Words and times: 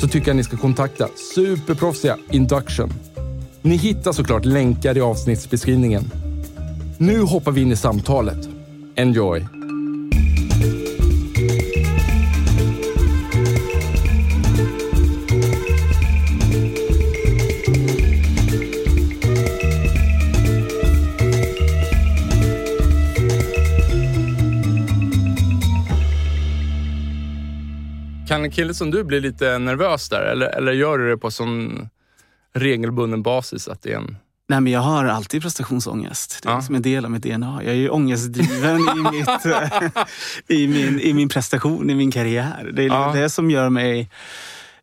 så 0.00 0.08
tycker 0.08 0.28
jag 0.28 0.36
ni 0.36 0.44
ska 0.44 0.56
kontakta 0.56 1.08
superproffsiga 1.34 2.18
Induction. 2.30 2.92
Ni 3.62 3.76
hittar 3.76 4.12
såklart 4.12 4.44
länkar 4.44 4.96
i 4.96 5.00
avsnittsbeskrivningen. 5.00 6.10
Nu 6.98 7.20
hoppar 7.20 7.52
vi 7.52 7.60
in 7.60 7.72
i 7.72 7.76
samtalet. 7.76 8.48
Enjoy! 8.96 9.57
Kan 28.38 28.44
en 28.44 28.50
kille 28.50 28.74
som 28.74 28.90
du 28.90 29.04
bli 29.04 29.20
lite 29.20 29.58
nervös 29.58 30.08
där 30.08 30.20
eller, 30.22 30.46
eller 30.46 30.72
gör 30.72 30.98
du 30.98 31.10
det 31.10 31.16
på 31.18 31.30
sån 31.30 31.88
regelbunden 32.54 33.22
basis 33.22 33.68
att 33.68 33.82
det 33.82 33.92
är 33.92 33.96
en 33.96 34.16
Nej, 34.50 34.60
men 34.60 34.72
jag 34.72 34.80
har 34.80 35.04
alltid 35.04 35.42
prestationsångest. 35.42 36.38
Det 36.42 36.48
är 36.48 36.52
Ja. 36.52 36.56
liksom 36.58 36.74
en 36.74 36.82
del 36.82 37.04
av 37.04 37.10
mitt 37.10 37.22
DNA. 37.22 37.60
Jag 37.64 37.72
är 37.72 37.76
ju 37.78 37.88
ångestdriven 37.88 38.80
i, 38.80 39.10
mitt, 39.12 39.28
i, 40.48 40.68
min, 40.68 41.00
i 41.00 41.12
min 41.14 41.28
prestation, 41.28 41.90
i 41.90 41.94
min 41.94 42.10
karriär. 42.10 42.70
Det 42.72 42.82
är 42.82 42.86
Ja. 42.86 43.12
det 43.14 43.30
som 43.30 43.50
gör 43.50 43.68
mig... 43.70 44.10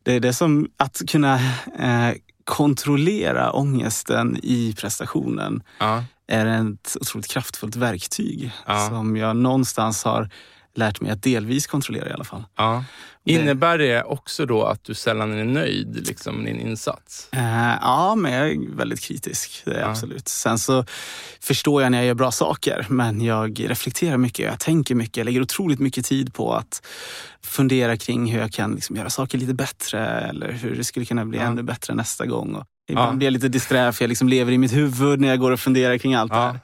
Det 0.02 0.12
är 0.12 0.20
det 0.20 0.32
som... 0.32 0.68
Att 0.76 1.02
kunna 1.08 1.34
eh, 1.78 2.14
kontrollera 2.44 3.52
ångesten 3.52 4.36
i 4.42 4.74
prestationen 4.78 5.62
Ja. 5.80 6.04
är 6.28 6.46
ett 6.46 6.96
otroligt 7.00 7.28
kraftfullt 7.30 7.76
verktyg 7.76 8.52
som 8.88 9.16
jag 9.16 9.36
någonstans 9.36 10.04
har 10.04 10.30
lärt 10.76 11.00
mig 11.00 11.10
att 11.10 11.22
delvis 11.22 11.66
kontrollera 11.66 12.08
i 12.08 12.12
alla 12.12 12.24
fall. 12.24 12.44
Ja. 12.56 12.84
Innebär 13.28 13.78
det 13.78 14.02
också 14.02 14.46
då 14.46 14.64
att 14.64 14.84
du 14.84 14.94
sällan 14.94 15.32
är 15.38 15.44
nöjd 15.44 16.06
liksom, 16.08 16.34
med 16.36 16.44
din 16.54 16.60
insats? 16.66 17.28
Eh, 17.32 17.74
ja, 17.80 18.14
men 18.14 18.32
jag 18.32 18.50
är 18.50 18.76
väldigt 18.76 19.00
kritisk. 19.00 19.62
Det 19.64 19.70
är 19.74 19.80
Ja. 19.80 19.86
absolut. 19.86 20.28
Sen 20.28 20.58
så 20.58 20.84
förstår 21.40 21.82
jag 21.82 21.90
när 21.92 21.98
jag 21.98 22.06
gör 22.06 22.14
bra 22.14 22.30
saker, 22.30 22.86
men 22.88 23.20
jag 23.20 23.70
reflekterar 23.70 24.16
mycket, 24.16 24.46
jag 24.46 24.60
tänker 24.60 24.94
mycket, 24.94 25.16
jag 25.16 25.24
lägger 25.24 25.42
otroligt 25.42 25.78
mycket 25.78 26.04
tid 26.06 26.34
på 26.34 26.54
att 26.54 26.86
fundera 27.42 27.96
kring 27.96 28.32
hur 28.32 28.40
jag 28.40 28.52
kan 28.52 28.74
liksom 28.74 28.96
göra 28.96 29.10
saker 29.10 29.38
lite 29.38 29.54
bättre 29.54 30.06
eller 30.06 30.52
hur 30.52 30.76
det 30.76 30.84
skulle 30.84 31.06
kunna 31.06 31.24
bli 31.24 31.38
Ja. 31.38 31.44
ännu 31.44 31.62
bättre 31.62 31.94
nästa 31.94 32.26
gång. 32.26 32.54
Och 32.54 32.64
ibland 32.88 33.12
Ja. 33.12 33.16
blir 33.16 33.26
jag 33.26 33.32
lite 33.32 33.48
disträ 33.48 33.92
för 33.92 34.04
jag 34.04 34.08
liksom 34.08 34.28
lever 34.28 34.52
i 34.52 34.58
mitt 34.58 34.72
huvud 34.72 35.20
när 35.20 35.28
jag 35.28 35.38
går 35.40 35.50
och 35.50 35.60
funderar 35.60 35.98
kring 35.98 36.14
allt 36.14 36.32
det 36.32 36.38
här. 36.38 36.60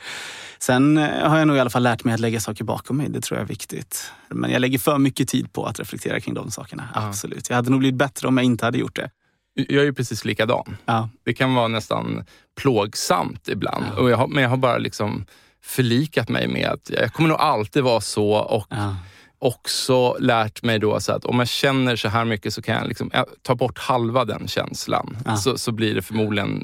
Sen 0.62 0.99
eh, 0.99 1.28
har 1.28 1.39
jag 1.39 1.47
nog 1.49 1.56
i 1.56 1.61
alla 1.61 1.71
fall 1.71 1.83
lärt 1.83 2.05
mig 2.05 2.15
att 2.15 2.21
lägga 2.21 2.41
saker 2.41 2.65
bakom 2.65 2.97
mig. 2.97 3.09
Det 3.09 3.21
tror 3.21 3.39
jag 3.39 3.45
är 3.45 3.49
viktigt. 3.49 4.12
Men 4.28 4.50
jag 4.50 4.61
lägger 4.61 4.78
för 4.78 4.99
mycket 4.99 5.28
tid 5.28 5.53
på 5.53 5.67
att 5.67 5.81
reflektera 5.81 6.21
kring 6.21 6.34
de 6.34 6.50
sakerna. 6.50 6.89
Ja. 6.95 7.09
Absolut. 7.09 7.49
Jag 7.49 7.56
hade 7.56 7.71
nog 7.71 7.78
blivit 7.78 7.99
bättre 7.99 8.28
om 8.28 8.37
jag 8.37 8.45
inte 8.45 8.65
hade 8.65 8.78
gjort 8.78 8.97
det. 8.97 9.11
Jag 9.55 9.81
är 9.81 9.84
ju 9.84 9.93
precis 9.95 10.25
likadan. 10.25 10.77
Ja. 10.84 11.09
Det 11.25 11.34
kan 11.34 11.55
vara 11.55 11.69
nästan 11.69 12.25
plågsamt 12.61 13.49
ibland. 13.49 13.84
Ja. 13.97 14.11
Jag 14.11 14.17
har, 14.17 14.27
men 14.27 14.43
jag 14.43 14.51
har 14.51 14.56
bara 14.56 14.78
liksom 14.78 15.27
förlikat 15.65 16.28
mig 16.28 16.49
med 16.49 16.69
att 16.69 16.91
jag 16.91 17.12
kommer 17.12 17.28
nog 17.28 17.39
alltid 17.41 17.83
vara 17.83 18.01
så 18.01 18.33
och 18.33 18.67
Ja. 18.71 18.97
Också 19.42 20.16
lärt 20.20 20.62
mig 20.62 20.78
då 20.78 21.00
så 21.00 21.12
att 21.12 21.25
om 21.25 21.38
jag 21.38 21.48
känner 21.48 21.97
så 21.97 22.08
här 22.08 22.25
mycket 22.25 22.54
så 22.54 22.62
kan 22.62 22.75
jag 22.75 22.88
liksom, 22.88 23.10
jag 23.12 23.26
ta 23.42 23.54
bort 23.54 23.78
halva 23.78 24.25
den 24.25 24.48
känslan. 24.48 25.16
Ja. 25.25 25.36
Så, 25.36 25.58
så 25.58 25.72
blir 25.72 25.94
det 25.94 26.03
förmodligen 26.03 26.60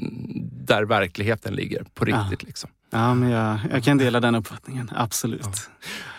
där 0.65 0.83
verkligheten 0.83 1.53
ligger 1.53 1.83
på 1.93 2.09
Ja. 2.09 2.15
riktigt. 2.17 2.43
Liksom. 2.47 2.69
Ja, 2.91 3.13
men 3.13 3.29
jag, 3.29 3.59
jag 3.71 3.83
kan 3.83 3.97
dela 3.97 4.19
den 4.19 4.35
uppfattningen. 4.35 4.91
Absolut. 4.95 5.69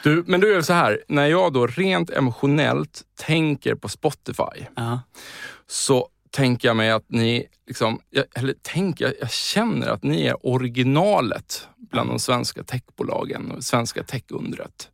Du, 0.03 0.25
men 0.26 0.41
du 0.41 0.54
är 0.54 0.62
så 0.62 0.72
här, 0.72 1.00
när 1.09 1.26
jag 1.26 1.53
då 1.53 1.66
rent 1.66 2.10
emotionellt 2.10 3.03
tänker 3.21 3.75
på 3.75 3.88
Spotify 3.88 4.65
Ja. 4.77 5.00
så 5.66 6.09
tänker 6.31 6.69
jag 6.69 6.77
mig 6.77 6.91
att 6.91 7.04
ni, 7.09 7.47
liksom, 7.66 8.00
jag, 8.10 8.25
eller 8.34 8.54
tänker, 8.62 9.04
jag, 9.04 9.15
jag 9.21 9.31
känner 9.31 9.88
att 9.88 10.03
ni 10.03 10.27
är 10.27 10.47
originalet 10.47 11.69
bland 11.91 12.10
de 12.10 12.19
svenska 12.19 12.62
techbolagen 12.62 13.50
och 13.50 13.65
svenska 13.65 14.03
techundret. 14.03 14.88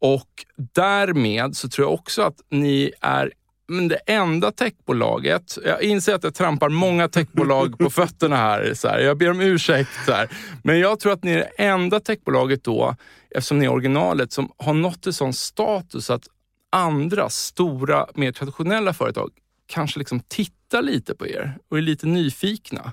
Och 0.00 0.28
därmed 0.56 1.56
så 1.56 1.68
tror 1.68 1.86
jag 1.86 1.94
också 1.94 2.22
att 2.22 2.40
ni 2.50 2.92
är 3.00 3.32
men 3.66 3.88
det 3.88 3.98
enda 4.06 4.50
techbolaget, 4.50 5.58
jag 5.64 5.82
inser 5.82 6.14
att 6.14 6.24
jag 6.24 6.34
trampar 6.34 6.68
många 6.68 7.08
techbolag 7.08 7.78
på 7.78 7.90
fötterna 7.90 8.36
här, 8.36 8.74
så 8.74 8.88
här. 8.88 8.98
jag 8.98 9.18
ber 9.18 9.30
om 9.30 9.40
ursäkt. 9.40 9.90
Så 10.06 10.12
här. 10.12 10.28
Men 10.62 10.78
jag 10.78 11.00
tror 11.00 11.12
att 11.12 11.24
ni 11.24 11.32
är 11.32 11.36
det 11.36 11.64
enda 11.64 12.00
techbolaget 12.00 12.64
då, 12.64 12.96
eftersom 13.30 13.58
ni 13.58 13.64
är 13.64 13.72
originalet, 13.72 14.32
som 14.32 14.52
har 14.56 14.74
nått 14.74 15.06
en 15.06 15.12
sån 15.12 15.32
status 15.32 16.10
att 16.10 16.28
andra 16.72 17.28
stora, 17.28 18.06
mer 18.14 18.32
traditionella 18.32 18.92
företag 18.92 19.30
kanske 19.66 19.98
liksom 19.98 20.20
tittar 20.20 20.82
lite 20.82 21.14
på 21.14 21.26
er 21.26 21.58
och 21.70 21.78
är 21.78 21.82
lite 21.82 22.06
nyfikna. 22.06 22.92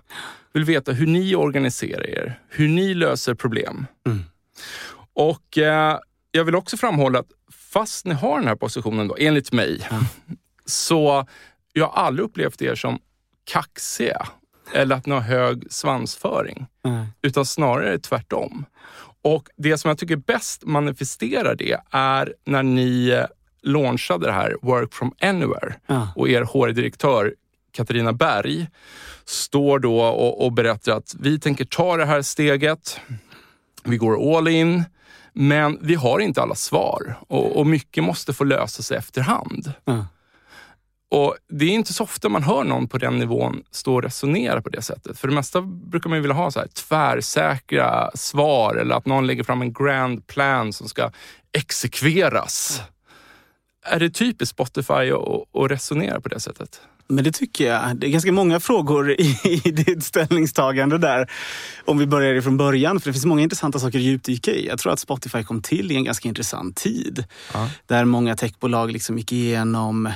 Vill 0.54 0.64
veta 0.64 0.92
hur 0.92 1.08
ni 1.08 1.36
organiserar 1.36 2.10
er, 2.10 2.40
hur 2.50 2.68
ni 2.68 2.94
löser 2.94 3.34
problem. 3.34 3.86
Mm. 4.08 4.24
Och 5.14 5.58
eh, 5.58 6.00
jag 6.32 6.44
vill 6.46 6.56
också 6.56 6.78
framhålla 6.78 7.20
att 7.20 7.32
fast 7.74 8.06
ni 8.06 8.14
har 8.14 8.40
den 8.40 8.48
här 8.48 8.56
positionen, 8.56 9.08
då, 9.08 9.16
enligt 9.20 9.52
mig, 9.52 9.88
Ja. 9.92 10.00
så 10.66 11.28
jag 11.74 11.88
har 11.88 12.04
aldrig 12.04 12.26
upplevt 12.26 12.62
er 12.62 12.76
som 12.76 13.00
kaxiga 13.52 14.28
eller 14.74 14.96
att 14.96 15.06
ni 15.06 15.14
har 15.14 15.22
hög 15.22 15.64
svansföring, 15.72 16.66
Nej. 16.84 17.06
utan 17.22 17.46
snarare 17.46 18.00
tvärtom. 18.00 18.66
Och 19.24 19.48
det 19.58 19.78
som 19.78 19.90
jag 19.90 19.98
tycker 19.98 20.16
bäst 20.16 20.64
manifesterar 20.66 21.56
det 21.56 21.78
är 21.92 22.34
när 22.46 22.64
ni 22.64 23.10
eh, 23.10 23.26
launchade 23.64 24.26
det 24.26 24.32
här 24.32 24.56
Work 24.62 24.94
from 24.94 25.14
Anywhere 25.22 25.76
Ja. 25.88 26.08
och 26.16 26.30
er 26.30 26.42
HR-direktör 26.42 27.36
Katarina 27.72 28.14
Berg 28.14 28.68
står 29.26 29.80
då 29.80 30.02
och, 30.02 30.46
och 30.46 30.52
berättar 30.54 30.92
att 30.98 31.16
vi 31.20 31.40
tänker 31.40 31.66
ta 31.66 31.98
det 31.98 32.06
här 32.06 32.22
steget. 32.22 33.00
Vi 33.84 33.98
går 33.98 34.38
all 34.38 34.48
in, 34.48 34.84
men 35.34 35.78
vi 35.82 35.96
har 35.96 36.20
inte 36.20 36.42
alla 36.42 36.56
svar 36.56 37.16
och, 37.28 37.58
och 37.60 37.68
mycket 37.68 38.04
måste 38.04 38.34
få 38.34 38.44
lösa 38.44 38.84
sig 38.84 38.98
efterhand. 38.98 39.74
Ja. 39.86 40.06
Och 41.12 41.36
Det 41.50 41.66
är 41.66 41.70
inte 41.70 41.94
så 41.94 42.04
ofta 42.04 42.30
man 42.30 42.44
hör 42.44 42.64
någon 42.64 42.88
på 42.88 42.98
den 42.98 43.20
nivån 43.20 43.64
stå 43.72 43.96
och 43.96 44.04
resonera 44.04 44.62
på 44.62 44.70
det 44.70 44.82
sättet. 44.82 45.20
För 45.20 45.28
det 45.28 45.34
mesta 45.34 45.62
brukar 45.62 46.10
man 46.10 46.22
vilja 46.22 46.36
ha 46.36 46.52
så 46.52 46.60
här 46.60 46.68
tvärsäkra 46.68 48.12
svar 48.16 48.76
eller 48.76 48.96
att 48.96 49.06
någon 49.06 49.28
lägger 49.28 49.44
fram 49.44 49.62
en 49.62 49.74
grand 49.74 50.28
plan 50.28 50.74
som 50.74 50.88
ska 50.88 51.12
exekveras. 51.52 52.82
Är 53.86 54.00
det 54.00 54.10
typiskt 54.10 54.56
Spotify 54.56 55.12
att 55.54 55.72
resonera 55.72 56.22
på 56.22 56.30
det 56.30 56.40
sättet? 56.40 56.82
Men 57.08 57.24
det 57.24 57.32
tycker 57.32 57.68
jag. 57.68 57.96
Det 57.98 58.08
är 58.08 58.12
ganska 58.12 58.32
många 58.32 58.60
frågor 58.60 59.12
i, 59.12 59.38
i 59.64 59.72
ditt 59.72 60.04
ställningstagande 60.04 60.98
där. 60.98 61.32
Om 61.86 61.98
vi 61.98 62.06
börjar 62.06 62.34
ifrån 62.34 62.58
början, 62.58 63.00
för 63.00 63.10
det 63.10 63.14
finns 63.14 63.26
många 63.26 63.42
intressanta 63.42 63.80
saker 63.80 63.98
att 64.00 64.04
djupdyka 64.04 64.52
i. 64.52 64.68
Jag 64.68 64.80
tror 64.80 64.94
att 64.94 65.00
Spotify 65.00 65.44
kom 65.44 65.62
till 65.62 65.92
i 65.92 65.96
en 65.96 66.04
ganska 66.04 66.28
intressant 66.30 66.76
tid. 66.78 67.24
Ja. 67.54 67.70
Där 67.86 68.06
många 68.06 68.36
techbolag 68.36 68.92
liksom 68.92 69.18
gick 69.18 69.32
igenom 69.32 70.10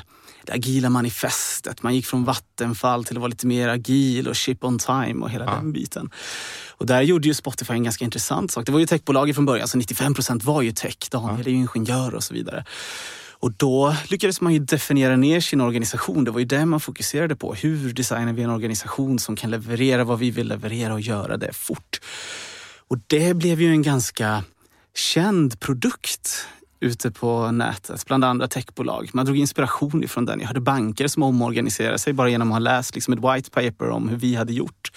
det 0.45 0.51
agila 0.53 0.89
manifestet. 0.89 1.83
Man 1.83 1.95
gick 1.95 2.05
från 2.05 2.23
Vattenfall 2.23 3.05
till 3.05 3.17
att 3.17 3.21
vara 3.21 3.29
lite 3.29 3.47
mer 3.47 3.67
agil 3.67 4.27
och 4.27 4.35
chip 4.35 4.63
on 4.63 4.79
time 4.79 5.15
och 5.21 5.29
hela 5.29 5.45
Ja. 5.45 5.51
den 5.51 5.71
biten. 5.73 6.09
Och 6.77 6.85
där 6.85 7.01
gjorde 7.01 7.27
ju 7.27 7.33
Spotify 7.33 7.73
en 7.73 7.83
ganska 7.83 8.05
intressant 8.05 8.51
sak. 8.51 8.65
Det 8.65 8.71
var 8.71 8.79
ju 8.79 8.85
techbolag 8.85 9.35
från 9.35 9.45
början, 9.45 9.67
så 9.67 9.77
95 9.77 10.13
procent 10.13 10.43
var 10.43 10.61
ju 10.61 10.71
tech. 10.71 10.97
Daniel 11.11 11.47
är 11.47 11.51
ju 11.51 11.57
ingenjör 11.57 12.15
och 12.15 12.23
så 12.23 12.33
vidare. 12.33 12.65
Och 13.39 13.51
då 13.51 13.95
lyckades 14.09 14.41
man 14.41 14.53
ju 14.53 14.59
definiera 14.59 15.15
ner 15.15 15.39
sin 15.39 15.61
organisation. 15.61 16.23
Det 16.23 16.31
var 16.31 16.39
ju 16.39 16.45
det 16.45 16.65
man 16.65 16.79
fokuserade 16.79 17.35
på. 17.35 17.53
Hur 17.53 17.93
designar 17.93 18.33
vi 18.33 18.43
en 18.43 18.49
organisation 18.49 19.19
som 19.19 19.35
kan 19.35 19.51
leverera 19.51 20.03
vad 20.03 20.19
vi 20.19 20.31
vill 20.31 20.47
leverera 20.47 20.93
och 20.93 21.01
göra 21.01 21.37
det 21.37 21.53
fort? 21.53 21.99
Och 22.87 22.97
det 23.07 23.33
blev 23.33 23.61
ju 23.61 23.71
en 23.71 23.81
ganska 23.81 24.43
känd 24.95 25.59
produkt 25.59 26.47
ute 26.85 27.11
på 27.11 27.51
nätet 27.51 28.05
bland 28.05 28.23
andra 28.25 28.47
techbolag. 28.47 29.09
Man 29.13 29.25
drog 29.25 29.37
inspiration 29.37 30.03
ifrån 30.03 30.25
den. 30.25 30.39
Jag 30.39 30.47
hörde 30.47 30.61
banker 30.61 31.07
som 31.07 31.23
omorganiserade 31.23 31.99
sig 31.99 32.13
bara 32.13 32.29
genom 32.29 32.47
att 32.47 32.53
ha 32.53 32.59
läst 32.59 32.95
liksom 32.95 33.13
ett 33.13 33.19
white 33.19 33.49
paper 33.49 33.89
om 33.89 34.09
hur 34.09 34.17
vi 34.17 34.35
hade 34.35 34.53
gjort. 34.53 34.91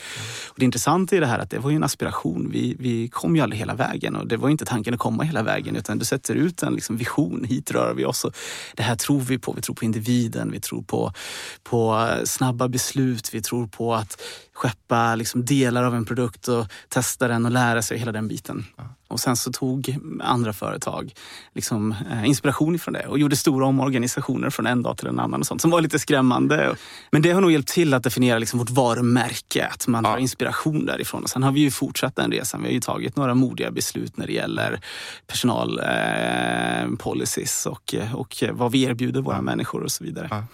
Och 0.48 0.54
det 0.58 0.64
intressanta 0.64 1.16
i 1.16 1.20
det 1.20 1.26
här 1.26 1.38
är 1.38 1.42
att 1.42 1.50
det 1.50 1.58
var 1.58 1.70
en 1.70 1.84
aspiration. 1.84 2.50
Vi, 2.52 2.76
vi 2.78 3.08
kom 3.08 3.36
ju 3.36 3.42
aldrig 3.42 3.58
hela 3.58 3.74
vägen 3.74 4.16
och 4.16 4.26
det 4.26 4.36
var 4.36 4.48
inte 4.48 4.64
tanken 4.64 4.94
att 4.94 5.00
komma 5.00 5.22
hela 5.22 5.42
vägen 5.42 5.76
utan 5.76 5.98
du 5.98 6.04
sätter 6.04 6.34
ut 6.34 6.62
en 6.62 6.74
liksom 6.74 6.96
vision. 6.96 7.44
Hit 7.44 7.70
rör 7.70 7.94
vi 7.94 8.04
oss 8.04 8.24
och 8.24 8.36
det 8.74 8.82
här 8.82 8.96
tror 8.96 9.20
vi 9.20 9.38
på. 9.38 9.52
Vi 9.52 9.62
tror 9.62 9.74
på 9.74 9.84
individen, 9.84 10.50
vi 10.50 10.60
tror 10.60 10.82
på, 10.82 11.12
på 11.62 12.10
snabba 12.24 12.68
beslut, 12.68 13.34
vi 13.34 13.42
tror 13.42 13.66
på 13.66 13.94
att 13.94 14.20
skeppa 14.52 15.14
liksom 15.14 15.44
delar 15.44 15.84
av 15.84 15.94
en 15.94 16.04
produkt 16.04 16.48
och 16.48 16.66
testa 16.88 17.28
den 17.28 17.46
och 17.46 17.52
lära 17.52 17.82
sig 17.82 17.98
hela 17.98 18.12
den 18.12 18.28
biten. 18.28 18.66
Och 19.08 19.20
sen 19.20 19.36
så 19.36 19.52
tog 19.52 19.96
andra 20.22 20.52
företag 20.52 21.12
liksom, 21.54 21.94
eh, 22.10 22.28
inspiration 22.28 22.74
ifrån 22.74 22.94
det 22.94 23.06
och 23.06 23.18
gjorde 23.18 23.36
stora 23.36 23.66
omorganisationer 23.66 24.50
från 24.50 24.66
en 24.66 24.82
dag 24.82 24.98
till 24.98 25.06
en 25.06 25.20
annan 25.20 25.40
och 25.40 25.46
sånt 25.46 25.60
som 25.60 25.70
var 25.70 25.80
lite 25.80 25.98
skrämmande. 25.98 26.74
Men 27.10 27.22
det 27.22 27.30
har 27.30 27.40
nog 27.40 27.52
hjälpt 27.52 27.68
till 27.68 27.94
att 27.94 28.02
definiera 28.02 28.38
liksom 28.38 28.58
vårt 28.58 28.70
varumärke, 28.70 29.66
att 29.66 29.86
man 29.86 30.04
ja. 30.04 30.10
har 30.10 30.18
inspiration 30.18 30.86
därifrån. 30.86 31.22
Och 31.22 31.30
sen 31.30 31.42
har 31.42 31.52
vi 31.52 31.60
ju 31.60 31.70
fortsatt 31.70 32.16
den 32.16 32.32
resan. 32.32 32.62
Vi 32.62 32.66
har 32.66 32.72
ju 32.72 32.80
tagit 32.80 33.16
några 33.16 33.34
modiga 33.34 33.70
beslut 33.70 34.16
när 34.16 34.26
det 34.26 34.32
gäller 34.32 34.80
personalpolicies 35.26 37.66
eh, 37.66 37.72
och, 37.72 37.94
och 38.12 38.44
vad 38.52 38.72
vi 38.72 38.82
erbjuder 38.82 39.20
våra 39.20 39.36
ja. 39.36 39.42
människor 39.42 39.82
och 39.82 39.92
så 39.92 40.04
vidare. 40.04 40.28
Ja. 40.30 40.44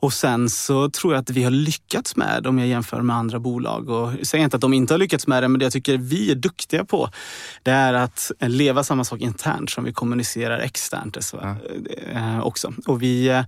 Och 0.00 0.12
sen 0.12 0.50
så 0.50 0.90
tror 0.90 1.12
jag 1.14 1.20
att 1.20 1.30
vi 1.30 1.42
har 1.42 1.50
lyckats 1.50 2.16
med 2.16 2.46
om 2.46 2.58
jag 2.58 2.68
jämför 2.68 3.02
med 3.02 3.16
andra 3.16 3.38
bolag. 3.38 3.90
Och 3.90 4.12
jag 4.18 4.26
säger 4.26 4.44
inte 4.44 4.56
att 4.56 4.60
de 4.60 4.74
inte 4.74 4.94
har 4.94 4.98
lyckats 4.98 5.26
med 5.26 5.42
det, 5.42 5.48
men 5.48 5.58
det 5.58 5.64
jag 5.64 5.72
tycker 5.72 5.98
vi 5.98 6.30
är 6.30 6.34
duktiga 6.34 6.84
på 6.84 7.10
det 7.62 7.70
är 7.70 7.94
att 7.94 8.32
leva 8.40 8.84
samma 8.84 9.04
sak 9.04 9.20
internt 9.20 9.70
som 9.70 9.84
vi 9.84 9.92
kommunicerar 9.92 10.58
externt. 10.58 11.16
Eh, 12.12 12.40
också. 12.40 12.72
Och 12.86 13.02
vi 13.02 13.28
eh, 13.28 13.42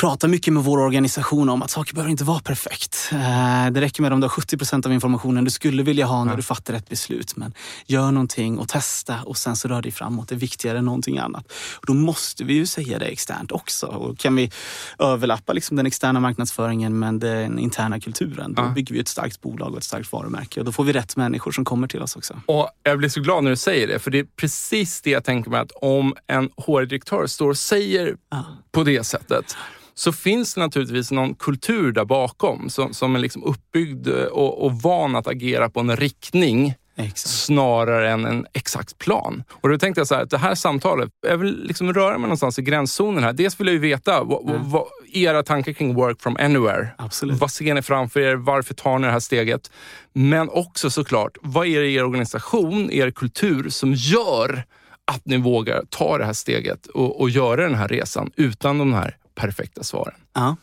pratar 0.00 0.28
mycket 0.28 0.52
med 0.52 0.64
vår 0.64 0.78
organisation 0.78 1.48
om 1.48 1.62
att 1.62 1.70
saker 1.70 1.94
behöver 1.94 2.10
inte 2.10 2.24
vara 2.24 2.40
perfekt. 2.40 3.10
Eh, 3.12 3.70
det 3.70 3.80
räcker 3.80 4.02
med 4.02 4.12
om 4.12 4.20
du 4.20 4.24
har 4.24 4.28
70 4.28 4.56
procent 4.56 4.86
av 4.86 4.92
informationen 4.92 5.44
du 5.44 5.50
skulle 5.50 5.82
vilja 5.82 6.06
ha 6.06 6.24
när 6.24 6.36
du 6.36 6.42
fattar 6.42 6.74
ett 6.74 6.88
beslut. 6.88 7.36
Men 7.36 7.54
gör 7.86 8.10
någonting 8.10 8.58
och 8.58 8.68
testa 8.68 9.16
och 9.24 9.36
sen 9.36 9.56
så 9.56 9.68
rör 9.68 9.82
dig 9.82 9.92
framåt. 9.92 10.28
Det 10.28 10.34
är 10.34 10.38
viktigare 10.38 10.78
än 10.78 10.84
någonting 10.84 11.18
annat. 11.18 11.52
Och 11.76 11.86
då 11.86 11.94
måste 11.94 12.44
vi 12.44 12.54
ju 12.54 12.66
säga 12.66 12.98
det 12.98 13.04
externt 13.04 13.52
också. 13.52 13.86
Och 13.86 14.18
kan 14.18 14.36
vi 14.36 14.50
överlappa 14.98 15.52
liksom 15.52 15.76
den 15.76 15.86
externa 15.86 16.20
marknadsföringen 16.20 16.98
med 16.98 17.14
den 17.14 17.58
interna 17.58 18.00
kulturen, 18.00 18.54
då 18.54 18.62
bygger 18.74 18.94
vi 18.94 19.00
ett 19.00 19.08
starkt 19.08 19.40
bolag 19.40 19.72
och 19.72 19.78
ett 19.78 19.84
starkt 19.84 20.12
varumärke. 20.12 20.60
Och 20.60 20.66
då 20.66 20.72
får 20.72 20.84
vi 20.84 20.92
rätt 20.92 21.16
människor 21.16 21.52
som 21.52 21.64
kommer 21.64 21.88
till 21.88 22.02
oss 22.02 22.16
också. 22.16 22.40
Och 22.46 22.70
Jag 22.82 22.98
blir 22.98 23.08
så 23.08 23.20
glad 23.20 23.44
när 23.44 23.50
du 23.50 23.56
säger 23.56 23.88
det, 23.88 23.98
för 23.98 24.10
det 24.10 24.18
är 24.18 24.26
precis 24.36 25.00
det 25.00 25.10
jag 25.10 25.24
tänker 25.24 25.50
mig 25.50 25.60
att 25.60 25.72
om 25.72 26.14
en 26.26 26.50
HR-direktör 26.56 27.26
står 27.26 27.48
och 27.48 27.58
säger 27.58 28.16
ja. 28.30 28.44
på 28.72 28.84
det 28.84 29.04
sättet 29.04 29.56
så 29.98 30.12
finns 30.12 30.54
det 30.54 30.60
naturligtvis 30.60 31.10
någon 31.10 31.34
kultur 31.34 31.92
där 31.92 32.04
bakom 32.04 32.70
som, 32.70 32.94
som 32.94 33.14
är 33.14 33.18
liksom 33.18 33.44
uppbyggd 33.44 34.08
och, 34.08 34.64
och 34.64 34.72
van 34.72 35.16
att 35.16 35.26
agera 35.26 35.70
på 35.70 35.80
en 35.80 35.96
riktning 35.96 36.74
Exakt. 36.96 37.18
snarare 37.18 38.10
än 38.10 38.24
en 38.24 38.46
exakt 38.52 38.98
plan. 38.98 39.44
Och 39.50 39.68
då 39.68 39.78
tänkte 39.78 40.00
jag 40.00 40.08
så 40.08 40.14
här, 40.14 40.22
att 40.22 40.30
det 40.30 40.38
här 40.38 40.54
samtalet, 40.54 41.10
jag 41.26 41.36
vill 41.36 41.64
liksom 41.64 41.92
röra 41.92 42.12
mig 42.12 42.22
någonstans 42.22 42.58
i 42.58 42.62
gränszonen 42.62 43.24
här. 43.24 43.32
Dels 43.32 43.60
vill 43.60 43.66
jag 43.66 43.74
ju 43.74 43.80
veta 43.80 44.22
vad, 44.22 44.48
mm. 44.48 44.70
vad, 44.70 44.84
era 45.12 45.42
tankar 45.42 45.72
kring 45.72 45.94
work 45.94 46.20
from 46.20 46.36
anywhere. 46.40 46.88
Absolut. 46.98 47.40
Vad 47.40 47.50
ser 47.50 47.74
ni 47.74 47.82
framför 47.82 48.20
er? 48.20 48.34
Varför 48.36 48.74
tar 48.74 48.98
ni 48.98 49.06
det 49.06 49.12
här 49.12 49.20
steget? 49.20 49.70
Men 50.12 50.48
också 50.48 50.90
såklart, 50.90 51.36
vad 51.42 51.66
är 51.66 51.80
det 51.80 51.86
i 51.86 51.94
er 51.94 52.04
organisation, 52.04 52.90
er 52.90 53.10
kultur 53.10 53.68
som 53.68 53.94
gör 53.94 54.64
att 55.04 55.26
ni 55.26 55.36
vågar 55.36 55.82
ta 55.90 56.18
det 56.18 56.24
här 56.24 56.32
steget 56.32 56.86
och, 56.86 57.20
och 57.20 57.30
göra 57.30 57.62
den 57.62 57.74
här 57.74 57.88
resan 57.88 58.30
utan 58.36 58.78
de 58.78 58.92
här 58.92 59.16
perfekta 59.38 59.82
svaren. 59.82 60.14
Ja. 60.34 60.56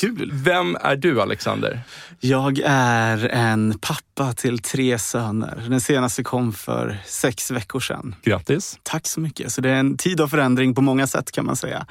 Kul! 0.00 0.30
Vem 0.34 0.76
är 0.80 0.96
du 0.96 1.20
Alexander? 1.20 1.80
Jag 2.20 2.60
är 2.64 3.28
en 3.28 3.78
pappa 3.80 4.32
till 4.32 4.58
tre 4.58 4.98
söner. 4.98 5.64
Den 5.68 5.80
senaste 5.80 6.24
kom 6.24 6.52
för 6.52 6.98
sex 7.06 7.50
veckor 7.50 7.80
sedan. 7.80 8.14
Grattis! 8.22 8.78
Tack 8.82 9.06
så 9.06 9.20
mycket. 9.20 9.52
Så 9.52 9.60
det 9.60 9.70
är 9.70 9.74
en 9.74 9.96
tid 9.96 10.20
av 10.20 10.28
förändring 10.28 10.74
på 10.74 10.80
många 10.80 11.06
sätt 11.06 11.32
kan 11.32 11.46
man 11.46 11.56
säga. 11.56 11.86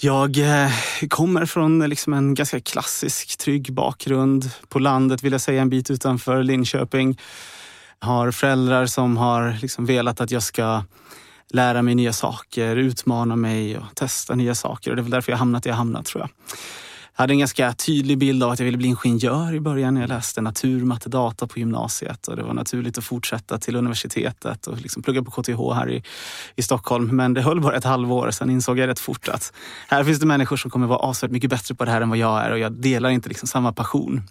Jag 0.00 0.38
eh, 0.38 0.70
kommer 1.08 1.46
från 1.46 1.88
liksom 1.88 2.12
en 2.12 2.34
ganska 2.34 2.60
klassisk, 2.60 3.38
trygg 3.38 3.72
bakgrund. 3.72 4.50
På 4.68 4.78
landet 4.78 5.22
vill 5.22 5.32
jag 5.32 5.40
säga, 5.40 5.62
en 5.62 5.70
bit 5.70 5.90
utanför 5.90 6.42
Linköping. 6.42 7.20
Har 7.98 8.30
föräldrar 8.30 8.86
som 8.86 9.16
har 9.16 9.58
liksom 9.62 9.86
velat 9.86 10.20
att 10.20 10.30
jag 10.30 10.42
ska 10.42 10.82
lära 11.50 11.82
mig 11.82 11.94
nya 11.94 12.12
saker, 12.12 12.76
utmana 12.76 13.36
mig 13.36 13.78
och 13.78 13.84
testa 13.94 14.34
nya 14.34 14.54
saker. 14.54 14.90
Och 14.90 14.96
det 14.96 15.00
är 15.00 15.02
väl 15.02 15.10
därför 15.10 15.32
jag 15.32 15.38
hamnat 15.38 15.62
där 15.62 15.70
jag 15.70 15.76
hamnat 15.76 16.06
tror 16.06 16.22
jag. 16.22 16.30
Jag 17.16 17.22
hade 17.22 17.32
en 17.32 17.38
ganska 17.38 17.72
tydlig 17.72 18.18
bild 18.18 18.42
av 18.42 18.50
att 18.50 18.58
jag 18.58 18.64
ville 18.64 18.78
bli 18.78 18.88
ingenjör 18.88 19.54
i 19.54 19.60
början. 19.60 19.94
när 19.94 20.00
Jag 20.00 20.08
läste 20.08 20.40
natur, 20.40 20.84
matte, 20.84 21.08
data 21.08 21.46
på 21.46 21.58
gymnasiet 21.58 22.28
och 22.28 22.36
det 22.36 22.42
var 22.42 22.54
naturligt 22.54 22.98
att 22.98 23.04
fortsätta 23.04 23.58
till 23.58 23.76
universitetet 23.76 24.66
och 24.66 24.80
liksom 24.80 25.02
plugga 25.02 25.22
på 25.22 25.30
KTH 25.30 25.74
här 25.74 25.90
i, 25.90 26.02
i 26.56 26.62
Stockholm. 26.62 27.16
Men 27.16 27.34
det 27.34 27.42
höll 27.42 27.60
bara 27.60 27.76
ett 27.76 27.84
halvår. 27.84 28.30
Sen 28.30 28.50
insåg 28.50 28.78
jag 28.78 28.86
rätt 28.86 28.98
fort 28.98 29.28
att 29.28 29.52
här 29.88 30.04
finns 30.04 30.18
det 30.18 30.26
människor 30.26 30.56
som 30.56 30.70
kommer 30.70 30.86
vara 30.86 30.98
avsevärt 30.98 31.32
mycket 31.32 31.50
bättre 31.50 31.74
på 31.74 31.84
det 31.84 31.90
här 31.90 32.00
än 32.00 32.08
vad 32.08 32.18
jag 32.18 32.44
är 32.44 32.50
och 32.50 32.58
jag 32.58 32.72
delar 32.72 33.10
inte 33.10 33.28
liksom 33.28 33.48
samma 33.48 33.72
passion. 33.72 34.22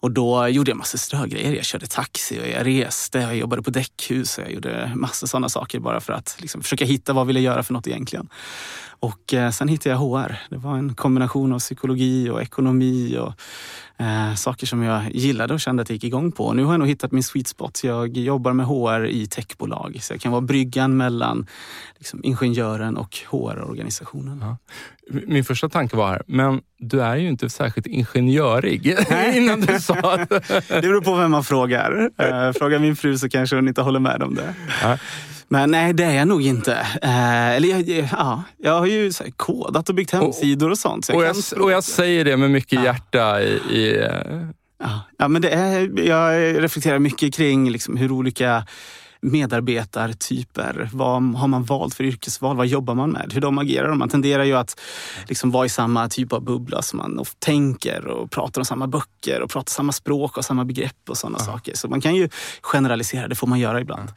Och 0.00 0.10
då 0.10 0.48
gjorde 0.48 0.70
jag 0.70 0.78
massa 0.78 0.98
strögrejer. 0.98 1.52
Jag 1.52 1.64
körde 1.64 1.86
taxi 1.86 2.40
och 2.40 2.48
jag 2.48 2.66
reste, 2.66 3.18
jag 3.18 3.36
jobbade 3.36 3.62
på 3.62 3.70
däckhus 3.70 4.38
och 4.38 4.44
jag 4.44 4.52
gjorde 4.52 4.92
massa 4.96 5.26
sådana 5.26 5.48
saker 5.48 5.80
bara 5.80 6.00
för 6.00 6.12
att 6.12 6.36
liksom 6.38 6.62
försöka 6.62 6.84
hitta 6.84 7.12
vad 7.12 7.20
jag 7.20 7.26
ville 7.26 7.40
göra 7.40 7.62
för 7.62 7.72
något 7.72 7.86
egentligen. 7.86 8.28
Och 9.00 9.34
eh, 9.34 9.50
sen 9.50 9.68
hittade 9.68 9.94
jag 9.94 9.98
HR. 9.98 10.36
Det 10.50 10.56
var 10.56 10.76
en 10.76 10.94
kombination 10.94 11.52
av 11.52 11.58
psykologi 11.58 12.30
och 12.30 12.42
ekonomi 12.42 13.18
och 13.18 13.32
eh, 14.04 14.34
saker 14.34 14.66
som 14.66 14.82
jag 14.82 15.10
gillade 15.10 15.54
och 15.54 15.60
kände 15.60 15.82
att 15.82 15.88
jag 15.88 15.94
gick 15.94 16.04
igång 16.04 16.32
på. 16.32 16.52
Nu 16.52 16.64
har 16.64 16.72
jag 16.72 16.78
nog 16.78 16.88
hittat 16.88 17.12
min 17.12 17.22
sweet 17.22 17.48
spot. 17.48 17.80
Jag 17.84 18.16
jobbar 18.16 18.52
med 18.52 18.66
HR 18.66 19.06
i 19.06 19.26
techbolag 19.26 19.98
så 20.00 20.12
jag 20.12 20.20
kan 20.20 20.32
vara 20.32 20.42
bryggan 20.42 20.96
mellan 20.96 21.46
liksom, 21.98 22.24
ingenjören 22.24 22.96
och 22.96 23.18
HR-organisationen. 23.30 24.38
Ja. 24.40 24.56
Min 25.26 25.44
första 25.44 25.68
tanke 25.68 25.96
var 25.96 26.08
här, 26.08 26.22
men 26.26 26.60
du 26.78 27.02
är 27.02 27.16
ju 27.16 27.28
inte 27.28 27.50
särskilt 27.50 27.86
ingenjörig 27.86 28.86
innan 29.34 29.60
du 29.60 29.80
sa 29.80 30.16
det. 30.16 30.26
det 30.68 30.80
beror 30.80 31.00
på 31.00 31.14
vem 31.14 31.30
man 31.30 31.44
frågar. 31.44 32.10
Eh, 32.18 32.52
frågar 32.52 32.78
min 32.78 32.96
fru 32.96 33.18
så 33.18 33.28
kanske 33.28 33.56
hon 33.56 33.68
inte 33.68 33.82
håller 33.82 34.00
med 34.00 34.22
om 34.22 34.34
det. 34.34 34.54
Ja. 34.82 34.98
Men 35.50 35.70
nej, 35.70 35.92
det 35.92 36.04
är 36.04 36.14
jag 36.14 36.28
nog 36.28 36.42
inte. 36.42 36.72
Eh, 37.02 37.48
eller 37.48 37.68
jag, 37.68 38.08
ja, 38.12 38.42
jag 38.58 38.78
har 38.78 38.86
ju 38.86 39.02
här, 39.02 39.30
kodat 39.36 39.88
och 39.88 39.94
byggt 39.94 40.10
hemsidor 40.10 40.70
och 40.70 40.78
sånt. 40.78 41.04
Så 41.04 41.12
jag 41.12 41.18
och, 41.18 41.24
jag, 41.24 41.62
och, 41.62 41.70
jag, 41.70 41.84
säger 41.84 42.24
det 42.24 42.36
med 42.36 42.50
mycket 42.50 42.84
hjärta 42.84 43.42
i... 43.42 43.60
i 43.70 43.98
eh... 43.98 44.42
ja. 44.80 45.00
ja, 45.18 45.28
men 45.28 45.42
det 45.42 45.50
är, 45.50 46.00
jag 46.06 46.62
reflekterar 46.62 46.98
mycket 46.98 47.34
kring 47.34 47.70
liksom 47.70 47.96
hur 47.96 48.12
olika 48.12 48.66
medarbetartyper. 49.20 50.88
Vad 50.92 51.22
har 51.22 51.48
man 51.48 51.64
valt 51.64 51.94
för 51.94 52.04
yrkesval? 52.04 52.56
Vad 52.56 52.66
jobbar 52.66 52.94
man 52.94 53.10
med? 53.10 53.30
Hur 53.32 53.40
de 53.40 53.58
agerar. 53.58 53.94
Man 53.94 54.08
tenderar 54.08 54.44
ju 54.44 54.54
att 54.54 54.80
liksom 55.28 55.50
vara 55.50 55.66
i 55.66 55.68
samma 55.68 56.08
typ 56.08 56.32
av 56.32 56.44
bubbla 56.44 56.82
som 56.82 56.96
man 56.96 57.24
tänker 57.38 58.06
och 58.06 58.30
pratar 58.30 58.60
om 58.60 58.64
samma 58.64 58.86
böcker 58.86 59.42
och 59.42 59.50
pratar 59.50 59.70
samma 59.70 59.92
språk 59.92 60.36
och 60.36 60.44
samma 60.44 60.64
begrepp 60.64 61.08
och 61.08 61.16
sådana 61.16 61.38
ja. 61.40 61.44
saker. 61.44 61.74
Så 61.74 61.88
man 61.88 62.00
kan 62.00 62.14
ju 62.14 62.28
generalisera, 62.62 63.28
det 63.28 63.34
får 63.34 63.46
man 63.46 63.60
göra 63.60 63.80
ibland. 63.80 64.12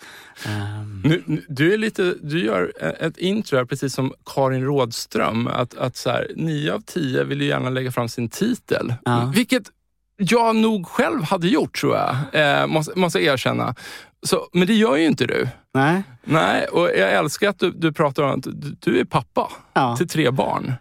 Ja. 0.46 0.51
Um. 0.51 1.01
Nu, 1.05 1.43
du, 1.48 1.74
är 1.74 1.77
lite, 1.77 2.15
du 2.22 2.46
gör 2.46 2.74
ett 3.00 3.17
intro 3.17 3.58
här, 3.58 3.65
precis 3.65 3.93
som 3.93 4.13
Karin 4.25 4.63
Rådström. 4.63 5.48
Att, 5.48 5.77
att 5.77 5.98
så 5.98 6.10
här, 6.10 6.31
nio 6.36 6.74
av 6.74 6.81
tio 6.86 7.24
vill 7.24 7.41
ju 7.41 7.48
gärna 7.48 7.70
lägga 7.70 7.91
fram 7.91 8.10
sin 8.10 8.29
titel. 8.29 8.93
Ja. 9.05 9.31
Vilket 9.36 9.63
jag 10.21 10.55
nog 10.55 10.87
själv 10.87 11.23
hade 11.23 11.47
gjort 11.47 11.77
tror 11.77 11.95
jag, 11.95 12.15
eh, 12.33 12.67
måste, 12.67 12.99
måste 12.99 13.19
erkänna. 13.19 13.75
Så, 14.23 14.47
men 14.53 14.67
det 14.67 14.73
gör 14.73 14.95
ju 14.95 15.05
inte 15.05 15.25
du. 15.25 15.47
Nej. 15.73 16.03
Nej, 16.23 16.65
och 16.65 16.89
jag 16.89 17.13
älskar 17.13 17.49
att 17.49 17.59
du, 17.59 17.71
du 17.71 17.93
pratar 17.93 18.23
om 18.23 18.31
att 18.31 18.43
du, 18.43 18.75
du 18.79 18.99
är 18.99 19.05
pappa 19.05 19.51
ja. 19.73 19.95
till 19.97 20.07
tre 20.07 20.31
barn. 20.31 20.73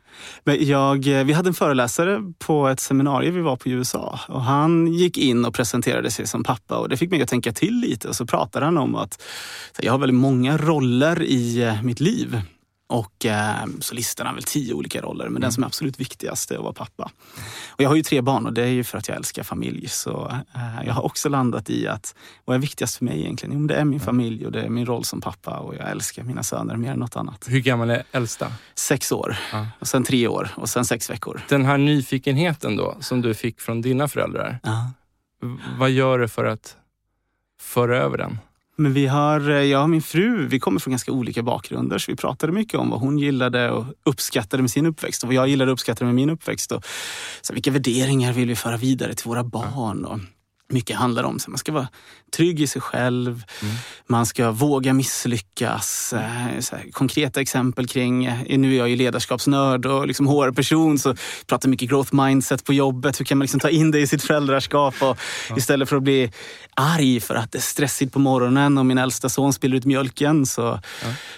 Men 0.45 0.67
jag, 0.67 1.19
eh, 1.19 1.25
vi 1.25 1.33
hade 1.33 1.49
en 1.49 1.55
föreläsare 1.55 2.33
på 2.39 2.69
ett 2.69 2.81
seminarium 2.81 3.35
vi 3.35 3.41
var 3.41 3.57
på 3.57 3.69
i 3.69 3.73
USA 3.73 4.21
och 4.29 4.43
han 4.43 4.87
gick 4.87 5.19
in 5.19 5.45
och 5.45 5.55
presenterade 5.55 6.11
sig 6.11 6.27
som 6.27 6.45
pappa 6.45 6.77
och 6.77 6.89
det 6.89 6.97
fick 6.97 7.11
mig 7.11 7.23
att 7.23 7.29
tänka 7.29 7.53
till 7.53 7.75
lite 7.75 8.09
och 8.09 8.17
så 8.17 8.27
pratade 8.27 8.65
han 8.65 8.79
om 8.79 8.95
att 8.95 9.23
jag 9.79 9.93
har 9.93 9.99
väldigt 9.99 10.21
många 10.21 10.57
roller 10.57 11.23
i 11.23 11.63
eh, 11.63 11.83
mitt 11.83 12.01
liv. 12.01 12.43
Och 12.91 13.27
eh, 13.27 13.65
så 13.81 13.95
listar 13.95 14.25
han 14.25 14.35
väl 14.35 14.45
tio 14.45 14.75
olika 14.75 15.01
roller, 15.01 15.29
men 15.29 15.43
den 15.43 15.53
som 15.53 15.63
är 15.63 15.67
absolut 15.67 16.01
viktigast 16.01 16.51
är 16.51 16.55
att 16.57 16.63
vara 16.63 16.73
pappa. 16.73 17.11
Och 17.69 17.83
jag 17.83 17.89
har 17.89 17.97
ju 17.97 18.03
tre 18.03 18.21
barn 18.21 18.47
och 18.47 18.53
det 18.53 18.63
är 18.63 18.67
ju 18.67 18.85
för 18.85 18.99
att 18.99 19.09
jag 19.09 19.17
älskar 19.17 19.43
familj. 19.43 19.89
Så 19.89 20.29
eh, 20.55 20.87
jag 20.87 20.95
har 20.95 21.03
också 21.05 21.29
landat 21.29 21.71
i 21.71 21.89
att 21.89 22.15
vad 22.45 22.57
är 22.57 22.61
viktigast 22.61 22.97
för 22.97 23.05
mig 23.05 23.21
egentligen? 23.21 23.61
Jo, 23.61 23.67
det 23.67 23.75
är 23.75 23.85
min 23.85 24.01
familj 24.01 24.47
och 24.47 24.53
det 24.53 24.63
är 24.63 24.69
min 24.69 24.87
roll 24.87 25.05
som 25.05 25.21
pappa 25.21 25.59
och 25.59 25.75
jag 25.75 25.91
älskar 25.91 26.23
mina 26.23 26.43
söner 26.43 26.77
mer 26.77 26.91
än 26.93 26.99
något 26.99 27.17
annat. 27.17 27.45
Hur 27.49 27.61
gammal 27.61 27.91
är 27.91 28.03
äldsta? 28.13 28.53
Sex 28.75 29.13
år, 29.13 29.37
Ja. 29.53 29.67
och 29.79 29.89
sen 29.89 30.05
tre 30.05 30.29
år 30.29 30.49
och 30.57 30.69
sen 30.69 30.85
sex 30.85 31.11
veckor. 31.11 31.41
Den 31.49 31.65
här 31.65 31.79
nyfikenheten 31.79 32.77
då, 32.77 32.97
som 33.01 33.21
du 33.23 33.35
fick 33.35 33.61
från 33.61 33.81
dina 33.83 34.09
föräldrar. 34.09 34.59
V- 35.43 35.57
Vad 35.79 35.91
gör 35.91 36.19
du 36.19 36.29
för 36.29 36.45
att 36.45 36.77
föra 37.61 37.99
över 37.99 38.19
den? 38.19 38.39
Men 38.81 38.93
vi 38.93 39.07
har, 39.07 39.51
eh, 39.51 39.63
jag 39.63 39.83
och 39.83 39.91
min 39.91 40.03
fru, 40.03 40.47
vi 40.47 40.61
kommer 40.61 40.81
från 40.81 40.91
ganska 40.93 41.13
olika 41.13 41.43
bakgrunder 41.43 41.99
så 41.99 42.13
vi 42.13 42.17
pratade 42.17 42.53
mycket 42.53 42.81
om 42.81 42.91
vad 42.91 43.01
hon 43.01 43.19
gillade 43.19 43.71
och 43.71 43.85
uppskattade 44.05 44.63
med 44.63 44.71
sin 44.71 44.87
uppväxt 44.87 45.23
och 45.23 45.29
vad 45.29 45.35
jag 45.35 45.49
gillade 45.49 45.71
och 45.71 45.73
uppskattade 45.73 46.05
med 46.05 46.15
min 46.15 46.31
uppväxt. 46.31 46.73
Och 46.73 46.87
så 47.41 47.55
vilka 47.55 47.71
värderingar 47.71 48.33
vill 48.33 48.49
vi 48.49 48.57
föra 48.57 48.77
vidare 48.77 49.15
till 49.15 49.29
våra 49.29 49.45
barn? 49.45 50.05
Och 50.05 50.19
mycket 50.69 50.97
handlar 50.97 51.25
om 51.25 51.37
att 51.37 51.49
man 51.49 51.59
ska 51.59 51.73
vara 51.73 51.89
trygg 52.31 52.61
i 52.61 52.67
sig 52.67 52.83
själv, 52.83 53.45
man 54.07 54.27
ska 54.27 54.51
våga 54.51 54.93
misslyckas. 54.93 56.13
Eh, 56.13 56.21
här, 56.21 56.93
konkreta 56.93 57.41
exempel 57.41 57.87
kring, 57.87 58.25
eh, 58.25 58.59
nu 58.59 58.75
är 58.75 58.79
jag 58.79 58.89
ju 58.89 58.97
ledarskapsnörd 58.97 59.87
och 59.87 60.07
liksom 60.07 60.27
HR-person 60.27 60.99
så 60.99 61.15
pratar 61.47 61.69
mycket 61.69 61.91
growth 61.91 62.15
mindset 62.15 62.65
på 62.65 62.73
jobbet. 62.73 63.21
Hur 63.21 63.25
kan 63.25 63.39
man 63.39 63.43
liksom 63.43 63.61
ta 63.61 63.69
in 63.69 63.91
det 63.91 64.01
i 64.01 64.07
sitt 64.07 64.23
föräldraskap? 64.23 64.95
Och 65.01 65.19
Istället 65.57 65.89
för 65.89 65.97
att 65.97 66.03
bli 66.03 66.33
arg 66.75 67.21
för 67.21 67.35
att 67.35 67.53
det 67.53 67.59
är 67.59 67.63
stressigt 67.63 68.13
på 68.13 68.19
morgonen 68.19 68.79
och 68.79 68.87
min 68.87 68.99
äldsta 68.99 69.29
son 69.29 69.53
spiller 69.53 69.77
ut 69.77 69.85
mjölken 69.85 70.47
så 70.47 70.81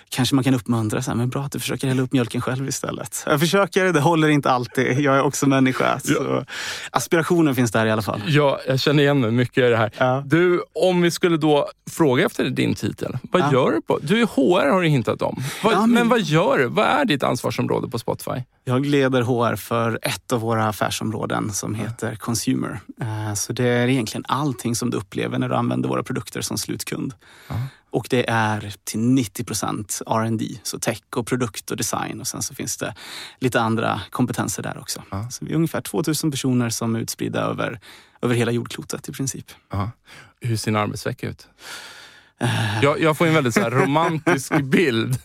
kanske 0.09 0.35
man 0.35 0.45
kan 0.45 0.55
uppmuntra. 0.55 1.03
Så 1.03 1.11
här, 1.11 1.17
men 1.17 1.29
bra 1.29 1.43
att 1.43 1.53
du 1.53 1.61
försöker 1.61 1.89
hälla 1.89 2.03
upp 2.03 2.13
mjölken 2.13 2.41
själv 2.41 2.69
istället. 2.69 3.23
Jag 3.27 3.41
försöker, 3.41 3.93
det 3.93 4.01
håller 4.01 4.29
inte 4.29 4.51
alltid. 4.51 5.01
Jag 5.01 5.17
är 5.17 5.23
också 5.23 5.47
människa. 5.47 6.01
Så 6.01 6.45
aspirationen 6.91 7.55
finns 7.55 7.71
där 7.73 7.87
i 7.87 7.91
alla 7.91 8.03
fall. 8.03 8.23
Ja, 8.27 8.61
jag 8.67 8.81
känner 8.81 9.03
igen 9.03 9.21
mig 9.21 9.31
mycket 9.31 9.65
i 9.65 9.69
det 9.69 9.77
här. 9.77 9.91
Ja. 9.99 10.23
Du, 10.27 10.63
om 10.83 11.03
vi 11.03 11.11
skulle 11.11 11.37
då 11.37 11.69
fråga 11.91 12.27
efter 12.27 12.45
din 12.51 12.75
titel. 12.75 13.19
Vad 13.33 13.43
Ja. 13.43 13.53
gör 13.53 13.71
du 13.73 13.83
på? 13.83 13.99
Du 14.03 14.21
är 14.23 14.27
HR 14.27 14.69
har 14.71 14.83
du 14.83 14.89
hintat 14.89 15.23
om. 15.23 15.43
Vad, 15.65 15.73
Ja, 15.75 15.81
men... 15.81 15.91
men- 15.91 16.09
vad 16.09 16.21
gör 16.21 16.59
du? 16.59 16.67
Vad 16.67 16.87
är 16.87 17.05
ditt 17.05 17.23
ansvarsområde 17.23 17.89
på 17.89 17.99
Spotify? 17.99 18.43
Jag 18.65 18.87
leder 18.87 19.23
HR 19.23 19.57
för 19.57 19.99
ett 20.03 20.33
av 20.33 20.41
våra 20.41 20.69
affärsområden 20.69 21.53
som 21.53 21.75
heter 21.75 22.15
Consumer. 22.15 22.81
Eh, 23.01 23.35
Så 23.35 23.53
det 23.53 23.65
är 23.65 23.89
egentligen 23.89 24.25
allting 24.29 24.75
som 24.75 24.91
du 24.91 24.97
upplever 24.97 25.39
när 25.39 25.49
du 25.49 25.55
använder 25.55 25.89
våra 25.89 26.03
produkter 26.03 26.41
som 26.41 26.59
slutkund. 26.59 27.15
Och 27.93 28.07
det 28.11 28.31
är 28.31 28.75
till 28.85 29.01
90 29.01 29.45
procent 29.45 30.03
R&D, 30.07 30.45
så 30.63 30.79
tech 30.79 31.03
och 31.17 31.27
produkt 31.27 31.71
och 31.71 31.77
design. 31.77 32.21
Och 32.21 32.27
sen 32.27 32.43
så 32.43 32.55
finns 32.55 32.77
det 32.77 32.95
lite 33.39 33.61
andra 33.61 34.01
kompetenser 34.11 34.63
där 34.63 34.79
också. 34.79 35.03
Ja. 35.11 35.31
Så 35.31 35.45
vi 35.45 35.51
är 35.53 35.57
ungefär 35.57 35.81
2000 35.81 36.31
personer 36.31 36.71
som 36.71 36.97
är 36.97 37.01
utspridda 37.01 37.41
över, 37.41 37.81
över 38.23 38.35
hela 38.35 38.53
jordklotet 38.53 39.09
i 39.09 39.13
princip. 39.13 39.47
Ja. 39.71 39.91
Hur 40.41 40.57
ser 40.57 40.71
en 40.71 40.77
arbetsvecka 40.77 41.29
ut? 41.29 41.49
Jag, 42.83 43.01
jag 43.01 43.17
får 43.19 43.27
en 43.27 43.35
väldigt 43.35 43.55
så 43.55 43.71
romantisk 43.71 44.53
bild. 44.63 45.19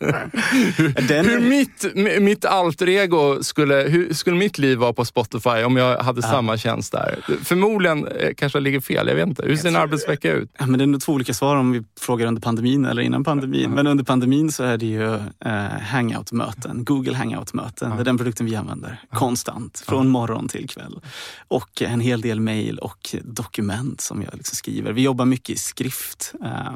hur, 0.77 1.07
Den- 1.07 1.25
hur 1.25 1.39
mitt, 1.39 1.85
mitt 2.21 2.45
alter 2.45 2.89
ego 2.89 3.43
skulle, 3.43 3.75
hur 3.75 4.13
skulle 4.13 4.37
mitt 4.37 4.57
liv 4.57 4.77
vara 4.77 4.93
på 4.93 5.05
Spotify 5.05 5.49
om 5.49 5.77
jag 5.77 5.97
hade 6.03 6.21
samma 6.21 6.57
tjänst 6.57 6.91
där? 6.91 7.19
Förmodligen 7.43 8.07
eh, 8.07 8.33
kanske 8.37 8.57
jag 8.57 8.63
ligger 8.63 8.79
fel, 8.79 9.07
jag 9.07 9.15
vet 9.15 9.27
inte. 9.27 9.43
Hur 9.45 9.55
ser 9.57 9.69
en 9.69 9.75
arbetsvecka 9.75 10.31
ut? 10.33 10.49
Ja, 10.59 10.65
men 10.65 10.77
det 10.77 10.83
är 10.83 10.87
nog 10.87 11.01
två 11.01 11.13
olika 11.13 11.33
svar 11.33 11.55
om 11.55 11.71
vi 11.71 11.83
frågar 11.99 12.27
under 12.27 12.41
pandemin 12.41 12.85
eller 12.85 13.01
innan 13.01 13.23
pandemin. 13.23 13.71
Men 13.71 13.87
under 13.87 14.03
pandemin 14.03 14.51
så 14.51 14.63
är 14.63 14.77
det 14.77 14.85
ju 14.85 15.13
eh, 15.45 15.51
hangout-möten, 15.81 16.85
Google 16.85 17.15
hangout-möten. 17.15 17.95
Det 17.95 18.01
är 18.01 18.05
den 18.05 18.17
produkten 18.17 18.45
vi 18.45 18.55
använder 18.55 18.99
konstant, 19.13 19.83
från 19.87 20.07
morgon 20.07 20.47
till 20.47 20.69
kväll. 20.69 20.99
Och 21.47 21.81
en 21.81 21.99
hel 21.99 22.21
del 22.21 22.39
mejl 22.39 22.77
och 22.79 23.15
dokument 23.23 24.01
som 24.01 24.21
jag 24.21 24.33
liksom 24.35 24.55
skriver. 24.55 24.93
Vi 24.93 25.01
jobbar 25.01 25.25
mycket 25.25 25.49
i 25.49 25.57
skrift. 25.59 26.33
Eh, 26.45 26.73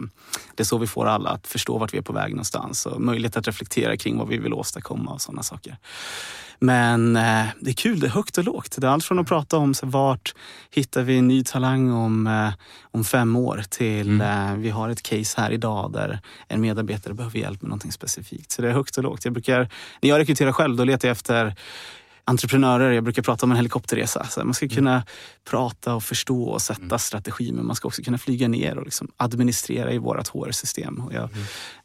det 0.55 0.63
är 0.63 0.65
så 0.65 0.77
vi 0.77 0.87
får 0.87 1.05
alla 1.05 1.29
att 1.29 1.47
förstå 1.47 1.77
vart 1.77 1.93
vi 1.93 1.97
är 1.97 2.01
på 2.01 2.13
väg 2.13 2.31
någonstans 2.31 2.85
och 2.85 3.01
möjlighet 3.01 3.37
att 3.37 3.47
reflektera 3.47 3.97
kring 3.97 4.17
vad 4.17 4.27
vi 4.27 4.37
vill 4.37 4.53
åstadkomma 4.53 5.11
och 5.11 5.21
sådana 5.21 5.43
saker. 5.43 5.77
Men 6.63 7.15
eh, 7.15 7.45
det 7.59 7.69
är 7.69 7.73
kul, 7.73 7.99
det 7.99 8.07
är 8.07 8.11
högt 8.11 8.37
och 8.37 8.43
lågt. 8.43 8.75
Det 8.77 8.87
är 8.87 8.91
allt 8.91 9.05
från 9.05 9.19
att 9.19 9.27
prata 9.27 9.57
om 9.57 9.73
så 9.73 9.85
vart 9.85 10.35
hittar 10.71 11.03
vi 11.03 11.17
en 11.17 11.27
ny 11.27 11.43
talang 11.43 11.91
om, 11.91 12.27
eh, 12.27 12.49
om 12.91 13.03
fem 13.03 13.35
år 13.35 13.63
till 13.69 14.21
eh, 14.21 14.53
vi 14.55 14.69
har 14.69 14.89
ett 14.89 15.03
case 15.03 15.41
här 15.41 15.51
idag 15.51 15.91
där 15.93 16.19
en 16.47 16.61
medarbetare 16.61 17.13
behöver 17.13 17.39
hjälp 17.39 17.61
med 17.61 17.69
någonting 17.69 17.91
specifikt. 17.91 18.51
Så 18.51 18.61
det 18.61 18.69
är 18.69 18.73
högt 18.73 18.97
och 18.97 19.03
lågt. 19.03 19.25
Jag 19.25 19.33
brukar, 19.33 19.69
när 20.01 20.09
jag 20.09 20.19
rekryterar 20.19 20.51
själv 20.51 20.75
då 20.75 20.83
letar 20.83 21.07
jag 21.07 21.15
efter 21.15 21.55
entreprenörer. 22.31 22.91
Jag 22.91 23.03
brukar 23.03 23.21
prata 23.21 23.45
om 23.45 23.51
en 23.51 23.57
helikopterresa. 23.57 24.23
Så 24.29 24.43
man 24.45 24.53
ska 24.53 24.67
kunna 24.67 25.03
prata 25.49 25.95
och 25.95 26.03
förstå 26.03 26.43
och 26.43 26.61
sätta 26.61 26.97
strategi 26.99 27.51
men 27.51 27.65
man 27.65 27.75
ska 27.75 27.87
också 27.87 28.01
kunna 28.03 28.17
flyga 28.17 28.47
ner 28.47 28.77
och 28.77 28.85
liksom 28.85 29.07
administrera 29.17 29.91
i 29.93 29.97
vårt 29.97 30.27
HR-system. 30.27 30.97
Och 30.99 31.13
jag 31.13 31.29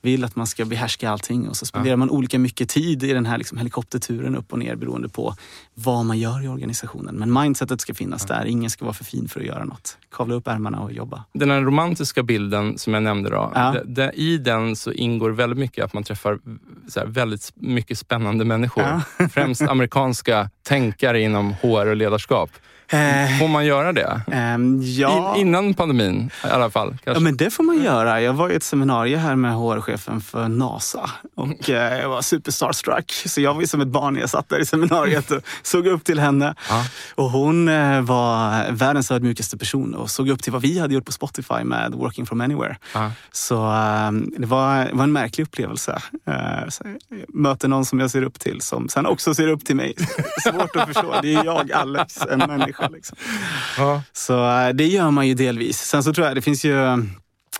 vill 0.03 0.25
att 0.25 0.37
man 0.37 0.47
ska 0.47 0.65
behärska 0.65 1.11
allting 1.11 1.49
och 1.49 1.57
så 1.57 1.67
spenderar 1.67 1.97
man 1.97 2.11
olika 2.11 2.39
mycket 2.39 2.69
tid 2.69 3.03
i 3.03 3.13
den 3.13 3.27
här 3.27 3.39
liksom 3.39 3.59
helikopterturen 3.59 4.37
upp 4.37 4.53
och 4.53 4.59
ner 4.59 4.77
beroende 4.77 5.09
på 5.09 5.35
vad 5.75 6.05
man 6.05 6.19
gör 6.19 6.45
i 6.45 6.49
organisationen. 6.49 7.15
Men 7.15 7.33
mindsetet 7.33 7.81
ska 7.81 7.95
finnas 7.95 8.25
där. 8.27 8.45
Ingen 8.45 8.71
ska 8.71 8.85
vara 8.85 8.95
för 8.95 9.05
fin 9.05 9.29
för 9.29 9.41
att 9.41 9.47
göra 9.47 9.65
något. 9.65 9.99
Kavla 10.13 10.35
upp 10.35 10.49
ärmarna 10.49 10.81
och 10.81 10.93
jobba. 10.93 11.25
Den 11.33 11.51
här 11.51 11.61
romantiska 11.61 12.23
bilden 12.23 12.79
som 12.79 12.95
jag 12.95 13.03
nämnde, 13.03 13.31
då, 13.31 13.53
Ja. 13.55 13.73
d- 13.73 13.81
d- 13.87 14.11
i 14.15 14.39
den 14.39 14.77
så 14.77 14.93
ingår 14.93 15.31
väldigt 15.31 15.59
mycket 15.59 15.85
att 15.85 15.93
man 15.93 16.03
träffar 16.05 16.39
här, 16.97 17.07
väldigt 17.07 17.53
mycket 17.55 17.99
spännande 17.99 18.45
människor. 18.45 19.01
Främst 19.33 19.63
amerikanska 19.69 20.36
tänkare 20.69 21.21
inom 21.21 21.53
HR 21.53 21.87
och 21.87 21.97
ledarskap. 21.97 22.51
Eh, 22.89 23.39
Får 23.39 23.49
man 23.49 23.67
göra 23.67 23.93
det? 23.93 24.21
ehm, 24.33 24.81
ja. 24.83 25.35
In, 25.37 25.41
innan 25.49 25.75
pandemin 25.75 26.31
i 26.45 26.49
alla 26.49 26.71
fall. 26.71 26.89
Ja, 26.93 26.99
Kanske. 27.05 27.23
men 27.23 27.37
det 27.37 27.51
får 27.51 27.63
man 27.65 27.83
göra. 27.83 28.21
Jag 28.21 28.33
var 28.33 28.51
i 28.51 28.55
ett 28.55 28.63
seminarium 28.63 29.21
här 29.21 29.37
med 29.37 29.55
HR-chefen 29.55 30.21
för 30.21 30.49
NASA 30.49 31.11
och 31.37 31.71
eh, 31.71 32.01
jag 32.01 32.09
var 32.09 32.23
super 32.23 32.53
starstruck. 32.53 33.13
Så 33.27 33.41
jag 33.41 33.55
var 33.55 33.61
ju 33.61 33.67
som 33.67 33.81
ett 33.81 33.89
barn 33.89 34.15
när 34.15 34.21
jag 34.21 34.31
satt 34.31 34.49
där 34.49 34.59
i 34.61 34.67
seminariet 34.67 35.31
och 35.31 35.43
såg 35.63 35.87
upp 35.87 36.05
till 36.05 36.19
henne. 36.19 36.55
Ja. 36.69 36.85
Och 37.15 37.31
hon 37.31 37.69
eh, 37.69 38.01
var 38.01 38.65
världens 38.73 39.11
ödmjukaste 39.11 39.59
person 39.59 39.95
och 39.95 40.11
såg 40.11 40.29
upp 40.29 40.43
till 40.43 40.53
vad 40.53 40.63
vi 40.63 40.79
hade 40.79 40.95
gjort 40.95 41.05
på 41.05 41.13
Spotify 41.13 41.65
med 41.65 41.93
Working 41.93 42.27
from 42.27 42.41
anywhere. 42.41 42.77
Ja. 42.95 43.11
Så 43.33 43.57
eh, 43.67 44.11
det 44.39 44.47
var, 44.47 44.89
var 44.93 45.05
en 45.05 45.13
märklig 45.13 45.45
upplevelse. 45.45 45.99
Eh, 46.27 46.35
möter 47.29 47.69
någon 47.69 47.85
som 47.85 48.01
jag 48.01 48.11
ser 48.11 48.23
upp 48.23 48.41
till 48.41 48.61
som 48.61 48.89
sen 48.89 49.07
också 49.07 49.35
ser 49.35 49.49
upp 49.49 49.65
till 49.65 49.77
mig. 49.77 49.95
Svårt 50.43 50.77
att 50.77 50.87
förstå. 50.87 51.15
Det 51.23 51.35
är 51.35 51.45
jag, 51.45 51.73
Alex, 51.73 52.19
en 52.31 52.39
människa. 52.39 52.76
Liksom. 52.93 53.17
Ja. 53.79 54.03
Så 54.13 54.51
eh, 54.51 54.69
det 54.69 54.87
gör 54.87 55.11
man 55.11 55.29
ju 55.29 55.35
delvis. 55.35 55.79
Sen 55.79 56.03
så 56.03 56.13
tror 56.13 56.27
jag 56.27 56.37
det 56.37 56.43
finns 56.43 56.65
ju 56.65 56.77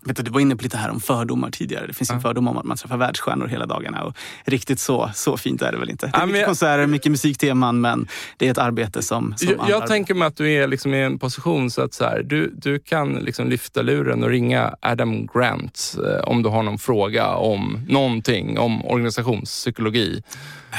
Vet 0.05 0.17
du, 0.17 0.23
du 0.23 0.31
var 0.31 0.41
inne 0.41 0.57
på 0.57 0.63
lite 0.63 0.77
här 0.77 0.91
om 0.91 1.01
fördomar 1.01 1.51
tidigare. 1.51 1.87
Det 1.87 1.93
finns 1.93 2.11
en 2.11 2.21
fördom 2.21 2.49
om 2.49 2.57
att 2.59 2.65
man 2.65 2.77
träffar 2.77 2.97
världsstjärnor 2.97 3.47
hela 3.47 3.67
dagarna. 3.67 4.03
Och 4.05 4.15
riktigt 4.45 4.81
så, 4.81 5.11
så 5.15 5.37
fint 5.37 5.63
är 5.63 5.73
det 5.73 5.79
väl 5.79 5.91
inte. 5.91 6.07
Det 6.07 6.11
Ja, 6.15 6.19
är 6.19 6.21
men 6.21 6.29
mycket 6.29 6.41
jag- 6.41 6.47
konserter, 6.49 6.87
mycket 6.87 7.13
musikteman 7.13 7.81
men 7.81 8.09
det 8.37 8.47
är 8.47 8.51
ett 8.51 8.59
arbete 8.59 9.03
som, 9.03 9.35
som 9.37 9.49
Jag, 9.59 9.71
jag 9.71 9.87
tänker 9.87 10.15
mig 10.15 10.29
att 10.29 10.37
du 10.37 10.53
är 10.53 10.69
liksom 10.69 10.95
i 10.95 11.03
en 11.03 11.19
position 11.19 11.71
så 11.71 11.83
att 11.83 11.95
så 11.95 12.05
här, 12.05 12.23
du, 12.23 12.51
du 12.57 12.79
kan 12.79 13.13
liksom 13.15 13.49
lyfta 13.49 13.83
luren 13.83 14.23
och 14.25 14.31
ringa 14.31 14.75
Adam 14.83 15.27
Grant 15.27 15.97
eh, 16.07 16.29
om 16.29 16.43
du 16.43 16.49
har 16.49 16.63
någon 16.63 16.79
fråga 16.79 17.29
om 17.29 17.81
någonting, 17.89 18.59
om 18.59 18.85
organisationspsykologi. 18.87 20.23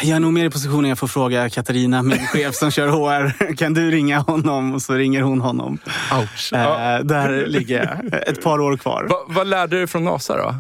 Jag 0.02 0.16
är 0.16 0.20
nog 0.20 0.34
mer 0.34 0.46
i 0.46 0.50
positionen 0.50 0.90
jag 0.90 1.00
får 1.00 1.08
fråga 1.08 1.50
Katarina, 1.50 2.04
min 2.04 2.28
chef 2.34 2.56
som 2.56 2.72
kör 2.72 2.88
HR. 2.88 3.56
Kan 3.56 3.74
du 3.74 3.92
ringa 3.92 4.20
honom? 4.20 4.74
Och 4.74 4.82
så 4.82 4.94
ringer 4.94 5.22
hon 5.22 5.42
honom. 5.42 5.78
Ouch. 6.22 6.50
Ja. 6.52 6.96
Eh, 6.98 7.04
där 7.06 7.46
ligger 7.48 7.78
jag. 7.80 8.22
Ett 8.30 8.44
par 8.44 8.60
år 8.62 8.78
kvar. 8.78 9.08
Va, 9.10 9.16
vad 9.28 9.48
lärde 9.48 9.76
du 9.76 9.78
dig 9.78 9.88
från 9.88 10.04
NASA 10.04 10.38
då? 10.38 10.56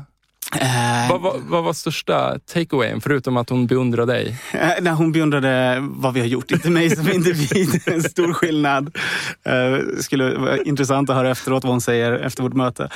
Eh, 0.59 1.09
Vad, 1.09 1.21
vad, 1.21 1.41
vad 1.41 1.63
var 1.63 1.73
största 1.73 2.39
takeawayen, 2.53 3.01
förutom 3.01 3.37
att 3.37 3.49
hon 3.49 3.67
beundrade 3.67 4.13
dig? 4.13 4.37
Eh, 4.53 4.69
när 4.81 4.91
hon 4.91 5.11
beundrade 5.11 5.77
vad 5.81 6.13
vi 6.13 6.19
har 6.19 6.27
gjort, 6.27 6.51
inte 6.51 6.69
mig 6.69 6.95
som 6.95 7.11
individ. 7.11 7.81
En 7.85 8.03
stor 8.03 8.33
skillnad. 8.33 8.97
Eh, 9.45 9.77
skulle 10.01 10.35
vara 10.37 10.57
intressant 10.57 11.09
att 11.09 11.15
höra 11.15 11.31
efteråt 11.31 11.63
vad 11.63 11.71
hon 11.73 11.81
säger 11.81 12.13
efter 12.13 12.43
vårt 12.43 12.53
möte. 12.53 12.89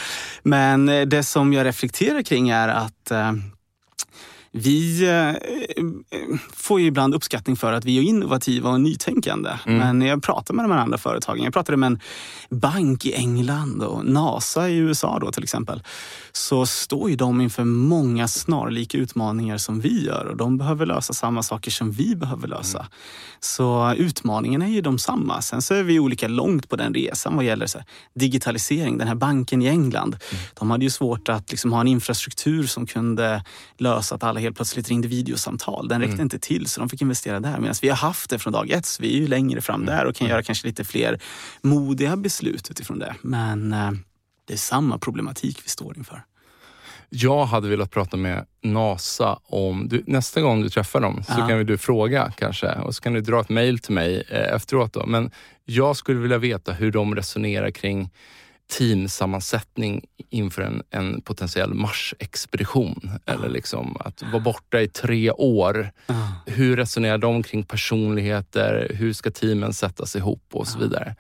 Men 0.44 0.90
eh, 0.90 1.02
det 1.02 1.24
som 1.24 1.54
jag 1.54 1.66
reflekterar 1.66 2.22
kring 2.22 2.50
är 2.50 2.68
att 2.68 3.12
eh, 3.12 3.32
vi 4.54 5.10
eh, 5.10 5.34
får 6.54 6.82
ju 6.82 6.88
ibland 6.88 7.16
uppskattning 7.16 7.56
för 7.56 7.74
att 7.74 7.86
vi 7.86 7.98
är 7.98 8.02
innovativa 8.02 8.70
och 8.70 8.82
nytänkande. 8.82 9.50
Men 9.66 10.00
när 10.00 10.08
jag 10.08 10.24
pratar 10.24 10.54
med 10.54 10.66
de 10.66 10.72
här 10.72 10.80
andra 10.80 10.98
företagen, 10.98 11.44
jag 11.44 11.54
pratade 11.54 11.78
med 11.78 11.88
en 11.88 12.00
bank 12.50 13.06
i 13.06 13.14
England 13.14 13.84
och 13.84 14.06
NASA 14.06 14.70
i 14.70 14.76
USA 14.76 15.20
då 15.20 15.32
till 15.32 15.44
exempel, 15.44 15.84
så 16.32 16.66
står 16.66 17.10
ju 17.10 17.16
de 17.16 17.42
inför 17.42 17.64
många 17.64 18.28
snarlika 18.28 18.98
utmaningar 18.98 19.58
som 19.58 19.80
vi 19.80 20.06
gör 20.06 20.26
och 20.26 20.38
de 20.38 20.58
behöver 20.58 20.86
lösa 20.86 21.14
samma 21.14 21.44
saker 21.44 21.72
som 21.72 21.92
vi 21.92 22.16
behöver 22.16 22.48
lösa. 22.48 22.88
Så 23.40 23.94
utmaningarna 23.98 24.66
är 24.66 24.70
ju 24.70 24.82
de 24.82 25.00
samma. 25.00 25.42
Sen 25.42 25.62
så 25.62 25.74
är 25.74 25.84
vi 25.84 26.00
olika 26.00 26.28
långt 26.28 26.70
på 26.70 26.76
den 26.76 26.94
resan 26.94 27.36
vad 27.36 27.46
gäller 27.46 27.66
så 27.66 27.80
digitalisering. 28.14 28.98
Den 28.98 29.08
här 29.08 29.16
banken 29.16 29.62
i 29.62 29.68
England, 29.68 30.18
de 30.60 30.72
hade 30.72 30.84
ju 30.84 30.90
svårt 30.90 31.30
att 31.30 31.52
liksom 31.52 31.74
ha 31.74 31.82
en 31.82 31.88
infrastruktur 31.88 32.64
som 32.64 32.86
kunde 32.86 33.44
lösa 33.78 34.16
att 34.16 34.24
alla 34.24 34.41
helt 34.42 34.56
plötsligt 34.56 34.90
ringde 34.90 35.08
videosamtal. 35.08 35.88
Den 35.88 36.02
räckte 36.02 36.14
mm. 36.14 36.24
inte 36.24 36.40
till 36.40 36.68
så 36.68 36.80
de 36.80 36.90
fick 36.90 37.02
investera 37.02 37.40
där. 37.40 37.60
Medan 37.60 37.76
vi 37.82 37.90
har 37.90 37.96
haft 37.96 38.30
det 38.30 38.40
från 38.40 38.54
dag 38.54 38.70
ett 38.70 38.86
så 38.86 39.04
vi 39.04 39.16
är 39.16 39.20
ju 39.20 39.28
längre 39.28 39.62
fram 39.62 39.82
mm. 39.82 39.96
där 39.96 40.06
och 40.06 40.16
kan 40.16 40.26
mm. 40.26 40.32
göra 40.32 40.44
kanske 40.44 40.68
lite 40.68 40.84
fler 40.84 41.20
modiga 41.62 42.18
beslut 42.18 42.72
utifrån 42.72 43.00
det. 43.00 43.16
Men 43.22 43.74
eh, 43.74 43.92
det 44.46 44.54
är 44.54 44.58
samma 44.58 44.98
problematik 44.98 45.62
vi 45.64 45.70
står 45.70 45.98
inför. 45.98 46.24
Jag 47.10 47.46
hade 47.46 47.70
velat 47.70 47.92
prata 47.92 48.18
med 48.18 48.46
NASA 48.64 49.40
om, 49.44 49.88
du, 49.88 50.04
nästa 50.08 50.42
gång 50.42 50.62
du 50.62 50.70
träffar 50.70 51.00
dem 51.00 51.24
så 51.24 51.34
ja. 51.38 51.48
kan 51.48 51.66
du 51.66 51.78
fråga 51.78 52.32
kanske 52.38 52.72
och 52.72 52.96
så 52.96 53.02
kan 53.02 53.14
du 53.14 53.22
dra 53.22 53.42
ett 53.42 53.50
mail 53.50 53.80
till 53.80 53.94
mig 53.94 54.24
eh, 54.30 54.56
efteråt. 54.56 54.94
Då. 54.94 55.06
Men 55.06 55.32
jag 55.66 55.98
skulle 55.98 56.20
vilja 56.20 56.38
veta 56.38 56.74
hur 56.74 56.92
de 56.92 57.16
resonerar 57.16 57.72
kring 57.72 58.10
teamsammansättning 58.78 60.06
inför 60.30 60.62
en, 60.62 60.84
en 60.90 61.22
potentiell 61.22 61.74
Mars-expedition. 61.74 63.12
Eller 63.26 63.50
liksom 63.50 63.98
att 64.00 64.24
vara 64.24 64.40
borta 64.40 64.82
i 64.82 64.88
tre 64.88 65.32
år. 65.32 65.92
Hur 66.46 66.78
resonerar 66.78 67.18
de 67.18 67.44
kring 67.44 67.64
personligheter? 67.64 68.92
Hur 68.96 69.14
ska 69.14 69.32
teamen 69.32 69.74
sättas 69.74 70.16
ihop 70.16 70.44
och 70.54 70.68
så 70.68 70.80
vidare. 70.80 71.16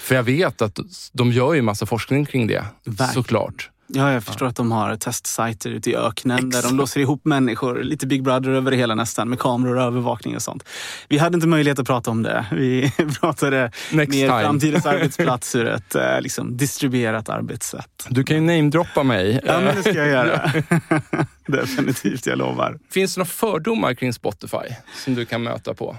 För 0.00 0.14
jag 0.14 0.22
vet 0.22 0.62
att 0.62 0.78
de 1.12 1.32
gör 1.32 1.54
ju 1.54 1.62
massa 1.62 1.86
forskning 1.86 2.26
kring 2.26 2.46
det, 2.46 2.64
Verkligen. 2.84 3.12
såklart. 3.12 3.70
Ja, 3.88 4.12
jag 4.12 4.24
förstår 4.24 4.46
ja. 4.46 4.50
att 4.50 4.56
de 4.56 4.72
har 4.72 4.96
testsajter 4.96 5.70
ute 5.70 5.90
i 5.90 5.96
öknen 5.96 6.36
Exakt. 6.36 6.52
där 6.52 6.70
de 6.70 6.76
låser 6.76 7.00
ihop 7.00 7.24
människor. 7.24 7.82
Lite 7.82 8.06
Big 8.06 8.22
Brother 8.22 8.50
över 8.50 8.70
det 8.70 8.76
hela 8.76 8.94
nästan 8.94 9.28
med 9.28 9.38
kameror 9.38 9.76
och 9.76 9.82
övervakning 9.82 10.36
och 10.36 10.42
sånt. 10.42 10.68
Vi 11.08 11.18
hade 11.18 11.34
inte 11.34 11.46
möjlighet 11.46 11.78
att 11.78 11.86
prata 11.86 12.10
om 12.10 12.22
det. 12.22 12.46
Vi 12.52 12.92
pratade 13.20 13.70
Next 13.92 14.14
mer 14.14 14.28
time. 14.28 14.42
framtidens 14.42 14.86
arbetsplats 14.86 15.54
ur 15.54 15.66
ett 15.66 15.94
eh, 15.94 16.20
liksom, 16.20 16.56
distribuerat 16.56 17.28
arbetssätt. 17.28 18.06
Du 18.08 18.24
kan 18.24 18.36
ju 18.36 18.42
namedroppa 18.42 19.02
mig. 19.02 19.40
Ja, 19.44 19.60
men 19.60 19.76
det 19.76 19.82
ska 19.82 19.94
jag 19.94 20.08
göra. 20.08 20.52
Definitivt, 21.46 22.26
jag 22.26 22.38
lovar. 22.38 22.78
Finns 22.90 23.14
det 23.14 23.18
några 23.18 23.28
fördomar 23.28 23.94
kring 23.94 24.12
Spotify 24.12 24.74
som 25.04 25.14
du 25.14 25.24
kan 25.24 25.42
möta 25.42 25.74
på? 25.74 25.96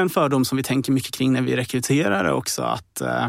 En 0.00 0.10
fördom 0.10 0.44
som 0.44 0.56
vi 0.56 0.62
tänker 0.62 0.92
mycket 0.92 1.14
kring 1.14 1.32
när 1.32 1.42
vi 1.42 1.56
rekryterar 1.56 2.24
är 2.24 2.32
också 2.32 2.62
att 2.62 3.00
eh, 3.00 3.28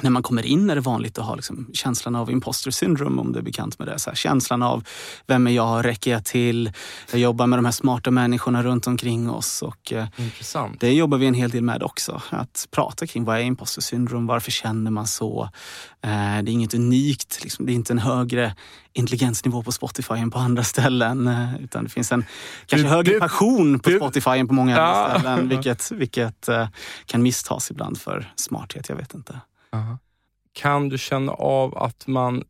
när 0.00 0.10
man 0.10 0.22
kommer 0.22 0.46
in 0.46 0.70
är 0.70 0.74
det 0.74 0.80
vanligt 0.80 1.18
att 1.18 1.24
ha 1.24 1.34
liksom 1.34 1.70
känslan 1.72 2.16
av 2.16 2.30
imposter 2.30 2.70
syndrome, 2.70 3.20
om 3.20 3.32
du 3.32 3.38
är 3.38 3.42
bekant 3.42 3.78
med 3.78 3.88
det. 3.88 3.98
Så 3.98 4.10
här, 4.10 4.16
känslan 4.16 4.62
av 4.62 4.84
vem 5.26 5.46
är 5.46 5.50
jag, 5.50 5.84
räcker 5.84 6.10
jag 6.10 6.24
till? 6.24 6.72
Jag 7.10 7.20
jobbar 7.20 7.46
med 7.46 7.58
de 7.58 7.64
här 7.64 7.72
smarta 7.72 8.10
människorna 8.10 8.62
runt 8.62 8.86
omkring 8.86 9.30
oss. 9.30 9.62
Och, 9.62 9.92
eh, 9.92 10.06
Intressant. 10.16 10.80
Det 10.80 10.92
jobbar 10.92 11.18
vi 11.18 11.26
en 11.26 11.34
hel 11.34 11.50
del 11.50 11.62
med 11.62 11.82
också. 11.82 12.22
Att 12.30 12.68
prata 12.70 13.06
kring 13.06 13.24
vad 13.24 13.36
är 13.36 13.40
imposter 13.40 13.80
syndrome, 13.80 14.28
varför 14.28 14.50
känner 14.50 14.90
man 14.90 15.06
så? 15.06 15.42
Eh, 16.02 16.10
det 16.10 16.10
är 16.10 16.48
inget 16.48 16.74
unikt, 16.74 17.42
liksom. 17.42 17.66
det 17.66 17.72
är 17.72 17.74
inte 17.74 17.92
en 17.92 17.98
högre 17.98 18.54
intelligensnivå 18.92 19.62
på 19.62 19.72
Spotify 19.72 20.14
än 20.14 20.30
på 20.30 20.38
andra 20.38 20.64
ställen. 20.64 21.28
Eh, 21.28 21.64
utan 21.64 21.84
det 21.84 21.90
finns 21.90 22.12
en 22.12 22.24
kanske 22.66 22.88
du, 22.88 22.90
högre 22.90 23.12
du, 23.12 23.20
passion 23.20 23.78
på 23.78 23.90
du, 23.90 23.96
Spotify 23.96 24.30
än 24.30 24.48
på 24.48 24.54
många 24.54 24.80
andra 24.80 25.12
ja. 25.12 25.20
ställen. 25.20 25.48
Vilket, 25.48 25.90
vilket 25.90 26.48
kan 27.06 27.22
misstas 27.22 27.70
ibland 27.70 27.98
för 27.98 28.32
smarthet, 28.36 28.88
jag 28.88 28.96
vet 28.96 29.14
inte. 29.14 29.40
Uh-huh. 29.74 29.96
Kan 30.52 30.88
du 30.88 30.98
känna 30.98 31.32
av 31.32 31.78
att 31.78 32.06
man, 32.06 32.44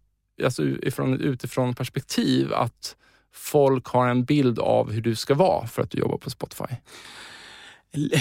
alltså 0.44 0.62
utifrån, 0.62 1.20
utifrån 1.20 1.74
perspektiv, 1.74 2.52
att 2.52 2.96
folk 3.32 3.86
har 3.86 4.08
en 4.08 4.24
bild 4.24 4.58
av 4.58 4.92
hur 4.92 5.00
du 5.00 5.14
ska 5.14 5.34
vara 5.34 5.66
för 5.66 5.82
att 5.82 5.90
du 5.90 5.98
jobbar 5.98 6.18
på 6.18 6.30
Spotify? 6.30 6.74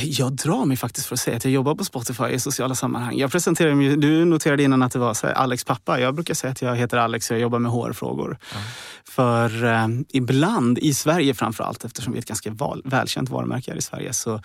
Jag 0.06 0.34
drar 0.34 0.66
mig 0.66 0.78
faktiskt 0.78 1.08
för 1.08 1.16
att 1.16 1.20
säga 1.20 1.38
att 1.38 1.44
jag 1.44 1.54
jobbar 1.54 1.76
på 1.76 1.84
Spotify 1.84 2.24
i 2.24 2.40
sociala 2.40 2.76
sammanhang. 2.76 3.18
Jag 3.18 3.32
presenterade 3.32 3.76
mig, 3.76 3.98
du 3.98 4.26
noterade 4.26 4.64
innan 4.64 4.82
att 4.82 4.92
det 4.92 5.00
var 5.00 5.24
här, 5.24 5.34
Alex 5.34 5.64
pappa. 5.64 6.00
Jag 6.00 6.16
brukar 6.16 6.34
säga 6.34 6.52
att 6.52 6.62
jag 6.62 6.76
heter 6.76 6.98
Alex 6.98 7.30
och 7.30 7.36
jag 7.36 7.42
jobbar 7.42 7.60
med 7.60 7.72
HR-frågor. 7.72 8.28
Mm. 8.28 8.64
För 9.04 9.66
eh, 9.66 9.88
ibland, 10.10 10.80
i 10.80 10.94
Sverige 10.94 11.34
framför 11.34 11.64
allt, 11.64 11.86
eftersom 11.86 12.14
vi 12.14 12.18
är 12.18 12.22
ett 12.22 12.28
ganska 12.28 12.52
val, 12.52 12.82
välkänt 12.86 13.30
varumärke 13.30 13.72
här 13.72 13.78
i 13.78 13.82
Sverige, 13.82 14.14
så 14.14 14.42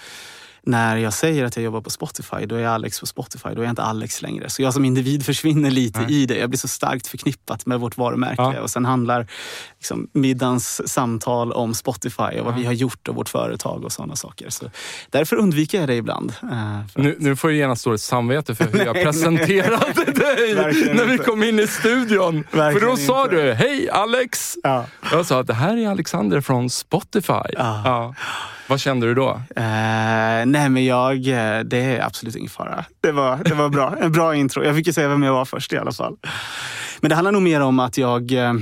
när 0.68 0.96
jag 0.96 1.12
säger 1.12 1.44
att 1.44 1.56
jag 1.56 1.64
jobbar 1.64 1.80
på 1.80 1.90
Spotify, 1.90 2.46
då 2.46 2.54
är 2.54 2.60
jag 2.60 2.72
Alex 2.72 3.00
på 3.00 3.06
Spotify. 3.06 3.48
Då 3.54 3.60
är 3.60 3.64
jag 3.64 3.72
inte 3.72 3.82
Alex 3.82 4.22
längre. 4.22 4.50
Så 4.50 4.62
jag 4.62 4.74
som 4.74 4.84
individ 4.84 5.24
försvinner 5.24 5.70
lite 5.70 6.00
Nej. 6.00 6.22
i 6.22 6.26
det. 6.26 6.38
Jag 6.38 6.50
blir 6.50 6.58
så 6.58 6.68
starkt 6.68 7.06
förknippat 7.06 7.66
med 7.66 7.80
vårt 7.80 7.96
varumärke. 7.96 8.42
Ja. 8.42 8.60
Och 8.60 8.70
sen 8.70 8.84
handlar 8.84 9.26
liksom, 9.78 10.08
middagens 10.12 10.88
samtal 10.88 11.52
om 11.52 11.74
Spotify 11.74 12.22
och 12.22 12.44
vad 12.44 12.54
ja. 12.54 12.58
vi 12.58 12.64
har 12.64 12.72
gjort 12.72 13.08
och 13.08 13.14
vårt 13.14 13.28
företag 13.28 13.84
och 13.84 13.92
sådana 13.92 14.16
saker. 14.16 14.50
Så 14.50 14.70
därför 15.10 15.36
undviker 15.36 15.80
jag 15.80 15.88
det 15.88 15.94
ibland. 15.94 16.32
Uh, 16.42 16.80
nu, 16.94 17.16
nu, 17.18 17.36
får 17.36 17.48
du 17.48 17.56
genast 17.56 17.84
dåligt 17.84 18.00
samvete 18.00 18.54
för 18.54 18.64
hur 18.64 18.84
jag 18.84 18.94
presenterade 19.04 20.04
dig 20.04 20.54
när 20.94 21.04
vi 21.04 21.18
kom 21.18 21.42
in 21.42 21.58
i 21.58 21.66
studion. 21.66 22.44
Verkligen 22.50 22.80
för 22.80 22.86
då 22.86 22.96
sa 22.96 23.24
inte. 23.24 23.36
du, 23.36 23.52
hej 23.52 23.90
Alex! 23.90 24.56
Ja. 24.62 24.84
Jag 25.12 25.26
sa 25.26 25.40
att 25.40 25.46
det 25.46 25.54
här 25.54 25.76
är 25.76 25.88
Alexander 25.88 26.40
från 26.40 26.70
Spotify. 26.70 27.54
Vad 28.68 28.80
kände 28.80 29.06
du 29.06 29.14
då? 29.14 29.30
Uh, 29.30 29.36
nej 30.46 30.68
men 30.68 30.84
jag, 30.84 31.16
eh, 31.16 31.60
det 31.60 31.78
är 31.78 32.04
absolut 32.04 32.36
ingen 32.36 32.50
fara. 32.50 32.84
Det 33.00 33.12
var, 33.12 33.36
det 33.44 33.54
var 33.54 33.68
bra. 33.68 33.96
En 34.00 34.12
bra 34.12 34.34
intro. 34.36 34.64
Jag 34.64 34.76
fick 34.76 34.86
ju 34.86 34.92
säga 34.92 35.08
vem 35.08 35.22
jag 35.22 35.32
var 35.32 35.44
först 35.44 35.72
i 35.72 35.78
alla 35.78 35.92
fall. 35.92 36.16
Men 37.00 37.08
det 37.08 37.14
handlar 37.14 37.32
nog 37.32 37.42
mer 37.42 37.60
om 37.60 37.80
att 37.80 37.98
jag 37.98 38.32
uh, 38.32 38.54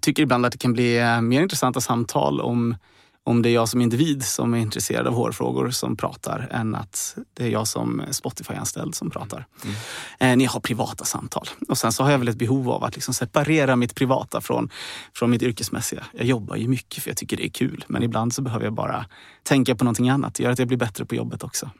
tycker 0.00 0.22
ibland 0.22 0.46
att 0.46 0.52
det 0.52 0.58
kan 0.58 0.72
bli 0.72 1.20
mer 1.22 1.42
intressanta 1.42 1.80
samtal 1.80 2.40
om 2.40 2.76
om 3.24 3.42
det 3.42 3.48
är 3.48 3.54
jag 3.54 3.68
som 3.68 3.80
individ 3.80 4.24
som 4.24 4.54
är 4.54 4.58
intresserad 4.58 5.06
av 5.06 5.14
hårfrågor 5.14 5.70
som 5.70 5.96
pratar 5.96 6.48
än 6.50 6.74
att 6.74 7.16
det 7.34 7.44
är 7.44 7.48
jag 7.48 7.68
som 7.68 8.02
Spotify-anställd 8.10 8.94
som 8.94 9.10
pratar. 9.10 9.46
Mm. 9.64 9.76
Eh, 10.20 10.36
ni 10.36 10.44
har 10.44 10.60
privata 10.60 11.04
samtal. 11.04 11.48
Och 11.68 11.78
sen 11.78 11.92
så 11.92 12.02
har 12.02 12.10
jag 12.10 12.18
väl 12.18 12.28
ett 12.28 12.36
behov 12.36 12.70
av 12.70 12.84
att 12.84 12.94
liksom 12.94 13.14
separera 13.14 13.76
mitt 13.76 13.94
privata 13.94 14.40
från, 14.40 14.70
från 15.14 15.30
mitt 15.30 15.42
yrkesmässiga. 15.42 16.04
Jag 16.12 16.26
jobbar 16.26 16.56
ju 16.56 16.68
mycket 16.68 17.02
för 17.02 17.10
jag 17.10 17.16
tycker 17.16 17.36
det 17.36 17.46
är 17.46 17.50
kul. 17.50 17.84
Men 17.88 18.02
ibland 18.02 18.34
så 18.34 18.42
behöver 18.42 18.64
jag 18.64 18.74
bara 18.74 19.06
tänka 19.42 19.74
på 19.74 19.84
någonting 19.84 20.08
annat. 20.08 20.34
Det 20.34 20.42
gör 20.42 20.50
att 20.50 20.58
jag 20.58 20.68
blir 20.68 20.78
bättre 20.78 21.04
på 21.04 21.14
jobbet 21.14 21.44
också. 21.44 21.70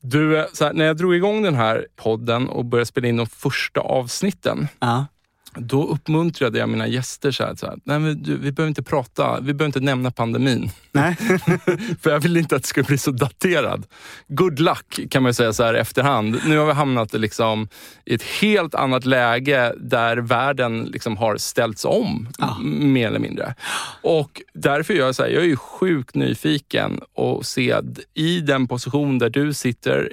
Du, 0.00 0.38
eh, 0.38 0.44
här, 0.60 0.72
när 0.72 0.84
jag 0.84 0.96
drog 0.96 1.14
igång 1.14 1.42
den 1.42 1.54
här 1.54 1.86
podden 1.96 2.48
och 2.48 2.64
började 2.64 2.86
spela 2.86 3.08
in 3.08 3.16
de 3.16 3.26
första 3.26 3.80
avsnitten. 3.80 4.68
Uh 4.84 5.02
då 5.56 5.86
uppmuntrade 5.86 6.58
jag 6.58 6.68
mina 6.68 6.86
gäster 6.86 7.30
så 7.30 7.44
här, 7.44 7.54
så 7.54 7.66
här 7.66 7.78
nej 7.84 7.98
men 7.98 8.22
du, 8.22 8.36
vi 8.36 8.52
behöver 8.52 8.68
inte 8.68 8.82
prata, 8.82 9.40
vi 9.40 9.54
behöver 9.54 9.66
inte 9.66 9.80
nämna 9.80 10.10
pandemin. 10.10 10.70
Nej. 10.92 11.16
För 12.02 12.10
jag 12.10 12.20
vill 12.20 12.36
inte 12.36 12.56
att 12.56 12.62
det 12.62 12.68
ska 12.68 12.82
bli 12.82 12.98
så 12.98 13.10
daterad. 13.10 13.86
Good 14.28 14.60
luck 14.60 15.00
kan 15.10 15.22
man 15.22 15.34
säga 15.34 15.52
så 15.52 15.62
här 15.62 15.74
efterhand. 15.74 16.40
Nu 16.46 16.58
har 16.58 16.66
vi 16.66 16.72
hamnat 16.72 17.12
liksom 17.12 17.68
i 18.04 18.14
ett 18.14 18.22
helt 18.22 18.74
annat 18.74 19.04
läge 19.04 19.74
där 19.76 20.16
världen 20.16 20.84
liksom 20.84 21.16
har 21.16 21.36
ställts 21.36 21.84
om, 21.84 22.28
ah. 22.38 22.58
mer 22.58 23.08
eller 23.08 23.18
mindre. 23.18 23.54
Och 24.02 24.42
därför 24.54 24.94
gör 24.94 25.06
jag 25.06 25.14
så 25.14 25.22
här, 25.22 25.30
jag 25.30 25.44
är 25.44 25.56
sjukt 25.56 26.14
nyfiken 26.14 27.00
och 27.14 27.46
se 27.46 27.74
i 28.14 28.40
den 28.40 28.68
position 28.68 29.18
där 29.18 29.30
du 29.30 29.52
sitter 29.54 30.12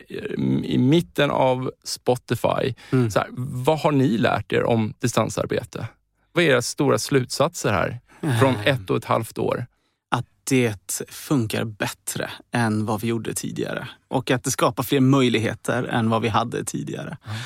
i 0.66 0.78
mitten 0.78 1.32
av 1.32 1.72
Spotify, 1.84 2.74
mm. 2.92 3.12
så 3.12 3.20
här, 3.20 3.28
vad 3.38 3.80
har 3.80 3.92
ni 3.92 4.18
lärt 4.18 4.54
er 4.54 4.64
om 4.64 4.94
distans 5.00 5.31
distansarbete. 5.32 5.88
Vad 6.34 6.44
är 6.44 6.50
era 6.50 6.62
stora 6.62 6.98
slutsatser 6.98 7.72
här 7.72 8.00
från 8.40 8.56
eh. 8.56 8.68
ett 8.68 8.90
och 8.90 8.98
ett 8.98 9.06
halvt 9.06 9.38
år? 9.38 9.66
Att 10.12 10.26
det 10.44 11.02
funkar 11.10 11.64
bättre 11.64 12.30
än 12.52 12.86
vad 12.86 13.02
vi 13.02 13.08
gjorde 13.08 13.34
tidigare 13.34 13.88
och 14.10 14.32
att 14.32 14.44
det 14.44 14.52
skapar 14.52 14.84
fler 14.84 15.00
möjligheter 15.00 15.84
än 15.84 16.10
vad 16.10 16.22
vi 16.22 16.30
hade 16.30 16.64
tidigare. 16.64 17.18
Mm. 17.26 17.38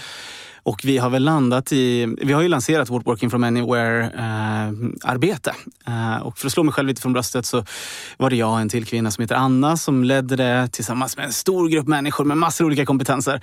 Och 0.65 0.82
vi 0.84 0.97
har 0.97 1.10
väl 1.10 1.23
landat 1.23 1.71
i, 1.71 2.15
vi 2.21 2.34
har 2.34 2.41
ju 2.41 2.47
lanserat 2.47 2.89
vårt 2.89 3.08
Working 3.08 3.30
from 3.30 3.43
Anywhere-arbete. 3.43 5.54
Eh, 5.88 6.15
eh, 6.15 6.21
och 6.21 6.38
för 6.38 6.47
att 6.47 6.54
slå 6.54 6.63
mig 6.63 6.73
själv 6.73 6.88
lite 6.88 7.01
från 7.01 7.13
bröstet 7.13 7.45
så 7.45 7.65
var 8.17 8.30
det 8.30 8.36
jag 8.36 8.51
och 8.51 8.60
en 8.60 8.69
till 8.69 8.86
kvinna 8.86 9.12
som 9.12 9.21
heter 9.21 9.36
Anna 9.36 9.78
som 9.78 10.04
ledde 10.04 10.36
det 10.36 10.69
tillsammans 10.71 11.17
med 11.17 11.25
en 11.25 11.34
stor 11.34 11.69
grupp 11.69 11.88
människor 11.88 12.25
med 12.25 12.38
massor 12.38 12.65
av 12.65 12.67
olika 12.67 12.86
kompetenser. 12.86 13.41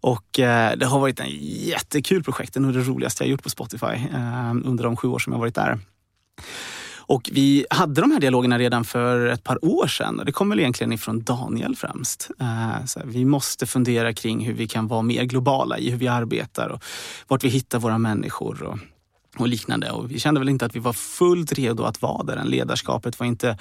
Och 0.00 0.40
eh, 0.40 0.76
det 0.76 0.86
har 0.86 1.00
varit 1.00 1.20
en 1.20 1.30
jättekul 1.40 2.22
projekt, 2.22 2.54
det 2.54 2.58
är 2.58 2.62
nog 2.62 2.74
det 2.74 2.80
roligaste 2.80 3.24
jag 3.24 3.30
gjort 3.30 3.42
på 3.42 3.50
Spotify 3.50 3.86
eh, 3.86 4.50
under 4.64 4.84
de 4.84 4.96
sju 4.96 5.08
år 5.08 5.18
som 5.18 5.32
jag 5.32 5.40
varit 5.40 5.54
där. 5.54 5.78
Och 7.06 7.30
vi 7.32 7.66
hade 7.70 8.00
de 8.00 8.10
här 8.10 8.20
dialogerna 8.20 8.58
redan 8.58 8.84
för 8.84 9.26
ett 9.26 9.44
par 9.44 9.64
år 9.64 9.86
sedan 9.86 10.18
och 10.18 10.26
det 10.26 10.32
kom 10.32 10.50
väl 10.50 10.60
egentligen 10.60 10.92
ifrån 10.92 11.22
Daniel 11.22 11.76
främst. 11.76 12.30
Eh, 12.40 12.84
så 12.86 13.00
vi 13.04 13.24
måste 13.24 13.66
fundera 13.66 14.12
kring 14.12 14.46
hur 14.46 14.54
vi 14.54 14.68
kan 14.68 14.88
vara 14.88 15.02
mer 15.02 15.24
globala 15.24 15.78
i 15.78 15.90
hur 15.90 15.98
vi 15.98 16.08
arbetar 16.08 16.68
och 16.68 16.84
vart 17.28 17.44
vi 17.44 17.48
hittar 17.48 17.78
våra 17.78 17.98
människor. 17.98 18.62
Och 18.62 18.78
och 19.36 19.48
liknande. 19.48 19.90
Och 19.90 20.10
vi 20.10 20.18
kände 20.18 20.40
väl 20.40 20.48
inte 20.48 20.66
att 20.66 20.76
vi 20.76 20.80
var 20.80 20.92
fullt 20.92 21.52
redo 21.52 21.82
att 21.82 22.02
vara 22.02 22.22
där. 22.22 22.44
Ledarskapet 22.44 23.20
var 23.20 23.26
inte 23.26 23.58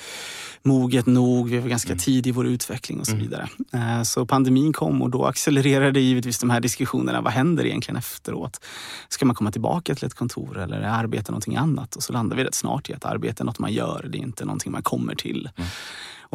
moget 0.64 1.06
nog. 1.06 1.50
Vi 1.50 1.60
var 1.60 1.70
ganska 1.70 1.92
mm. 1.92 2.00
tidig 2.00 2.30
i 2.30 2.34
vår 2.34 2.48
utveckling 2.48 3.00
och 3.00 3.06
så 3.06 3.12
mm. 3.12 3.24
vidare. 3.24 3.50
Mm. 3.72 4.06
Så 4.06 4.26
pandemin 4.26 4.74
kom 4.74 5.02
och 5.02 5.10
då 5.10 5.26
accelererade 5.26 6.00
givetvis 6.00 6.40
de 6.40 6.50
här 6.50 6.60
diskussionerna. 6.60 7.22
Vad 7.22 7.34
händer 7.34 7.66
egentligen 7.66 7.98
efteråt? 7.98 8.66
Ska 9.10 9.26
man 9.26 9.36
komma 9.36 9.52
tillbaka 9.52 9.96
till 9.96 10.06
ett 10.06 10.14
kontor 10.14 10.58
eller 10.58 10.82
arbeta 10.82 11.32
någonting 11.32 11.56
annat? 11.56 11.96
Och 11.96 12.04
så 12.04 12.14
landade 12.14 12.42
vi 12.42 12.48
rätt 12.48 12.56
snart 12.56 12.90
i 12.90 12.94
att 12.94 13.06
arbete 13.06 13.44
är 13.44 13.46
något 13.46 13.60
man 13.60 13.74
gör. 13.74 14.06
Det 14.10 14.18
är 14.18 14.22
inte 14.22 14.46
någonting 14.46 14.72
man 14.72 14.84
kommer 14.84 15.16
till. 15.16 15.50
Mm. 15.56 15.70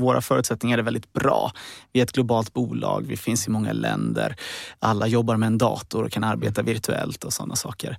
Våra 0.00 0.20
förutsättningar 0.20 0.78
är 0.78 0.82
väldigt 0.82 1.12
bra. 1.12 1.52
Vi 1.92 2.00
är 2.00 2.04
ett 2.04 2.12
globalt 2.12 2.52
bolag, 2.52 3.04
vi 3.08 3.16
finns 3.16 3.46
i 3.46 3.50
många 3.50 3.72
länder. 3.72 4.36
Alla 4.78 5.06
jobbar 5.06 5.36
med 5.36 5.46
en 5.46 5.58
dator 5.58 6.04
och 6.04 6.12
kan 6.12 6.24
arbeta 6.24 6.62
virtuellt 6.62 7.24
och 7.24 7.32
sådana 7.32 7.56
saker. 7.56 7.98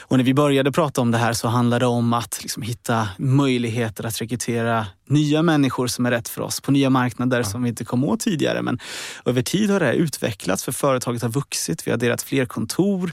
Och 0.00 0.16
när 0.16 0.24
vi 0.24 0.34
började 0.34 0.72
prata 0.72 1.00
om 1.00 1.10
det 1.10 1.18
här 1.18 1.32
så 1.32 1.48
handlade 1.48 1.84
det 1.84 1.88
om 1.88 2.12
att 2.12 2.38
liksom 2.42 2.62
hitta 2.62 3.08
möjligheter 3.18 4.06
att 4.06 4.20
rekrytera 4.20 4.86
nya 5.08 5.42
människor 5.42 5.86
som 5.86 6.06
är 6.06 6.10
rätt 6.10 6.28
för 6.28 6.42
oss 6.42 6.60
på 6.60 6.72
nya 6.72 6.90
marknader 6.90 7.38
ja. 7.38 7.44
som 7.44 7.62
vi 7.62 7.68
inte 7.68 7.84
kom 7.84 8.04
åt 8.04 8.20
tidigare. 8.20 8.62
Men 8.62 8.78
över 9.24 9.42
tid 9.42 9.70
har 9.70 9.80
det 9.80 9.92
utvecklats 9.92 10.64
för 10.64 10.72
företaget 10.72 11.22
har 11.22 11.28
vuxit. 11.28 11.86
Vi 11.86 11.90
har 11.90 11.98
delat 11.98 12.22
fler 12.22 12.46
kontor. 12.46 13.12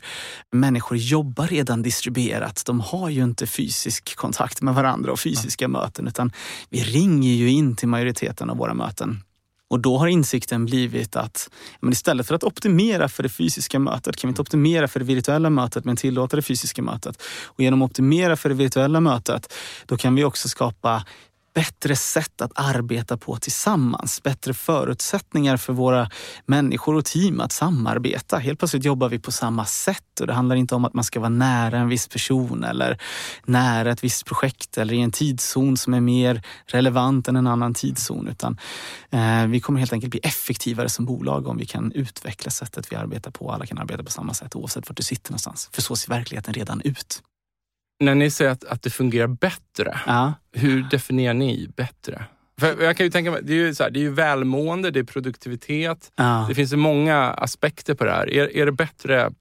Människor 0.51 0.97
jobbar 0.97 1.47
redan 1.47 1.81
distribuerat. 1.81 2.63
De 2.65 2.79
har 2.79 3.09
ju 3.09 3.23
inte 3.23 3.47
fysisk 3.47 4.15
kontakt 4.15 4.61
med 4.61 4.75
varandra 4.75 5.11
och 5.11 5.19
fysiska 5.19 5.65
ja. 5.65 5.69
möten 5.69 6.07
utan 6.07 6.31
vi 6.69 6.83
ringer 6.83 7.33
ju 7.33 7.49
in 7.49 7.75
till 7.75 7.87
majoriteten 7.87 8.18
av 8.49 8.57
våra 8.57 8.73
möten. 8.73 9.23
Och 9.69 9.79
då 9.79 9.97
har 9.97 10.07
insikten 10.07 10.65
blivit 10.65 11.15
att 11.15 11.49
men 11.79 11.93
istället 11.93 12.27
för 12.27 12.35
att 12.35 12.43
optimera 12.43 13.09
för 13.09 13.23
det 13.23 13.29
fysiska 13.29 13.79
mötet 13.79 14.17
kan 14.17 14.27
vi 14.27 14.29
inte 14.29 14.41
optimera 14.41 14.87
för 14.87 14.99
det 14.99 15.05
virtuella 15.05 15.49
mötet 15.49 15.85
men 15.85 15.95
tillåta 15.95 16.35
det 16.35 16.41
fysiska 16.41 16.81
mötet. 16.81 17.21
Och 17.45 17.59
genom 17.59 17.81
att 17.81 17.91
optimera 17.91 18.35
för 18.35 18.49
det 18.49 18.55
virtuella 18.55 18.99
mötet 18.99 19.53
då 19.85 19.97
kan 19.97 20.15
vi 20.15 20.23
också 20.23 20.49
skapa 20.49 21.05
bättre 21.53 21.95
sätt 21.95 22.41
att 22.41 22.51
arbeta 22.55 23.17
på 23.17 23.37
tillsammans. 23.37 24.23
Bättre 24.23 24.53
förutsättningar 24.53 25.57
för 25.57 25.73
våra 25.73 26.09
människor 26.45 26.95
och 26.95 27.05
team 27.05 27.39
att 27.39 27.51
samarbeta. 27.51 28.37
Helt 28.37 28.59
plötsligt 28.59 28.85
jobbar 28.85 29.09
vi 29.09 29.19
på 29.19 29.31
samma 29.31 29.65
sätt 29.65 30.19
och 30.21 30.27
det 30.27 30.33
handlar 30.33 30.55
inte 30.55 30.75
om 30.75 30.85
att 30.85 30.93
man 30.93 31.03
ska 31.03 31.19
vara 31.19 31.29
nära 31.29 31.77
en 31.77 31.89
viss 31.89 32.07
person 32.07 32.63
eller 32.63 33.01
nära 33.45 33.91
ett 33.91 34.03
visst 34.03 34.25
projekt 34.25 34.77
eller 34.77 34.93
i 34.93 35.01
en 35.01 35.11
tidszon 35.11 35.77
som 35.77 35.93
är 35.93 36.01
mer 36.01 36.41
relevant 36.65 37.27
än 37.27 37.35
en 37.35 37.47
annan 37.47 37.73
tidszon. 37.73 38.27
Utan 38.27 38.57
eh, 39.09 39.45
vi 39.47 39.59
kommer 39.59 39.79
helt 39.79 39.93
enkelt 39.93 40.11
bli 40.11 40.19
effektivare 40.23 40.89
som 40.89 41.05
bolag 41.05 41.47
om 41.47 41.57
vi 41.57 41.65
kan 41.65 41.91
utveckla 41.91 42.51
sättet 42.51 42.91
vi 42.91 42.95
arbetar 42.95 43.31
på. 43.31 43.51
Alla 43.51 43.65
kan 43.65 43.77
arbeta 43.77 44.03
på 44.03 44.11
samma 44.11 44.33
sätt 44.33 44.55
oavsett 44.55 44.89
var 44.89 44.95
du 44.95 45.03
sitter 45.03 45.31
någonstans. 45.31 45.69
För 45.71 45.81
så 45.81 45.95
ser 45.95 46.09
verkligheten 46.09 46.53
redan 46.53 46.81
ut. 46.81 47.21
När 47.99 48.15
ni 48.15 48.31
säger 48.31 48.51
att, 48.51 48.63
att 48.63 48.81
det 48.81 48.89
fungerar 48.89 49.27
bättre, 49.27 49.99
ja. 50.07 50.33
hur 50.53 50.83
definierar 50.91 51.33
ni 51.33 51.69
bättre? 51.75 52.23
För 52.59 52.83
jag 52.83 52.97
kan 52.97 53.05
ju 53.05 53.11
tänka 53.11 53.31
mig, 53.31 53.41
det 53.43 53.53
är 53.53 53.57
ju, 53.57 53.75
så 53.75 53.83
här, 53.83 53.89
det 53.89 53.99
är 53.99 54.01
ju 54.01 54.11
välmående, 54.11 54.91
det 54.91 54.99
är 54.99 55.03
produktivitet. 55.03 56.11
Ja. 56.15 56.45
Det 56.49 56.55
finns 56.55 56.73
ju 56.73 56.77
många 56.77 57.17
aspekter 57.17 57.93
på 57.93 58.05
det 58.05 58.11
här. 58.11 58.29
Är, 58.33 58.57
är 58.57 58.65
det 58.65 58.71
bättre 58.71 59.31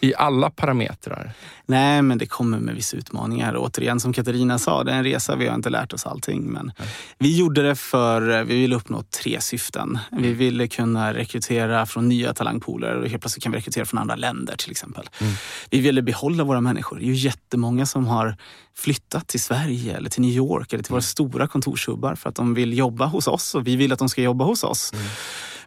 i 0.00 0.14
alla 0.14 0.50
parametrar? 0.50 1.32
Nej, 1.66 2.02
men 2.02 2.18
det 2.18 2.26
kommer 2.26 2.58
med 2.58 2.74
vissa 2.74 2.96
utmaningar. 2.96 3.56
Återigen, 3.56 4.00
som 4.00 4.12
Katarina 4.12 4.58
sa, 4.58 4.84
det 4.84 4.92
är 4.92 4.96
en 4.96 5.04
resa. 5.04 5.36
Vi 5.36 5.46
har 5.46 5.54
inte 5.54 5.70
lärt 5.70 5.92
oss 5.92 6.06
allting. 6.06 6.52
Men 6.52 6.72
Nej. 6.78 6.88
vi 7.18 7.38
gjorde 7.38 7.62
det 7.62 7.74
för 7.74 8.44
vi 8.44 8.60
ville 8.60 8.76
uppnå 8.76 9.02
tre 9.02 9.40
syften. 9.40 9.98
Vi 10.10 10.26
mm. 10.26 10.38
ville 10.38 10.68
kunna 10.68 11.14
rekrytera 11.14 11.86
från 11.86 12.08
nya 12.08 12.34
talangpooler 12.34 12.94
och 12.94 13.08
helt 13.08 13.22
plötsligt 13.22 13.42
kan 13.42 13.52
vi 13.52 13.58
rekrytera 13.58 13.84
från 13.84 14.00
andra 14.00 14.16
länder 14.16 14.56
till 14.56 14.70
exempel. 14.70 15.08
Mm. 15.20 15.32
Vi 15.70 15.80
ville 15.80 16.02
behålla 16.02 16.44
våra 16.44 16.60
människor. 16.60 16.96
Det 16.96 17.04
är 17.04 17.06
ju 17.06 17.14
jättemånga 17.14 17.86
som 17.86 18.06
har 18.06 18.36
flyttat 18.76 19.28
till 19.28 19.40
Sverige 19.40 19.96
eller 19.96 20.10
till 20.10 20.22
New 20.22 20.30
York 20.30 20.72
eller 20.72 20.82
till 20.82 20.92
våra 20.92 20.98
mm. 20.98 21.02
stora 21.02 21.46
kontorshubbar 21.46 22.14
för 22.14 22.28
att 22.28 22.34
de 22.34 22.54
vill 22.54 22.78
jobba 22.78 23.06
hos 23.06 23.28
oss 23.28 23.54
och 23.54 23.66
vi 23.66 23.76
vill 23.76 23.92
att 23.92 23.98
de 23.98 24.08
ska 24.08 24.22
jobba 24.22 24.44
hos 24.44 24.64
oss. 24.64 24.92
Mm. 24.92 25.06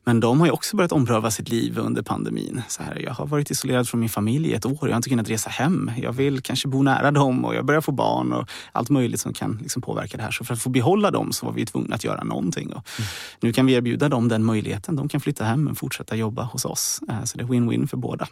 Men 0.08 0.20
de 0.20 0.40
har 0.40 0.48
ju 0.48 0.54
också 0.54 0.78
börjat 0.78 0.92
ompröva 0.92 1.32
sitt 1.32 1.50
liv 1.50 1.80
under 1.80 2.02
pandemin. 2.02 2.62
Så 2.68 2.84
här, 2.84 3.02
jag 3.04 3.14
har 3.14 3.26
varit 3.28 3.52
isolerad 3.52 3.90
från 3.90 4.00
min 4.00 4.10
familj 4.10 4.50
i 4.50 4.54
ett 4.54 4.66
år. 4.66 4.78
Jag 4.82 4.90
har 4.90 4.96
inte 4.96 5.10
kunnat 5.10 5.30
resa 5.30 5.50
hem. 5.50 5.92
Jag 5.98 6.12
vill 6.12 6.42
kanske 6.42 6.68
bo 6.68 6.84
nära 6.84 7.12
dem 7.12 7.46
och 7.46 7.56
jag 7.56 7.66
börjar 7.66 7.82
få 7.82 7.92
barn 7.92 8.34
och 8.34 8.50
allt 8.72 8.90
möjligt 8.90 9.20
som 9.20 9.34
kan 9.34 9.60
liksom 9.62 9.82
påverka 9.82 10.18
det 10.18 10.24
här. 10.24 10.32
Så 10.32 10.46
för 10.46 10.54
att 10.54 10.62
få 10.62 10.70
behålla 10.70 11.12
dem 11.12 11.32
så 11.32 11.46
var 11.46 11.54
vi 11.54 11.66
tvungna 11.66 11.96
att 11.96 12.04
göra 12.04 12.24
någonting. 12.24 12.68
Och 12.68 12.90
mm. 13.00 13.10
Nu 13.40 13.54
kan 13.54 13.66
vi 13.66 13.74
erbjuda 13.74 14.10
dem 14.10 14.28
den 14.28 14.44
möjligheten. 14.44 14.96
De 14.96 15.10
kan 15.10 15.22
flytta 15.22 15.44
hem 15.44 15.68
och 15.68 15.78
fortsätta 15.78 16.16
jobba 16.16 16.44
hos 16.44 16.66
oss. 16.66 17.02
Eh, 17.10 17.24
så 17.24 17.38
det 17.38 17.44
är 17.44 17.48
win-win 17.48 17.88
för 17.88 17.98
båda. 17.98 18.28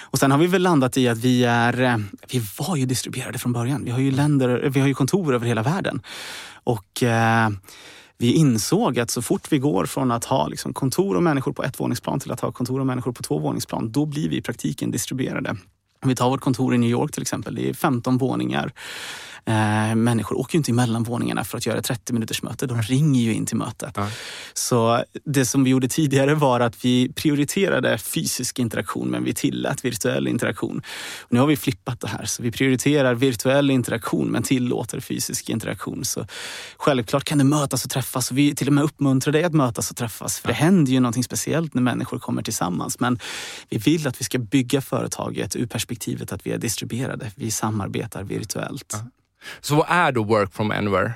Och 0.00 0.18
sen 0.18 0.30
har 0.30 0.38
vi 0.38 0.46
väl 0.46 0.62
landat 0.62 0.96
i 0.96 1.08
att 1.08 1.18
vi 1.18 1.44
är, 1.44 1.82
eh, 1.82 1.96
vi 2.32 2.42
var 2.58 2.76
ju 2.76 2.86
distribuerade 2.86 3.38
från 3.38 3.52
början. 3.52 3.84
Vi 3.84 3.90
har 3.90 4.00
ju 4.00 4.10
länder, 4.10 4.70
vi 4.74 4.80
har 4.80 4.88
ju 4.88 4.94
kontor 4.94 5.34
över 5.34 5.46
hela 5.46 5.62
världen. 5.62 6.02
Och 6.64 7.02
eh, 7.02 7.50
vi 8.18 8.32
insåg 8.32 8.98
att 8.98 9.10
så 9.10 9.22
fort 9.22 9.52
vi 9.52 9.58
går 9.58 9.86
från 9.86 10.10
att 10.10 10.24
ha 10.24 10.48
liksom 10.48 10.74
kontor 10.74 11.16
och 11.16 11.22
människor 11.22 11.52
på 11.52 11.62
ett 11.62 11.80
våningsplan 11.80 12.20
till 12.20 12.32
att 12.32 12.40
ha 12.40 12.52
kontor 12.52 12.80
och 12.80 12.86
människor 12.86 13.12
på 13.12 13.22
två 13.22 13.38
våningsplan, 13.38 13.92
då 13.92 14.06
blir 14.06 14.28
vi 14.28 14.36
i 14.36 14.42
praktiken 14.42 14.90
distribuerade. 14.90 15.56
Om 16.02 16.08
vi 16.08 16.16
tar 16.16 16.30
vårt 16.30 16.40
kontor 16.40 16.74
i 16.74 16.78
New 16.78 16.90
York 16.90 17.12
till 17.12 17.22
exempel, 17.22 17.54
det 17.54 17.68
är 17.68 17.74
15 17.74 18.18
våningar. 18.18 18.72
Eh, 19.44 19.94
människor 19.94 20.38
åker 20.38 20.54
ju 20.54 20.58
inte 20.58 20.70
emellan 20.70 21.02
våningarna 21.02 21.44
för 21.44 21.58
att 21.58 21.66
göra 21.66 21.82
30 21.82 22.12
minuters 22.12 22.42
möte. 22.42 22.66
De 22.66 22.82
ringer 22.82 23.20
ju 23.20 23.34
in 23.34 23.46
till 23.46 23.56
mötet. 23.56 23.92
Ja. 23.96 24.08
Så 24.54 25.04
det 25.24 25.44
som 25.44 25.64
vi 25.64 25.70
gjorde 25.70 25.88
tidigare 25.88 26.34
var 26.34 26.60
att 26.60 26.84
vi 26.84 27.12
prioriterade 27.12 27.98
fysisk 27.98 28.58
interaktion 28.58 29.08
men 29.08 29.24
vi 29.24 29.34
tillät 29.34 29.84
virtuell 29.84 30.28
interaktion. 30.28 30.82
Och 31.20 31.32
nu 31.32 31.40
har 31.40 31.46
vi 31.46 31.56
flippat 31.56 32.00
det 32.00 32.08
här. 32.08 32.24
Så 32.24 32.42
vi 32.42 32.52
prioriterar 32.52 33.14
virtuell 33.14 33.70
interaktion 33.70 34.28
men 34.28 34.42
tillåter 34.42 35.00
fysisk 35.00 35.50
interaktion. 35.50 36.04
Så 36.04 36.26
självklart 36.76 37.24
kan 37.24 37.38
det 37.38 37.44
mötas 37.44 37.84
och 37.84 37.90
träffas. 37.90 38.30
Och 38.30 38.38
vi 38.38 38.54
till 38.54 38.66
och 38.66 38.72
med 38.72 38.84
uppmuntrar 38.84 39.32
dig 39.32 39.44
att 39.44 39.54
mötas 39.54 39.90
och 39.90 39.96
träffas. 39.96 40.38
För 40.40 40.48
det 40.48 40.54
händer 40.54 40.92
ju 40.92 41.00
någonting 41.00 41.24
speciellt 41.24 41.74
när 41.74 41.82
människor 41.82 42.18
kommer 42.18 42.42
tillsammans. 42.42 43.00
Men 43.00 43.18
vi 43.68 43.78
vill 43.78 44.06
att 44.06 44.20
vi 44.20 44.24
ska 44.24 44.38
bygga 44.38 44.80
företaget 44.80 45.56
ur 45.56 45.66
perspektivet 45.66 46.32
att 46.32 46.46
vi 46.46 46.50
är 46.50 46.58
distribuerade. 46.58 47.30
Vi 47.34 47.50
samarbetar 47.50 48.22
virtuellt. 48.22 48.92
Ja. 48.92 49.10
Så 49.60 49.74
vad 49.74 49.86
är 49.88 50.12
då 50.12 50.24
work 50.24 50.54
from 50.54 50.70
anywhere? 50.70 51.12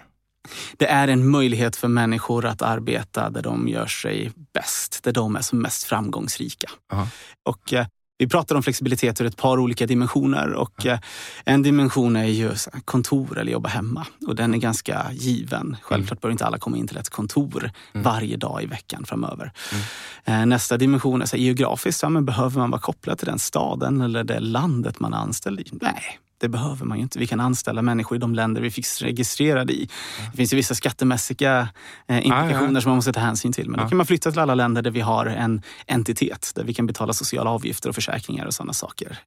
Det 0.76 0.86
är 0.86 1.08
en 1.08 1.30
möjlighet 1.30 1.76
för 1.76 1.88
människor 1.88 2.44
att 2.44 2.62
arbeta 2.62 3.30
där 3.30 3.42
de 3.42 3.68
gör 3.68 3.86
sig 3.86 4.32
bäst, 4.54 5.02
där 5.02 5.12
de 5.12 5.36
är 5.36 5.40
som 5.40 5.62
mest 5.62 5.84
framgångsrika. 5.84 6.68
Uh-huh. 6.92 7.06
Och 7.44 7.72
eh, 7.72 7.86
vi 8.18 8.28
pratar 8.28 8.56
om 8.56 8.62
flexibilitet 8.62 9.20
ur 9.20 9.26
ett 9.26 9.36
par 9.36 9.58
olika 9.58 9.86
dimensioner 9.86 10.52
och 10.52 10.86
eh, 10.86 10.98
en 11.44 11.62
dimension 11.62 12.16
är 12.16 12.24
ju 12.24 12.50
kontor 12.84 13.38
eller 13.38 13.52
jobba 13.52 13.68
hemma 13.68 14.06
och 14.26 14.34
den 14.34 14.54
är 14.54 14.58
ganska 14.58 15.06
given. 15.12 15.76
Självklart 15.82 16.20
bör 16.20 16.30
inte 16.30 16.46
alla 16.46 16.58
komma 16.58 16.76
in 16.76 16.88
till 16.88 16.96
ett 16.96 17.10
kontor 17.10 17.70
mm. 17.92 18.04
varje 18.04 18.36
dag 18.36 18.62
i 18.62 18.66
veckan 18.66 19.04
framöver. 19.04 19.52
Mm. 19.72 20.40
Eh, 20.40 20.46
nästa 20.46 20.76
dimension 20.76 21.22
är 21.22 21.26
så 21.26 21.36
geografiskt, 21.36 22.02
ja, 22.02 22.08
men 22.08 22.24
behöver 22.24 22.58
man 22.58 22.70
vara 22.70 22.80
kopplad 22.80 23.18
till 23.18 23.26
den 23.26 23.38
staden 23.38 24.00
eller 24.00 24.24
det 24.24 24.40
landet 24.40 25.00
man 25.00 25.14
är 25.14 25.18
anställd 25.18 25.60
i? 25.60 25.64
Nej, 25.72 26.18
det 26.38 26.48
behöver 26.48 26.84
man 26.84 26.98
ju 26.98 27.02
inte. 27.02 27.18
Vi 27.18 27.26
kan 27.26 27.40
anställa 27.40 27.82
människor 27.82 28.16
i 28.16 28.18
de 28.18 28.34
länder 28.34 28.60
vi 28.60 28.70
finns 28.70 29.02
registrerade 29.02 29.72
i. 29.72 29.88
Det 30.30 30.36
finns 30.36 30.52
ju 30.52 30.56
vissa 30.56 30.74
skattemässiga 30.74 31.68
eh, 32.06 32.16
implikationer 32.16 32.70
ah, 32.70 32.74
ja. 32.74 32.80
som 32.80 32.90
man 32.90 32.96
måste 32.96 33.12
ta 33.12 33.20
hänsyn 33.20 33.52
till. 33.52 33.70
Men 33.70 33.80
ah. 33.80 33.82
då 33.82 33.88
kan 33.88 33.96
man 33.96 34.06
flytta 34.06 34.30
till 34.30 34.40
alla 34.40 34.54
länder 34.54 34.82
där 34.82 34.90
vi 34.90 35.00
har 35.00 35.26
en 35.26 35.62
entitet, 35.86 36.52
där 36.54 36.64
vi 36.64 36.74
kan 36.74 36.86
betala 36.86 37.12
sociala 37.12 37.50
avgifter 37.50 37.88
och 37.88 37.94
försäkringar 37.94 38.46
och 38.46 38.54
sådana 38.54 38.72
saker. 38.72 39.18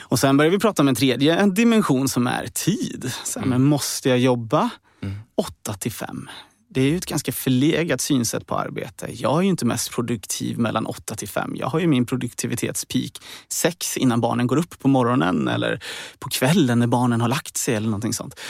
Och 0.00 0.18
sen 0.18 0.36
börjar 0.36 0.50
vi 0.50 0.58
prata 0.58 0.82
om 0.82 0.88
en 0.88 0.94
tredje 0.94 1.46
dimension 1.46 2.08
som 2.08 2.26
är 2.26 2.46
tid. 2.46 3.12
Så, 3.24 3.38
mm. 3.38 3.50
men 3.50 3.64
måste 3.64 4.08
jag 4.08 4.18
jobba 4.18 4.70
mm. 5.02 5.18
8 5.36 5.74
till 5.74 5.92
5? 5.92 6.28
Det 6.70 6.80
är 6.80 6.84
ju 6.84 6.96
ett 6.96 7.06
ganska 7.06 7.32
förlegat 7.32 8.00
synsätt 8.00 8.46
på 8.46 8.58
arbete. 8.58 9.08
Jag 9.10 9.38
är 9.38 9.42
ju 9.42 9.48
inte 9.48 9.64
mest 9.64 9.92
produktiv 9.92 10.58
mellan 10.58 10.86
8 10.86 11.14
till 11.14 11.28
5. 11.28 11.56
Jag 11.56 11.66
har 11.66 11.80
ju 11.80 11.86
min 11.86 12.06
produktivitetspeak 12.06 13.12
6 13.52 13.96
innan 13.96 14.20
barnen 14.20 14.46
går 14.46 14.56
upp 14.56 14.78
på 14.78 14.88
morgonen 14.88 15.48
eller 15.48 15.82
på 16.18 16.28
kvällen 16.28 16.78
när 16.78 16.86
barnen 16.86 17.20
har 17.20 17.28
lagt 17.28 17.56
sig 17.56 17.74
eller 17.74 17.86
någonting 17.86 18.12
sånt. 18.12 18.40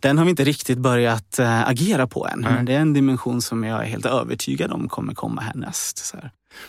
Den 0.00 0.18
har 0.18 0.24
vi 0.24 0.30
inte 0.30 0.44
riktigt 0.44 0.78
börjat 0.78 1.38
äh, 1.38 1.68
agera 1.68 2.06
på 2.06 2.26
än. 2.26 2.40
Men 2.40 2.64
det 2.64 2.74
är 2.74 2.80
en 2.80 2.92
dimension 2.92 3.42
som 3.42 3.64
jag 3.64 3.82
är 3.82 3.86
helt 3.86 4.06
övertygad 4.06 4.72
om 4.72 4.88
kommer 4.88 5.14
komma 5.14 5.40
härnäst. 5.40 6.14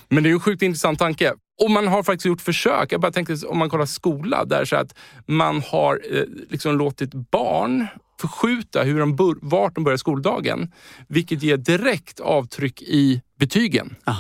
Men 0.09 0.23
det 0.23 0.27
är 0.27 0.31
ju 0.31 0.35
en 0.35 0.39
sjukt 0.39 0.61
intressant 0.61 0.99
tanke. 0.99 1.33
Och 1.63 1.71
man 1.71 1.87
har 1.87 2.03
faktiskt 2.03 2.25
gjort 2.25 2.41
försök. 2.41 2.91
Jag 2.91 3.01
bara 3.01 3.11
tänkte 3.11 3.47
om 3.47 3.57
man 3.57 3.69
kollar 3.69 3.85
skola, 3.85 4.45
där 4.45 4.65
så 4.65 4.75
att 4.75 4.95
man 5.25 5.61
har 5.61 6.01
eh, 6.11 6.23
liksom 6.49 6.77
låtit 6.77 7.13
barn 7.13 7.87
förskjuta 8.21 8.83
hur 8.83 8.99
de 8.99 9.39
vart 9.41 9.75
de 9.75 9.83
börjar 9.83 9.97
skoldagen, 9.97 10.71
vilket 11.07 11.43
ger 11.43 11.57
direkt 11.57 12.19
avtryck 12.19 12.81
i 12.81 13.21
betygen. 13.39 13.95
Ah. 14.03 14.15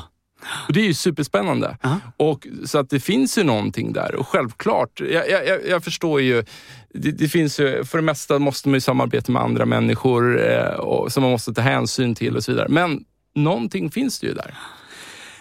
Och 0.67 0.73
Det 0.73 0.79
är 0.79 0.85
ju 0.85 0.93
superspännande. 0.93 1.77
Uh 1.85 1.95
Och, 2.17 2.47
så 2.65 2.77
att 2.77 2.89
det 2.89 2.99
finns 2.99 3.37
ju 3.37 3.43
någonting 3.43 3.93
där. 3.93 4.15
Och 4.15 4.27
självklart, 4.27 4.99
jag, 4.99 5.29
jag, 5.29 5.67
jag 5.67 5.83
förstår 5.83 6.21
ju, 6.21 6.43
det, 6.93 7.11
det, 7.11 7.27
finns 7.27 7.59
ju, 7.59 7.83
för 7.83 7.97
det 7.97 8.03
mesta 8.03 8.39
måste 8.39 8.69
man 8.69 8.73
ju 8.73 8.81
samarbeta 8.81 9.31
med 9.31 9.41
andra 9.41 9.65
människor 9.65 10.51
eh, 10.51 10.67
och, 10.67 11.11
som 11.11 11.23
man 11.23 11.31
måste 11.31 11.53
ta 11.53 11.61
hänsyn 11.61 12.15
till 12.15 12.35
och 12.35 12.43
så 12.43 12.51
vidare. 12.51 12.67
Men 12.69 13.03
någonting 13.35 13.91
finns 13.91 14.19
det 14.19 14.27
ju 14.27 14.33
där. 14.33 14.55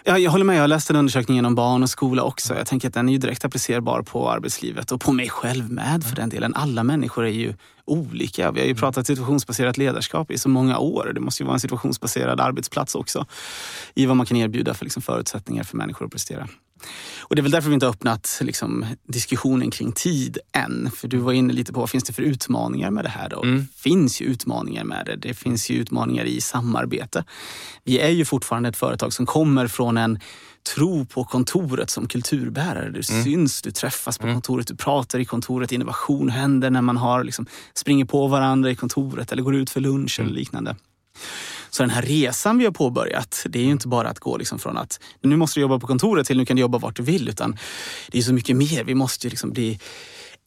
Jag, 0.07 0.19
jag 0.19 0.31
håller 0.31 0.45
med. 0.45 0.55
Jag 0.55 0.61
har 0.61 0.67
läst 0.67 0.89
en 0.89 0.95
undersökning 0.95 1.45
om 1.45 1.55
barn 1.55 1.83
och 1.83 1.89
skola 1.89 2.23
också. 2.23 2.55
Jag 2.55 2.67
tänker 2.67 2.87
att 2.87 2.93
den 2.93 3.09
är 3.09 3.13
ju 3.13 3.17
direkt 3.17 3.45
applicerbar 3.45 4.01
på 4.01 4.29
arbetslivet 4.31 4.91
och 4.91 5.01
på 5.01 5.11
mig 5.11 5.29
själv 5.29 5.71
med 5.71 6.03
för 6.03 6.15
den 6.15 6.29
delen. 6.29 6.53
Alla 6.55 6.83
människor 6.83 7.25
är 7.25 7.31
ju 7.31 7.53
olika. 7.85 8.51
Vi 8.51 8.59
har 8.59 8.67
ju 8.67 8.75
pratat 8.75 9.07
situationsbaserat 9.07 9.77
ledarskap 9.77 10.31
i 10.31 10.37
så 10.37 10.49
många 10.49 10.77
år. 10.77 11.11
Det 11.15 11.19
måste 11.19 11.43
ju 11.43 11.45
vara 11.45 11.53
en 11.53 11.59
situationsbaserad 11.59 12.39
arbetsplats 12.39 12.95
också 12.95 13.25
i 13.93 14.05
vad 14.05 14.17
man 14.17 14.25
kan 14.25 14.37
erbjuda 14.37 14.73
för 14.73 14.85
liksom 14.85 15.01
förutsättningar 15.01 15.63
för 15.63 15.77
människor 15.77 16.05
att 16.05 16.11
prestera. 16.11 16.47
Och 17.19 17.35
det 17.35 17.39
är 17.39 17.43
väl 17.43 17.51
därför 17.51 17.69
vi 17.69 17.73
inte 17.73 17.85
har 17.85 17.93
öppnat 17.93 18.39
liksom, 18.41 18.85
diskussionen 19.07 19.71
kring 19.71 19.91
tid 19.91 20.37
än. 20.53 20.91
För 20.95 21.07
du 21.07 21.17
var 21.17 21.33
inne 21.33 21.53
lite 21.53 21.73
på 21.73 21.79
vad 21.79 21.89
finns 21.89 22.03
det 22.03 22.13
för 22.13 22.23
utmaningar 22.23 22.91
med 22.91 23.05
det 23.05 23.09
här? 23.09 23.29
Då? 23.29 23.43
Mm. 23.43 23.57
Det 23.57 23.81
finns 23.81 24.21
ju 24.21 24.25
utmaningar 24.25 24.83
med 24.83 25.05
det. 25.05 25.15
Det 25.15 25.33
finns 25.33 25.69
ju 25.69 25.75
utmaningar 25.75 26.25
i 26.25 26.41
samarbete. 26.41 27.23
Vi 27.83 27.99
är 27.99 28.09
ju 28.09 28.25
fortfarande 28.25 28.69
ett 28.69 28.77
företag 28.77 29.13
som 29.13 29.25
kommer 29.25 29.67
från 29.67 29.97
en 29.97 30.19
tro 30.75 31.05
på 31.05 31.23
kontoret 31.23 31.89
som 31.89 32.07
kulturbärare. 32.07 32.89
Du 32.89 33.01
mm. 33.09 33.23
syns, 33.23 33.61
du 33.61 33.71
träffas 33.71 34.17
på 34.17 34.23
mm. 34.23 34.35
kontoret, 34.35 34.67
du 34.67 34.75
pratar 34.75 35.19
i 35.19 35.25
kontoret. 35.25 35.71
Innovation 35.71 36.29
händer 36.29 36.69
när 36.69 36.81
man 36.81 36.97
har, 36.97 37.23
liksom, 37.23 37.45
springer 37.73 38.05
på 38.05 38.27
varandra 38.27 38.71
i 38.71 38.75
kontoret 38.75 39.31
eller 39.31 39.43
går 39.43 39.55
ut 39.55 39.69
för 39.69 39.79
lunch 39.79 40.19
mm. 40.19 40.29
eller 40.29 40.39
liknande. 40.39 40.75
Så 41.75 41.83
den 41.83 41.89
här 41.89 42.01
resan 42.01 42.57
vi 42.57 42.65
har 42.65 42.71
påbörjat, 42.71 43.45
det 43.49 43.59
är 43.59 43.63
ju 43.63 43.71
inte 43.71 43.87
bara 43.87 44.09
att 44.09 44.19
gå 44.19 44.37
liksom 44.37 44.59
från 44.59 44.77
att 44.77 44.99
nu 45.21 45.37
måste 45.37 45.59
du 45.59 45.61
jobba 45.61 45.79
på 45.79 45.87
kontoret 45.87 46.27
till 46.27 46.37
nu 46.37 46.45
kan 46.45 46.55
du 46.55 46.61
jobba 46.61 46.77
vart 46.77 46.95
du 46.95 47.03
vill. 47.03 47.29
Utan 47.29 47.57
det 48.11 48.17
är 48.17 48.21
så 48.21 48.33
mycket 48.33 48.55
mer. 48.55 48.83
Vi 48.83 48.95
måste 48.95 49.27
ju 49.27 49.29
liksom 49.29 49.51
bli 49.51 49.79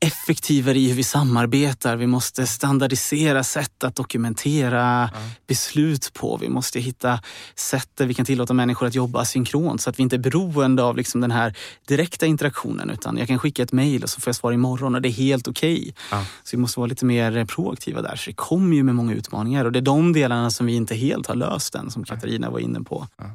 effektivare 0.00 0.78
i 0.78 0.88
hur 0.88 0.94
vi 0.94 1.02
samarbetar. 1.02 1.96
Vi 1.96 2.06
måste 2.06 2.46
standardisera 2.46 3.44
sätt 3.44 3.84
att 3.84 3.96
dokumentera 3.96 5.10
ja. 5.14 5.20
beslut 5.46 6.12
på. 6.12 6.36
Vi 6.36 6.48
måste 6.48 6.80
hitta 6.80 7.20
sätt 7.54 7.88
där 7.94 8.06
vi 8.06 8.14
kan 8.14 8.26
tillåta 8.26 8.54
människor 8.54 8.86
att 8.86 8.94
jobba 8.94 9.24
synkront 9.24 9.80
så 9.80 9.90
att 9.90 9.98
vi 9.98 10.02
inte 10.02 10.16
är 10.16 10.18
beroende 10.18 10.82
av 10.82 10.96
liksom 10.96 11.20
den 11.20 11.30
här 11.30 11.56
direkta 11.88 12.26
interaktionen. 12.26 12.90
Utan 12.90 13.16
jag 13.16 13.28
kan 13.28 13.38
skicka 13.38 13.62
ett 13.62 13.72
mejl 13.72 14.02
och 14.02 14.10
så 14.10 14.20
får 14.20 14.28
jag 14.28 14.36
svar 14.36 14.52
imorgon 14.52 14.94
och 14.94 15.02
det 15.02 15.08
är 15.08 15.12
helt 15.12 15.48
okej. 15.48 15.78
Okay. 15.78 15.92
Ja. 16.10 16.24
Så 16.44 16.56
vi 16.56 16.60
måste 16.60 16.80
vara 16.80 16.88
lite 16.88 17.04
mer 17.04 17.44
proaktiva 17.44 18.02
där. 18.02 18.16
Så 18.16 18.30
det 18.30 18.36
kommer 18.36 18.76
ju 18.76 18.82
med 18.82 18.94
många 18.94 19.14
utmaningar 19.14 19.64
och 19.64 19.72
det 19.72 19.78
är 19.78 19.82
de 19.82 20.12
delarna 20.12 20.50
som 20.50 20.66
vi 20.66 20.74
inte 20.74 20.94
helt 20.94 21.26
har 21.26 21.34
löst 21.34 21.74
än, 21.74 21.90
som 21.90 22.04
Katarina 22.04 22.50
var 22.50 22.58
inne 22.58 22.80
på. 22.80 23.06
Ja. 23.16 23.30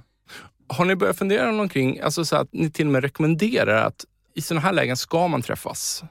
Har 0.67 0.86
ni 0.86 0.95
börjat 0.95 1.17
fundera 1.17 1.52
någonting, 1.52 1.99
alltså 1.99 2.26
så 2.26 2.36
att 2.36 2.47
ni 2.52 2.71
till 2.71 2.86
och 2.86 2.91
med 2.91 3.04
rekommenderar 3.04 3.88
att 3.88 4.06
i 4.36 4.41
sådana 4.41 4.62
här 4.62 4.73
lägen 4.73 4.97
ska 4.97 5.28
man 5.28 5.41
träffas? 5.41 6.04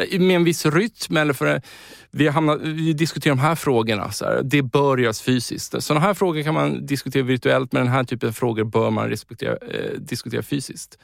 Eh, 0.00 0.20
med 0.20 0.36
en 0.36 0.44
viss 0.44 0.66
rytm. 0.66 1.16
Eller 1.16 1.32
för, 1.32 1.62
vi, 2.10 2.28
hamnar, 2.28 2.56
vi 2.56 2.92
diskuterar 2.92 3.34
de 3.36 3.40
här 3.40 3.54
frågorna. 3.54 4.12
Så 4.12 4.24
här, 4.24 4.42
det 4.42 4.62
bör 4.62 4.98
göras 4.98 5.22
fysiskt. 5.22 5.82
Sådana 5.82 6.06
här 6.06 6.14
frågor 6.14 6.42
kan 6.42 6.54
man 6.54 6.86
diskutera 6.86 7.22
virtuellt, 7.22 7.72
men 7.72 7.82
den 7.82 7.92
här 7.92 8.04
typen 8.04 8.28
av 8.28 8.32
frågor 8.32 8.64
bör 8.64 8.90
man 8.90 9.08
respektera, 9.08 9.56
eh, 9.56 9.98
diskutera 9.98 10.42
fysiskt. 10.42 10.98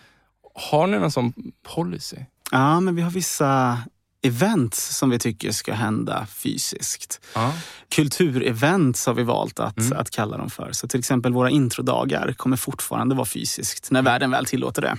Har 0.54 0.86
ni 0.86 0.98
någon 0.98 1.10
sån 1.10 1.32
policy? 1.74 2.16
Ja, 2.50 2.80
men 2.80 2.96
vi 2.96 3.02
har 3.02 3.10
vissa 3.10 3.78
event 4.22 4.74
som 4.74 5.10
vi 5.10 5.18
tycker 5.18 5.50
ska 5.50 5.72
hända 5.74 6.26
fysiskt. 6.26 7.20
Ja. 7.34 7.54
Kulturevent 7.88 9.04
har 9.06 9.14
vi 9.14 9.22
valt 9.22 9.60
att, 9.60 9.78
mm. 9.78 9.98
att 9.98 10.10
kalla 10.10 10.36
dem 10.36 10.50
för. 10.50 10.72
Så 10.72 10.88
till 10.88 10.98
exempel 10.98 11.32
våra 11.32 11.50
introdagar 11.50 12.32
kommer 12.32 12.56
fortfarande 12.56 13.14
vara 13.14 13.26
fysiskt 13.26 13.90
när 13.90 14.02
världen 14.02 14.30
väl 14.30 14.46
tillåter 14.46 14.82
det. 14.82 14.96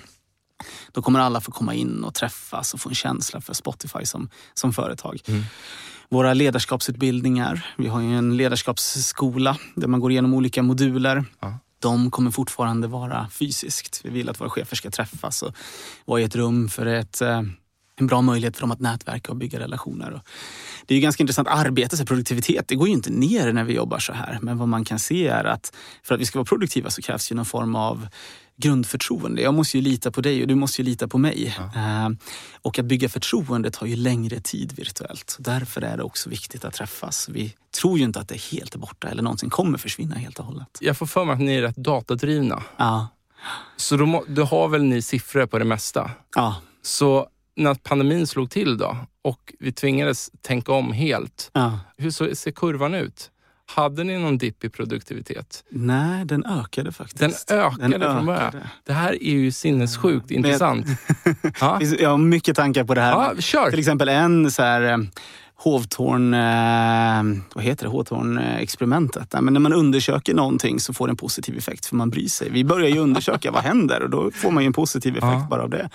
Då 0.91 1.02
kommer 1.02 1.19
alla 1.19 1.41
få 1.41 1.52
komma 1.52 1.74
in 1.74 2.04
och 2.04 2.13
träffas 2.13 2.74
och 2.74 2.82
få 2.82 2.89
en 2.89 2.95
känsla 2.95 3.41
för 3.41 3.54
Spotify 3.54 4.06
som, 4.06 4.30
som 4.54 4.74
företag. 4.74 5.22
Mm. 5.26 5.43
Våra 6.10 6.34
ledarskapsutbildningar. 6.34 7.76
Vi 7.78 7.88
har 7.88 8.02
ju 8.02 8.17
en 8.17 8.38
ledarskapsskola 8.38 9.58
där 9.76 9.88
man 9.88 10.00
går 10.00 10.12
igenom 10.12 10.34
olika 10.34 10.63
moduler. 10.63 11.26
Ja. 11.39 11.58
De 11.80 12.12
kommer 12.12 12.32
fortfarande 12.32 12.88
vara 12.88 13.30
fysiskt. 13.30 14.02
Vi 14.04 14.10
vill 14.10 14.30
att 14.30 14.41
våra 14.41 14.50
chefer 14.50 14.76
ska 14.76 14.91
träffas 14.91 15.41
och 15.41 15.56
vara 16.06 16.22
i 16.22 16.24
ett 16.24 16.36
rum 16.36 16.69
för 16.69 16.86
ett 16.86 17.22
eh, 17.22 17.41
en 18.00 18.08
bra 18.08 18.22
möjlighet 18.22 18.56
för 18.56 18.62
dem 18.62 18.72
att 18.72 18.80
nätverka 18.80 19.32
och 19.32 19.38
bygga 19.38 19.60
relationer. 19.60 20.22
Det 20.86 20.95
är 20.95 21.00
ganska 21.00 21.24
intressant. 21.24 21.48
Arbete, 21.48 21.98
så 21.98 22.06
produktivitet, 22.06 22.67
det 22.67 22.76
går 22.76 22.88
ju 22.88 22.93
inte 22.93 23.10
ner 23.10 23.54
när 23.54 23.63
vi 23.63 23.74
jobbar 23.74 24.00
så 24.00 24.13
här. 24.13 24.39
Men 24.41 24.58
vad 24.58 24.67
man 24.67 24.86
kan 24.86 25.00
se 25.00 25.28
är 25.28 25.43
att 25.43 25.76
för 26.04 26.15
att 26.15 26.22
vi 26.22 26.26
ska 26.26 26.39
vara 26.39 26.45
produktiva 26.45 26.89
så 26.89 27.02
krävs 27.02 27.32
ju 27.32 27.36
någon 27.36 27.45
form 27.45 27.76
av 27.76 28.08
grundförtroende. 28.60 29.41
Jag 29.41 29.54
måste 29.54 29.78
ju 29.78 29.84
lita 29.84 30.12
på 30.12 30.22
dig 30.22 30.41
och 30.41 30.48
du 30.48 30.56
måste 30.56 30.82
ju 30.82 30.86
lita 30.86 31.08
på 31.08 31.17
mig. 31.17 31.56
Ja. 31.58 32.08
Uh, 32.08 32.15
och 32.62 32.80
att 32.80 32.86
bygga 32.86 33.10
förtroende 33.10 33.72
tar 33.72 33.86
ju 33.86 33.95
längre 33.95 34.39
tid 34.39 34.74
virtuellt. 34.76 35.38
Därför 35.39 35.82
är 35.82 35.98
det 35.98 36.04
också 36.04 36.30
viktigt 36.30 36.65
att 36.65 36.74
träffas. 36.74 37.30
Vi 37.30 37.54
tror 37.82 37.98
ju 37.98 38.04
inte 38.04 38.19
att 38.19 38.28
det 38.28 38.36
är 38.36 38.52
helt 38.52 38.76
borta 38.76 39.08
eller 39.08 39.24
någonsin 39.24 39.50
kommer 39.50 39.78
försvinna 39.78 40.15
helt 40.15 40.39
och 40.39 40.45
hållet. 40.45 40.78
Jag 40.82 40.98
får 40.98 41.06
för 41.06 41.26
mig 41.26 41.34
att 41.34 41.39
ni 41.39 41.56
är 41.56 41.62
rätt 41.62 41.76
datadrivna. 41.76 42.63
Ja. 42.78 43.08
Så 43.78 43.98
då, 43.98 44.24
då 44.28 44.43
har 44.43 44.67
väl 44.67 44.84
ni 44.84 45.02
siffror 45.02 45.45
på 45.45 45.60
det 45.60 45.65
mesta? 45.65 46.12
Ja. 46.36 46.56
Så 46.82 47.28
när 47.56 47.74
pandemin 47.74 48.28
slog 48.28 48.50
till 48.50 48.78
då 48.78 48.98
och 49.22 49.54
vi 49.60 49.72
tvingades 49.72 50.32
tänka 50.41 50.72
om 50.72 50.93
helt. 50.93 51.52
Ja. 51.54 51.80
Hur 51.98 52.36
ser 52.36 52.52
kurvan 52.52 52.93
ut? 52.93 53.32
Hade 53.76 54.04
ni 54.04 54.18
någon 54.18 54.38
dipp 54.38 54.64
i 54.64 54.70
produktivitet? 54.70 55.64
Nej, 55.70 56.26
den 56.26 56.46
ökade 56.46 56.92
faktiskt. 56.92 57.48
Den 57.48 57.60
ökade 57.60 57.98
den 57.98 58.16
från 58.16 58.26
början. 58.26 58.54
Det 58.86 58.94
här 58.94 59.24
är 59.24 59.32
ju 59.32 59.52
sinnessjukt 59.52 60.26
ja. 60.32 60.38
intressant. 60.38 60.88
ja. 61.60 61.82
Jag 62.00 62.10
har 62.10 62.18
mycket 62.18 62.56
tankar 62.56 62.84
på 62.84 62.94
det 62.94 63.02
här. 63.02 63.12
Ja, 63.12 63.42
kör. 63.42 63.70
Till 63.70 63.80
exempel 63.80 64.10
en 64.10 64.52
så 64.52 64.62
här 64.62 64.82
eh, 64.82 64.98
Hovtorn, 65.56 66.34
eh, 66.34 67.44
vad 67.54 67.64
heter 67.64 67.86
det, 67.86 67.90
Hovtorn-experimentet. 67.92 69.42
Men 69.42 69.54
när 69.54 69.60
man 69.60 69.74
undersöker 69.74 70.34
någonting 70.34 70.80
så 70.80 70.94
får 70.94 71.08
det 71.08 71.12
en 71.12 71.18
positiv 71.18 71.58
effekt 71.58 71.86
för 71.86 71.96
man 71.96 72.10
bryr 72.10 72.28
sig. 72.28 72.50
Vi 72.50 72.64
börjar 72.64 72.90
ju 72.90 73.00
undersöka 73.00 73.52
vad 73.52 73.64
händer 73.64 74.04
och 74.04 74.10
då 74.10 74.32
får 74.32 74.52
man 74.52 74.64
ju 74.64 74.68
en 74.68 74.74
positiv 74.74 75.18
effekt 75.18 75.42
ja. 75.42 75.48
bara 75.50 75.64
av 75.64 75.70
det. 75.70 75.90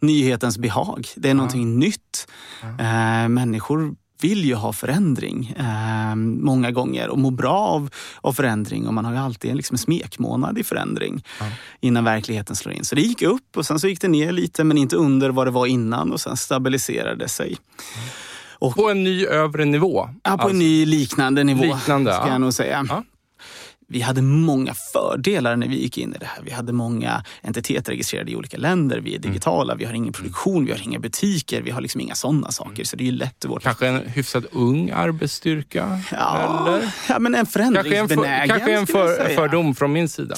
Nyhetens 0.00 0.58
behag, 0.58 1.08
det 1.16 1.28
är 1.28 1.30
ja. 1.30 1.34
någonting 1.34 1.78
nytt. 1.78 2.28
Ja. 2.62 2.68
Eh, 2.68 3.28
människor 3.28 3.94
vill 4.28 4.44
ju 4.44 4.54
ha 4.54 4.72
förändring 4.72 5.54
eh, 5.58 6.14
många 6.16 6.70
gånger 6.70 7.08
och 7.08 7.18
må 7.18 7.30
bra 7.30 7.58
av, 7.58 7.90
av 8.20 8.32
förändring. 8.32 8.86
Och 8.86 8.94
man 8.94 9.04
har 9.04 9.12
ju 9.12 9.18
alltid 9.18 9.56
liksom 9.56 9.74
en 9.74 9.78
smekmånad 9.78 10.58
i 10.58 10.64
förändring 10.64 11.24
ja. 11.40 11.46
innan 11.80 12.04
verkligheten 12.04 12.56
slår 12.56 12.74
in. 12.74 12.84
Så 12.84 12.94
det 12.94 13.00
gick 13.00 13.22
upp 13.22 13.56
och 13.56 13.66
sen 13.66 13.78
så 13.78 13.88
gick 13.88 14.00
det 14.00 14.08
ner 14.08 14.32
lite 14.32 14.64
men 14.64 14.78
inte 14.78 14.96
under 14.96 15.30
vad 15.30 15.46
det 15.46 15.50
var 15.50 15.66
innan 15.66 16.12
och 16.12 16.20
sen 16.20 16.36
stabiliserade 16.36 17.16
det 17.16 17.28
sig. 17.28 17.56
Och, 18.58 18.74
på 18.74 18.90
en 18.90 19.04
ny 19.04 19.26
övre 19.26 19.64
nivå? 19.64 20.08
Ja, 20.22 20.30
på 20.30 20.30
alltså. 20.30 20.48
en 20.48 20.58
ny 20.58 20.86
liknande 20.86 21.44
nivå. 21.44 21.62
Liknande, 21.62 22.12
ska 22.12 22.22
ja. 22.26 22.32
jag 22.32 22.40
nog 22.40 22.52
säga. 22.52 22.86
Ja 22.88 23.02
vi 23.88 24.00
hade 24.00 24.22
många 24.22 24.74
fördelar 24.74 25.56
när 25.56 25.68
vi 25.68 25.82
gick 25.82 25.98
in 25.98 26.14
i 26.14 26.18
det 26.18 26.26
här. 26.26 26.42
Vi 26.44 26.50
hade 26.50 26.72
många 26.72 27.24
entiteter 27.42 27.92
registrerade 27.92 28.30
i 28.30 28.36
olika 28.36 28.56
länder. 28.56 29.00
Vi 29.00 29.10
är 29.10 29.18
mm. 29.18 29.30
digitala, 29.30 29.72
mm. 29.72 29.78
vi 29.78 29.84
har 29.84 29.92
ingen 29.92 30.12
produktion, 30.12 30.64
vi 30.64 30.72
har 30.72 30.82
inga 30.82 30.98
butiker. 30.98 31.62
Vi 31.62 31.70
har 31.70 31.80
liksom 31.80 32.00
inga 32.00 32.14
sådana 32.14 32.50
saker. 32.50 32.72
Mm. 32.72 32.84
Så 32.84 32.96
det 32.96 33.08
är 33.08 33.12
lätt 33.12 33.44
vårt 33.44 33.62
Kanske 33.62 33.86
en 33.86 34.08
hyfsat 34.08 34.44
ung 34.52 34.90
arbetsstyrka? 34.90 36.00
Ja, 36.12 36.66
eller? 36.66 36.94
ja 37.08 37.18
men 37.18 37.34
en 37.34 37.46
förändringsbenägen. 37.46 38.48
Kanske 38.48 38.72
en, 38.72 38.86
för, 38.86 39.24
för, 39.24 39.34
fördom 39.34 39.74
från 39.74 39.92
min 39.92 40.08
sida? 40.08 40.34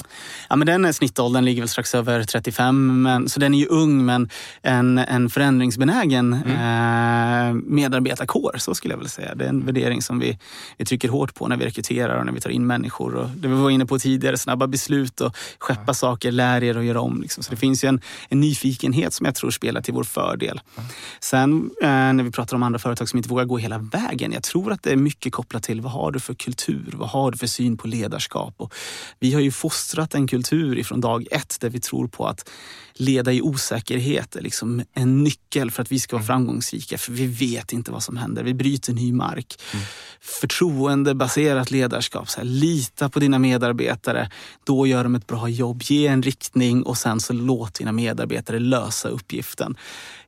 Ja, 0.49 0.55
men 0.55 0.67
den 0.67 0.93
snittåldern 0.93 1.45
ligger 1.45 1.61
väl 1.61 1.69
strax 1.69 1.95
över 1.95 2.23
35. 2.23 3.01
Men, 3.01 3.29
så 3.29 3.39
den 3.39 3.53
är 3.53 3.59
ju 3.59 3.67
ung 3.67 4.05
men 4.05 4.29
en, 4.61 4.97
en 4.97 5.29
förändringsbenägen 5.29 6.33
mm. 6.33 7.49
eh, 7.49 7.61
medarbetarkår. 7.65 8.55
Så 8.57 8.75
skulle 8.75 8.93
jag 8.93 8.97
vilja 8.97 9.09
säga. 9.09 9.35
Det 9.35 9.45
är 9.45 9.49
en 9.49 9.65
värdering 9.65 10.01
som 10.01 10.19
vi, 10.19 10.39
vi 10.77 10.85
trycker 10.85 11.09
hårt 11.09 11.33
på 11.33 11.47
när 11.47 11.57
vi 11.57 11.65
rekryterar 11.65 12.19
och 12.19 12.25
när 12.25 12.33
vi 12.33 12.41
tar 12.41 12.49
in 12.49 12.67
människor. 12.67 13.15
Och 13.15 13.29
det 13.41 13.47
vi 13.47 13.55
var 13.55 13.69
inne 13.69 13.85
på 13.85 13.99
tidigare, 13.99 14.37
snabba 14.37 14.67
beslut 14.67 15.21
och 15.21 15.35
skeppa 15.59 15.83
ja. 15.87 15.93
saker, 15.93 16.31
lär 16.31 16.63
er 16.63 16.77
och 16.77 16.85
göra 16.85 17.01
om. 17.01 17.21
Liksom. 17.21 17.43
Så 17.43 17.51
det 17.51 17.57
finns 17.57 17.83
ju 17.83 17.87
en, 17.89 18.01
en, 18.29 18.39
nyfikenhet 18.39 19.13
som 19.13 19.25
jag 19.25 19.35
tror 19.35 19.51
spelar 19.51 19.81
till 19.81 19.93
vår 19.93 20.03
fördel. 20.03 20.61
Ja. 20.75 20.83
Sen 21.19 21.71
eh, 21.81 21.87
när 21.89 22.23
vi 22.23 22.31
pratar 22.31 22.55
om 22.55 22.63
andra 22.63 22.79
företag 22.79 23.09
som 23.09 23.17
inte 23.17 23.29
vågar 23.29 23.45
gå 23.45 23.57
hela 23.57 23.77
vägen. 23.77 24.31
Jag 24.31 24.43
tror 24.43 24.71
att 24.71 24.83
det 24.83 24.91
är 24.91 24.95
mycket 24.95 25.33
kopplat 25.33 25.63
till 25.63 25.81
vad 25.81 25.91
har 25.91 26.11
du 26.11 26.19
för 26.19 26.33
kultur? 26.33 26.93
Vad 26.93 27.09
har 27.09 27.31
du 27.31 27.37
för 27.37 27.47
syn 27.47 27.77
på 27.77 27.87
ledarskap? 27.87 28.53
Och 28.57 28.73
vi 29.19 29.33
har 29.33 29.41
ju 29.41 29.51
fostrat 29.51 30.15
en 30.15 30.27
kultur 30.27 30.77
ifrån 30.77 31.01
dag 31.01 31.27
ett 31.31 31.57
där 31.59 31.69
vi 31.69 31.79
tror 31.79 32.07
på 32.07 32.27
att 32.27 32.49
leda 32.99 33.33
i 33.33 33.41
osäkerhet 33.41 34.35
är 34.35 34.41
liksom 34.41 34.83
en 34.93 35.23
nyckel 35.23 35.71
för 35.71 35.81
att 35.81 35.91
vi 35.91 35.99
ska 35.99 36.15
vara 36.15 36.23
mm. 36.23 36.27
framgångsrika. 36.27 36.97
För 36.97 37.11
vi 37.11 37.27
vet 37.27 37.73
inte 37.73 37.91
vad 37.91 38.03
som 38.03 38.17
händer. 38.17 38.43
Vi 38.43 38.53
bryter 38.53 38.93
ny 38.93 39.13
mark. 39.13 39.61
Mm. 39.73 39.85
Förtroendebaserat 40.21 41.71
ledarskap. 41.71 42.29
Så 42.29 42.37
här, 42.37 42.45
lita 42.45 43.09
på 43.09 43.19
dina 43.19 43.39
medarbetare. 43.39 44.31
Då 44.63 44.87
gör 44.87 45.03
de 45.03 45.15
ett 45.15 45.27
bra 45.27 45.49
jobb. 45.49 45.81
Ge 45.83 46.07
en 46.07 46.23
riktning 46.23 46.83
och 46.83 46.97
sen 46.97 47.19
så 47.19 47.33
låt 47.33 47.73
dina 47.73 47.91
medarbetare 47.91 48.59
lösa 48.59 49.09
uppgiften. 49.09 49.77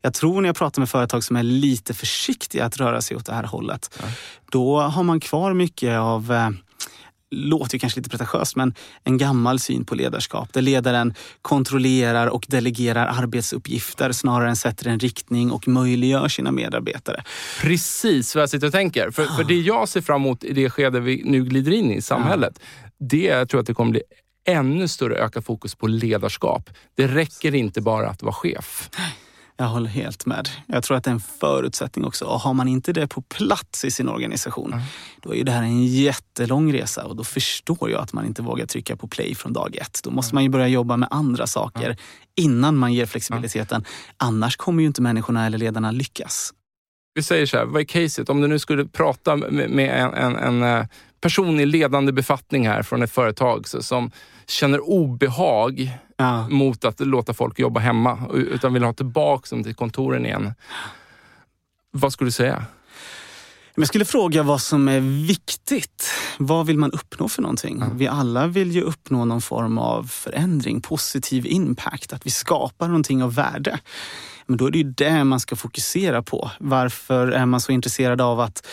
Jag 0.01 0.13
tror 0.13 0.41
när 0.41 0.49
jag 0.49 0.55
pratar 0.55 0.81
med 0.81 0.89
företag 0.89 1.23
som 1.23 1.35
är 1.35 1.43
lite 1.43 1.93
försiktiga 1.93 2.65
att 2.65 2.77
röra 2.77 3.01
sig 3.01 3.17
åt 3.17 3.25
det 3.25 3.33
här 3.33 3.43
hållet. 3.43 3.99
Ja. 3.99 4.05
Då 4.51 4.79
har 4.79 5.03
man 5.03 5.19
kvar 5.19 5.53
mycket 5.53 5.99
av 5.99 6.31
eh, 6.31 6.49
låter 7.31 7.75
ju 7.75 7.79
kanske 7.79 7.99
lite 7.99 8.09
pretentiöst, 8.09 8.55
men 8.55 8.73
en 9.03 9.17
gammal 9.17 9.59
syn 9.59 9.85
på 9.85 9.95
ledarskap 9.95 10.53
där 10.53 10.61
ledaren 10.61 11.13
kontrollerar 11.41 12.27
och 12.27 12.45
delegerar 12.47 13.07
arbetsuppgifter 13.07 14.11
snarare 14.11 14.49
än 14.49 14.55
sätter 14.55 14.87
en 14.87 14.99
riktning 14.99 15.51
och 15.51 15.67
möjliggör 15.67 16.27
sina 16.27 16.51
medarbetare. 16.51 17.23
Precis 17.61 18.35
vad 18.35 18.41
jag 18.41 18.49
sitter 18.49 18.67
och 18.67 18.73
tänker. 18.73 19.11
För, 19.11 19.25
för 19.25 19.43
det 19.43 19.59
jag 19.59 19.89
ser 19.89 20.01
fram 20.01 20.21
emot 20.21 20.43
i 20.43 20.53
det 20.53 20.69
skede 20.69 20.99
vi 20.99 21.21
nu 21.25 21.43
glider 21.43 21.71
in 21.71 21.91
i 21.91 22.01
samhället, 22.01 22.53
ja. 22.59 22.87
det 22.99 23.29
är, 23.29 23.37
jag 23.37 23.49
tror 23.49 23.61
att 23.61 23.67
det 23.67 23.73
kommer 23.73 23.91
bli 23.91 24.01
ännu 24.47 24.87
större 24.87 25.15
ökat 25.15 25.45
fokus 25.45 25.75
på 25.75 25.87
ledarskap. 25.87 26.69
Det 26.95 27.07
räcker 27.07 27.55
inte 27.55 27.81
bara 27.81 28.09
att 28.09 28.23
vara 28.23 28.33
chef. 28.33 28.89
Jag 29.61 29.67
håller 29.67 29.89
helt 29.89 30.25
med. 30.25 30.49
Jag 30.67 30.83
tror 30.83 30.97
att 30.97 31.03
det 31.03 31.09
är 31.09 31.13
en 31.13 31.19
förutsättning 31.19 32.05
också. 32.05 32.25
Och 32.25 32.39
har 32.39 32.53
man 32.53 32.67
inte 32.67 32.93
det 32.93 33.07
på 33.07 33.21
plats 33.21 33.85
i 33.85 33.91
sin 33.91 34.09
organisation, 34.09 34.73
mm. 34.73 34.85
då 35.21 35.31
är 35.31 35.35
ju 35.35 35.43
det 35.43 35.51
här 35.51 35.63
en 35.63 35.85
jättelång 35.85 36.73
resa 36.73 37.05
och 37.05 37.15
då 37.15 37.23
förstår 37.23 37.89
jag 37.91 38.01
att 38.01 38.13
man 38.13 38.25
inte 38.25 38.41
vågar 38.41 38.65
trycka 38.65 38.95
på 38.95 39.07
play 39.07 39.35
från 39.35 39.53
dag 39.53 39.75
ett. 39.75 39.99
Då 40.03 40.11
måste 40.11 40.35
man 40.35 40.43
ju 40.43 40.49
börja 40.49 40.67
jobba 40.67 40.97
med 40.97 41.07
andra 41.11 41.47
saker 41.47 41.85
mm. 41.85 41.97
innan 42.35 42.77
man 42.77 42.93
ger 42.93 43.05
flexibiliteten. 43.05 43.85
Annars 44.17 44.57
kommer 44.57 44.81
ju 44.81 44.87
inte 44.87 45.01
människorna 45.01 45.45
eller 45.45 45.57
ledarna 45.57 45.91
lyckas. 45.91 46.53
Vi 47.13 47.23
säger 47.23 47.45
så 47.45 47.57
här, 47.57 47.65
vad 47.65 47.81
är 47.81 47.85
caset? 47.85 48.29
Om 48.29 48.41
du 48.41 48.47
nu 48.47 48.59
skulle 48.59 48.85
prata 48.85 49.35
med 49.35 49.79
en, 49.79 50.13
en, 50.13 50.35
en 50.35 50.63
eh, 50.63 50.85
person 51.21 51.59
i 51.59 51.65
ledande 51.65 52.11
befattning 52.11 52.67
här 52.67 52.83
från 52.83 53.01
ett 53.01 53.11
företag 53.11 53.67
som 53.67 54.11
känner 54.49 54.89
obehag 54.89 55.91
ja. 56.17 56.47
mot 56.49 56.85
att 56.85 56.99
låta 56.99 57.33
folk 57.33 57.59
jobba 57.59 57.79
hemma, 57.79 58.19
utan 58.33 58.73
vill 58.73 58.83
ha 58.83 58.93
tillbaka 58.93 59.55
dem 59.55 59.63
till 59.63 59.75
kontoren 59.75 60.25
igen. 60.25 60.53
Vad 61.91 62.13
skulle 62.13 62.27
du 62.27 62.31
säga? 62.31 62.65
Jag 63.75 63.87
skulle 63.87 64.05
fråga 64.05 64.43
vad 64.43 64.61
som 64.61 64.87
är 64.87 64.99
viktigt. 65.27 66.11
Vad 66.37 66.65
vill 66.65 66.77
man 66.77 66.91
uppnå 66.91 67.29
för 67.29 67.41
någonting? 67.41 67.81
Mm. 67.81 67.97
Vi 67.97 68.07
alla 68.07 68.47
vill 68.47 68.71
ju 68.71 68.81
uppnå 68.81 69.25
någon 69.25 69.41
form 69.41 69.77
av 69.77 70.03
förändring, 70.03 70.81
positiv 70.81 71.45
impact, 71.45 72.13
att 72.13 72.25
vi 72.25 72.29
skapar 72.29 72.87
någonting 72.87 73.23
av 73.23 73.35
värde. 73.35 73.79
Men 74.45 74.57
då 74.57 74.67
är 74.67 74.71
det 74.71 74.77
ju 74.77 74.83
det 74.83 75.23
man 75.23 75.39
ska 75.39 75.55
fokusera 75.55 76.23
på. 76.23 76.51
Varför 76.59 77.27
är 77.27 77.45
man 77.45 77.61
så 77.61 77.71
intresserad 77.71 78.21
av 78.21 78.39
att 78.39 78.67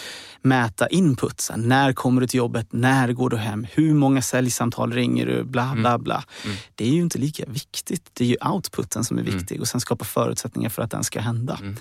mäta 0.48 0.88
inputsen? 0.88 1.68
När 1.68 1.92
kommer 1.92 2.20
du 2.20 2.26
till 2.26 2.38
jobbet? 2.38 2.66
När 2.70 3.12
går 3.12 3.30
du 3.30 3.36
hem? 3.36 3.66
Hur 3.72 3.94
många 3.94 4.22
säljsamtal 4.22 4.92
ringer 4.92 5.26
du? 5.26 5.44
Bla, 5.44 5.72
bla, 5.74 5.90
mm. 5.90 6.02
bla. 6.02 6.24
Mm. 6.44 6.56
Det 6.74 6.84
är 6.84 6.90
ju 6.90 7.00
inte 7.00 7.18
lika 7.18 7.44
viktigt. 7.46 8.10
Det 8.12 8.24
är 8.24 8.28
ju 8.28 8.36
outputen 8.52 9.04
som 9.04 9.18
är 9.18 9.22
mm. 9.22 9.38
viktig 9.38 9.60
och 9.60 9.68
sen 9.68 9.80
skapa 9.80 10.04
förutsättningar 10.04 10.70
för 10.70 10.82
att 10.82 10.90
den 10.90 11.04
ska 11.04 11.20
hända. 11.20 11.58
Mm. 11.60 11.76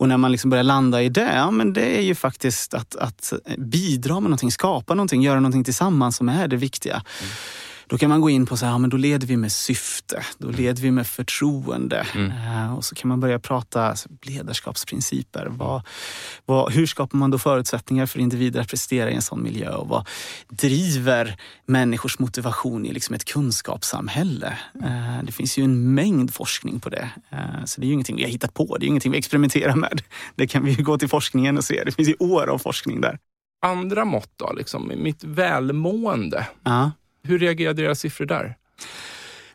Och 0.00 0.08
när 0.08 0.16
man 0.16 0.32
liksom 0.32 0.50
börjar 0.50 0.64
landa 0.64 1.02
i 1.02 1.08
det, 1.08 1.32
ja, 1.34 1.50
men 1.50 1.72
det 1.72 1.98
är 1.98 2.02
ju 2.02 2.14
faktiskt 2.14 2.74
att, 2.74 2.96
att 2.96 3.32
bidra 3.58 4.14
med 4.14 4.22
någonting, 4.22 4.52
skapa 4.52 4.94
någonting, 4.94 5.22
göra 5.22 5.40
någonting 5.40 5.64
tillsammans 5.64 6.16
som 6.16 6.28
är 6.28 6.48
det 6.48 6.56
viktiga. 6.56 7.02
Mm. 7.90 7.96
Då 7.96 7.98
kan 7.98 8.10
man 8.10 8.20
gå 8.20 8.30
in 8.30 8.46
på 8.46 8.56
så 8.56 8.64
här, 8.64 8.72
ja, 8.72 8.78
men 8.78 8.90
då 8.90 8.96
leder 8.96 9.26
vi 9.26 9.36
med 9.36 9.52
syfte, 9.52 10.22
då 10.38 10.48
mm. 10.48 10.60
leder 10.60 10.82
vi 10.82 10.90
med 10.90 11.06
förtroende. 11.06 12.06
Mm. 12.14 12.30
Uh, 12.30 12.74
och 12.74 12.84
så 12.84 12.94
kan 12.94 13.08
man 13.08 13.20
börja 13.20 13.38
prata 13.38 13.94
ledarskapsprinciper. 14.22 15.46
Vad, 15.50 15.82
vad, 16.46 16.72
hur 16.72 16.86
skapar 16.86 17.18
man 17.18 17.30
då 17.30 17.38
förutsättningar 17.38 18.06
för 18.06 18.20
individer 18.20 18.60
att 18.60 18.68
prestera 18.68 19.10
i 19.10 19.14
en 19.14 19.22
sån 19.22 19.42
miljö? 19.42 19.74
Och 19.74 19.88
vad 19.88 20.06
driver 20.48 21.36
människors 21.66 22.18
motivation 22.18 22.86
i 22.86 22.92
liksom 22.92 23.14
ett 23.14 23.24
kunskapssamhälle? 23.24 24.58
Uh, 24.76 25.24
det 25.24 25.32
finns 25.32 25.58
ju 25.58 25.64
en 25.64 25.94
mängd 25.94 26.34
forskning 26.34 26.80
på 26.80 26.88
det. 26.88 27.10
Uh, 27.32 27.64
så 27.64 27.80
det 27.80 27.86
är 27.86 27.88
ju 27.88 27.92
ingenting 27.92 28.16
vi 28.16 28.22
har 28.22 28.30
hittat 28.30 28.54
på, 28.54 28.76
det 28.76 28.86
är 28.86 28.88
ingenting 28.88 29.12
vi 29.12 29.18
experimenterar 29.18 29.76
med. 29.76 30.02
Det 30.36 30.46
kan 30.46 30.64
vi 30.64 30.74
gå 30.74 30.98
till 30.98 31.08
forskningen 31.08 31.58
och 31.58 31.64
se. 31.64 31.82
Det 31.84 31.92
finns 31.92 32.08
ju 32.08 32.16
år 32.18 32.46
av 32.46 32.58
forskning 32.58 33.00
där. 33.00 33.18
Andra 33.66 34.04
mått 34.04 34.32
då, 34.36 34.52
liksom, 34.52 34.92
mitt 34.96 35.24
välmående. 35.24 36.46
Ja. 36.64 36.90
Hur 37.22 37.38
reagerade 37.38 37.82
era 37.82 37.94
siffror 37.94 38.26
där? 38.26 38.56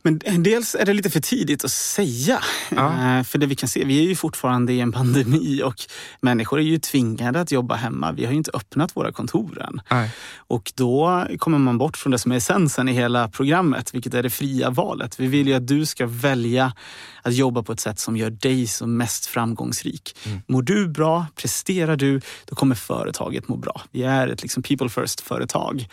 Men 0.06 0.44
dels 0.44 0.76
är 0.76 0.86
det 0.86 0.94
lite 0.94 1.10
för 1.10 1.20
tidigt 1.20 1.66
att 1.66 1.72
säga. 1.72 2.40
Ja. 2.70 3.18
Eh, 3.18 3.24
för 3.24 3.38
det 3.38 3.46
vi 3.46 3.56
kan 3.56 3.70
se, 3.70 3.86
vi 3.86 4.00
är 4.00 4.08
ju 4.08 4.16
fortfarande 4.16 4.74
i 4.74 4.80
en 4.80 4.92
pandemi 4.92 5.62
och 5.64 5.76
människor 6.22 6.60
är 6.60 6.64
ju 6.64 6.78
tvingade 6.78 7.42
att 7.42 7.52
jobba 7.52 7.76
hemma. 7.76 8.12
Vi 8.12 8.26
har 8.26 8.32
ju 8.32 8.38
inte 8.38 8.52
öppnat 8.54 8.96
våra 8.96 9.12
kontor 9.12 9.62
än. 9.62 9.82
Nej. 9.92 10.12
Och 10.36 10.72
då 10.76 11.28
kommer 11.40 11.58
man 11.58 11.78
bort 11.78 11.98
från 11.98 12.12
det 12.12 12.20
som 12.20 12.32
är 12.32 12.36
essensen 12.36 12.90
i 12.90 12.94
hela 12.94 13.30
programmet, 13.30 13.94
vilket 13.94 14.14
är 14.14 14.24
det 14.24 14.30
fria 14.30 14.70
valet. 14.70 15.20
Vi 15.20 15.28
vill 15.28 15.48
ju 15.48 15.54
att 15.54 15.68
du 15.68 15.86
ska 15.86 16.06
välja 16.08 16.74
att 17.22 17.34
jobba 17.34 17.64
på 17.64 17.72
ett 17.72 17.80
sätt 17.80 18.00
som 18.00 18.18
gör 18.18 18.30
dig 18.30 18.68
som 18.68 18.98
mest 18.98 19.26
framgångsrik. 19.26 20.18
Mm. 20.26 20.42
Mår 20.48 20.62
du 20.62 20.88
bra, 20.88 21.26
presterar 21.36 21.96
du, 21.96 22.22
då 22.46 22.56
kommer 22.56 22.76
företaget 22.76 23.48
må 23.48 23.58
bra. 23.58 23.82
Vi 23.92 24.04
är 24.04 24.28
ett 24.28 24.42
liksom 24.42 24.64
people 24.64 24.90
first-företag. 24.90 25.88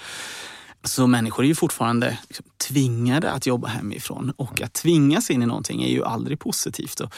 Så 0.84 1.06
människor 1.06 1.44
är 1.44 1.48
ju 1.48 1.54
fortfarande 1.54 2.18
liksom 2.28 2.46
tvingade 2.68 3.30
att 3.30 3.46
jobba 3.46 3.68
hemifrån 3.68 4.32
och 4.36 4.62
att 4.62 4.72
tvingas 4.72 5.30
in 5.30 5.42
i 5.42 5.46
någonting 5.46 5.82
är 5.82 5.88
ju 5.88 6.04
aldrig 6.04 6.40
positivt. 6.40 7.00
Och 7.00 7.14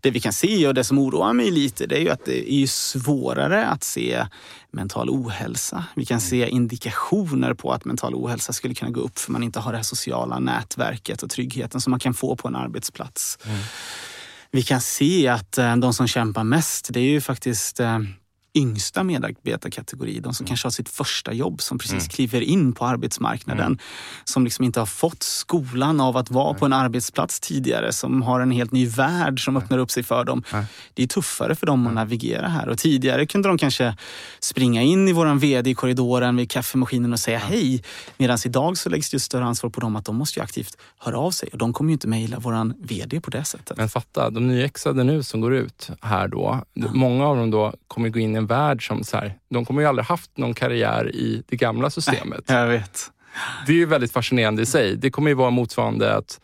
det 0.00 0.10
vi 0.10 0.20
kan 0.20 0.32
se 0.32 0.68
och 0.68 0.74
det 0.74 0.84
som 0.84 0.98
oroar 0.98 1.32
mig 1.32 1.50
lite 1.50 1.86
det 1.86 1.96
är 1.96 2.00
ju 2.00 2.10
att 2.10 2.24
det 2.24 2.52
är 2.52 2.66
svårare 2.66 3.66
att 3.66 3.84
se 3.84 4.26
mental 4.70 5.10
ohälsa. 5.10 5.84
Vi 5.94 6.04
kan 6.04 6.20
se 6.20 6.48
indikationer 6.48 7.54
på 7.54 7.72
att 7.72 7.84
mental 7.84 8.14
ohälsa 8.14 8.52
skulle 8.52 8.74
kunna 8.74 8.90
gå 8.90 9.00
upp 9.00 9.18
för 9.18 9.32
man 9.32 9.42
inte 9.42 9.60
har 9.60 9.72
det 9.72 9.78
här 9.78 9.82
sociala 9.82 10.38
nätverket 10.38 11.22
och 11.22 11.30
tryggheten 11.30 11.80
som 11.80 11.90
man 11.90 12.00
kan 12.00 12.14
få 12.14 12.36
på 12.36 12.48
en 12.48 12.56
arbetsplats. 12.56 13.38
Mm. 13.44 13.58
Vi 14.50 14.62
kan 14.62 14.80
se 14.80 15.28
att 15.28 15.58
eh, 15.58 15.76
de 15.76 15.94
som 15.94 16.06
kämpar 16.06 16.44
mest, 16.44 16.88
det 16.92 17.00
är 17.00 17.10
ju 17.10 17.20
faktiskt 17.20 17.80
eh, 17.80 17.98
yngsta 18.54 19.02
medarbetarkategori, 19.02 20.20
de 20.20 20.34
som 20.34 20.44
mm. 20.44 20.48
kanske 20.48 20.66
har 20.66 20.70
sitt 20.70 20.88
första 20.88 21.32
jobb, 21.32 21.62
som 21.62 21.78
precis 21.78 21.92
mm. 21.92 22.08
kliver 22.08 22.40
in 22.40 22.72
på 22.72 22.86
arbetsmarknaden. 22.86 23.66
Mm. 23.66 23.78
Som 24.24 24.44
liksom 24.44 24.64
inte 24.64 24.80
har 24.80 24.86
fått 24.86 25.22
skolan 25.22 26.00
av 26.00 26.16
att 26.16 26.30
vara 26.30 26.54
på 26.54 26.64
en 26.66 26.72
arbetsplats 26.72 27.40
tidigare, 27.40 27.92
som 27.92 28.22
har 28.22 28.40
en 28.40 28.50
helt 28.50 28.72
ny 28.72 28.86
värld 28.86 29.44
som 29.44 29.56
öppnar 29.56 29.78
upp 29.78 29.90
sig 29.90 30.02
för 30.02 30.24
dem. 30.24 30.42
Det 30.94 31.02
är 31.02 31.06
tuffare 31.06 31.54
för 31.54 31.66
dem 31.66 31.86
att 31.86 31.94
navigera 31.94 32.48
här. 32.48 32.68
Och 32.68 32.78
tidigare 32.78 33.26
kunde 33.26 33.48
de 33.48 33.58
kanske 33.58 33.96
springa 34.40 34.82
in 34.82 35.08
i 35.08 35.12
våran 35.12 35.38
VD 35.38 35.70
i 35.70 35.74
korridoren 35.74 36.36
vid 36.36 36.50
kaffemaskinen 36.50 37.12
och 37.12 37.20
säga 37.20 37.38
hej. 37.38 37.82
Medan 38.16 38.38
idag 38.44 38.78
så 38.78 38.88
läggs 38.88 39.10
det 39.10 39.20
större 39.20 39.44
ansvar 39.44 39.70
på 39.70 39.80
dem 39.80 39.96
att 39.96 40.04
de 40.04 40.16
måste 40.16 40.40
ju 40.40 40.44
aktivt 40.44 40.76
höra 40.98 41.18
av 41.18 41.30
sig. 41.30 41.48
Och 41.52 41.58
de 41.58 41.72
kommer 41.72 41.90
ju 41.90 41.92
inte 41.92 42.08
mejla 42.08 42.38
våran 42.38 42.74
VD 42.78 43.20
på 43.20 43.30
det 43.30 43.44
sättet. 43.44 43.76
Men 43.76 43.88
fatta, 43.88 44.30
de 44.30 44.48
nyexade 44.48 45.04
nu 45.04 45.22
som 45.22 45.40
går 45.40 45.54
ut 45.54 45.90
här 46.00 46.28
då, 46.28 46.64
många 46.74 47.26
av 47.26 47.36
dem 47.36 47.50
då 47.50 47.74
kommer 47.88 48.08
gå 48.08 48.18
in 48.18 48.34
i 48.34 48.38
en 48.38 48.43
värld 48.46 48.86
som 48.86 49.04
så 49.04 49.16
här, 49.16 49.34
de 49.50 49.64
kommer 49.64 49.82
ju 49.82 49.88
aldrig 49.88 50.06
haft 50.06 50.36
någon 50.36 50.54
karriär 50.54 51.14
i 51.14 51.42
det 51.48 51.56
gamla 51.56 51.90
systemet. 51.90 52.44
Jag 52.46 52.66
vet. 52.66 53.10
Det 53.66 53.72
är 53.72 53.76
ju 53.76 53.86
väldigt 53.86 54.12
fascinerande 54.12 54.62
i 54.62 54.66
sig. 54.66 54.96
Det 54.96 55.10
kommer 55.10 55.28
ju 55.30 55.34
vara 55.34 55.50
motsvarande 55.50 56.16
att 56.16 56.40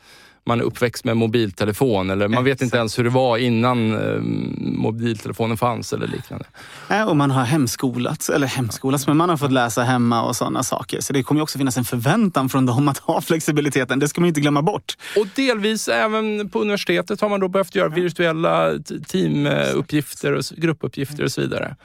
man 0.47 0.61
är 0.61 0.65
uppväxt 0.65 1.05
med 1.05 1.17
mobiltelefon 1.17 2.11
eller 2.11 2.29
man 2.29 2.45
vet 2.45 2.63
inte 2.63 2.77
ens 2.77 2.99
hur 2.99 3.05
det 3.05 3.11
var 3.11 3.39
innan 3.39 3.93
eh, 3.95 4.21
mobiltelefonen 4.59 5.57
fanns 5.57 5.93
eller 5.93 6.07
liknande. 6.07 6.45
Nej, 6.89 7.05
och 7.05 7.17
man 7.17 7.31
har 7.31 7.45
hemskolats, 7.45 8.31
eller 8.31 8.47
hemskolats, 8.47 9.07
men 9.07 9.17
man 9.17 9.29
har 9.29 9.37
fått 9.37 9.53
läsa 9.53 9.83
hemma 9.83 10.23
och 10.23 10.37
sådana 10.37 10.63
saker. 10.63 11.01
Så 11.01 11.13
det 11.13 11.23
kommer 11.23 11.43
också 11.43 11.59
finnas 11.59 11.77
en 11.77 11.85
förväntan 11.85 12.49
från 12.49 12.67
dem 12.67 12.89
att 12.89 12.99
ha 12.99 13.21
flexibiliteten. 13.21 13.99
Det 13.99 14.09
ska 14.09 14.21
man 14.21 14.29
inte 14.29 14.41
glömma 14.41 14.63
bort. 14.63 14.97
Och 15.17 15.27
delvis 15.35 15.89
även 15.89 16.49
på 16.49 16.61
universitetet 16.61 17.21
har 17.21 17.29
man 17.29 17.41
då 17.41 17.49
behövt 17.49 17.75
göra 17.75 17.89
virtuella 17.89 18.71
teamuppgifter 19.09 20.33
och 20.33 20.45
gruppuppgifter 20.57 21.25
och 21.25 21.33
så 21.33 21.41
vidare. 21.41 21.77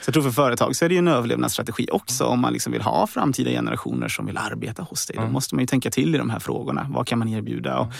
Så 0.00 0.08
jag 0.08 0.14
tror 0.14 0.22
för 0.22 0.30
företag 0.30 0.76
så 0.76 0.84
är 0.84 0.88
det 0.88 0.94
ju 0.94 0.98
en 0.98 1.08
överlevnadsstrategi 1.08 1.88
också 1.92 2.24
om 2.24 2.40
man 2.40 2.52
liksom 2.52 2.72
vill 2.72 2.82
ha 2.82 3.06
framtida 3.06 3.50
generationer 3.50 4.08
som 4.08 4.26
vill 4.26 4.36
arbeta 4.36 4.82
hos 4.82 5.06
dig. 5.06 5.16
Då 5.20 5.26
måste 5.26 5.54
man 5.54 5.62
ju 5.62 5.66
tänka 5.66 5.90
till 5.90 6.14
i 6.14 6.18
de 6.18 6.30
här 6.30 6.38
frågorna. 6.38 6.86
Vad 6.90 7.06
kan 7.06 7.18
man 7.18 7.28
erbjuda? 7.28 7.78
Och 7.78 7.92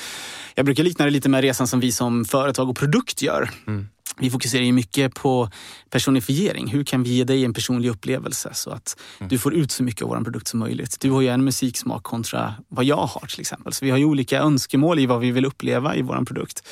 jag 0.55 0.67
brukar 0.67 0.83
likna 0.83 1.05
det 1.05 1.11
lite 1.11 1.29
med 1.29 1.41
resan 1.41 1.67
som 1.67 1.81
vi 1.81 1.93
som 1.93 2.25
företag 2.25 2.69
och 2.69 2.77
produkt 2.77 3.23
gör. 3.23 3.51
Mm. 3.67 3.88
Vi 4.19 4.31
fokuserar 4.31 4.62
ju 4.62 4.73
mycket 4.73 5.15
på 5.15 5.51
personifiering. 5.91 6.69
Hur 6.69 6.85
kan 6.85 7.03
vi 7.03 7.11
ge 7.11 7.25
dig 7.25 7.45
en 7.45 7.55
personlig 7.55 7.88
upplevelse 7.88 8.51
så 8.55 8.71
att 8.71 8.97
mm. 9.21 9.29
du 9.29 9.38
får 9.38 9.55
ut 9.55 9.71
så 9.71 9.83
mycket 9.83 10.03
av 10.03 10.09
vår 10.09 10.21
produkt 10.21 10.49
som 10.49 10.61
möjligt? 10.61 11.01
Du 11.01 11.11
har 11.11 11.21
ju 11.21 11.29
en 11.29 11.45
musiksmak 11.45 12.03
kontra 12.03 12.55
vad 12.69 12.85
jag 12.85 13.07
har 13.07 13.27
till 13.27 13.41
exempel. 13.41 13.73
Så 13.73 13.85
vi 13.85 13.91
har 13.91 13.99
ju 13.99 14.05
olika 14.05 14.38
önskemål 14.38 14.99
i 14.99 15.07
vad 15.07 15.21
vi 15.21 15.31
vill 15.31 15.45
uppleva 15.45 15.97
i 15.97 16.03
vår 16.03 16.25
produkt. 16.25 16.69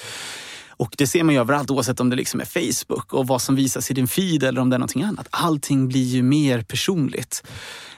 Och 0.80 0.94
det 0.98 1.06
ser 1.06 1.24
man 1.24 1.34
ju 1.34 1.40
överallt 1.40 1.70
oavsett 1.70 2.00
om 2.00 2.10
det 2.10 2.16
liksom 2.16 2.40
är 2.40 2.44
Facebook 2.44 3.12
och 3.12 3.26
vad 3.26 3.42
som 3.42 3.56
visas 3.56 3.90
i 3.90 3.94
din 3.94 4.08
feed 4.08 4.42
eller 4.42 4.60
om 4.60 4.70
det 4.70 4.76
är 4.76 4.78
någonting 4.78 5.02
annat. 5.02 5.28
Allting 5.30 5.88
blir 5.88 6.04
ju 6.04 6.22
mer 6.22 6.62
personligt. 6.62 7.42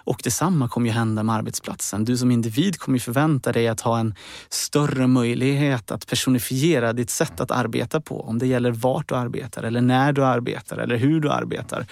Och 0.04 0.20
detsamma 0.24 0.68
kommer 0.68 0.86
ju 0.86 0.92
hända 0.92 1.22
med 1.22 1.34
arbetsplatsen. 1.34 2.04
Du 2.04 2.16
som 2.16 2.30
individ 2.30 2.78
kommer 2.78 2.96
ju 2.96 3.00
förvänta 3.00 3.52
dig 3.52 3.68
att 3.68 3.80
ha 3.80 3.98
en 3.98 4.14
större 4.48 5.06
möjlighet 5.06 5.90
att 5.90 6.06
personifiera 6.06 6.92
ditt 6.92 7.10
sätt 7.10 7.40
att 7.40 7.50
arbeta 7.50 8.00
på. 8.00 8.20
Om 8.20 8.38
det 8.38 8.46
gäller 8.46 8.70
vart 8.70 9.08
du 9.08 9.14
arbetar 9.14 9.62
eller 9.62 9.80
när 9.80 10.12
du 10.12 10.24
arbetar 10.24 10.78
eller 10.78 10.96
hur 10.96 11.20
du 11.20 11.30
arbetar. 11.30 11.86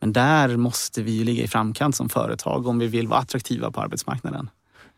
Men 0.00 0.12
där 0.12 0.56
måste 0.56 1.02
vi 1.02 1.12
ju 1.12 1.24
ligga 1.24 1.44
i 1.44 1.48
framkant 1.48 1.96
som 1.96 2.08
företag 2.08 2.66
om 2.66 2.78
vi 2.78 2.86
vill 2.86 3.08
vara 3.08 3.20
attraktiva 3.20 3.70
på 3.70 3.80
arbetsmarknaden. 3.80 4.50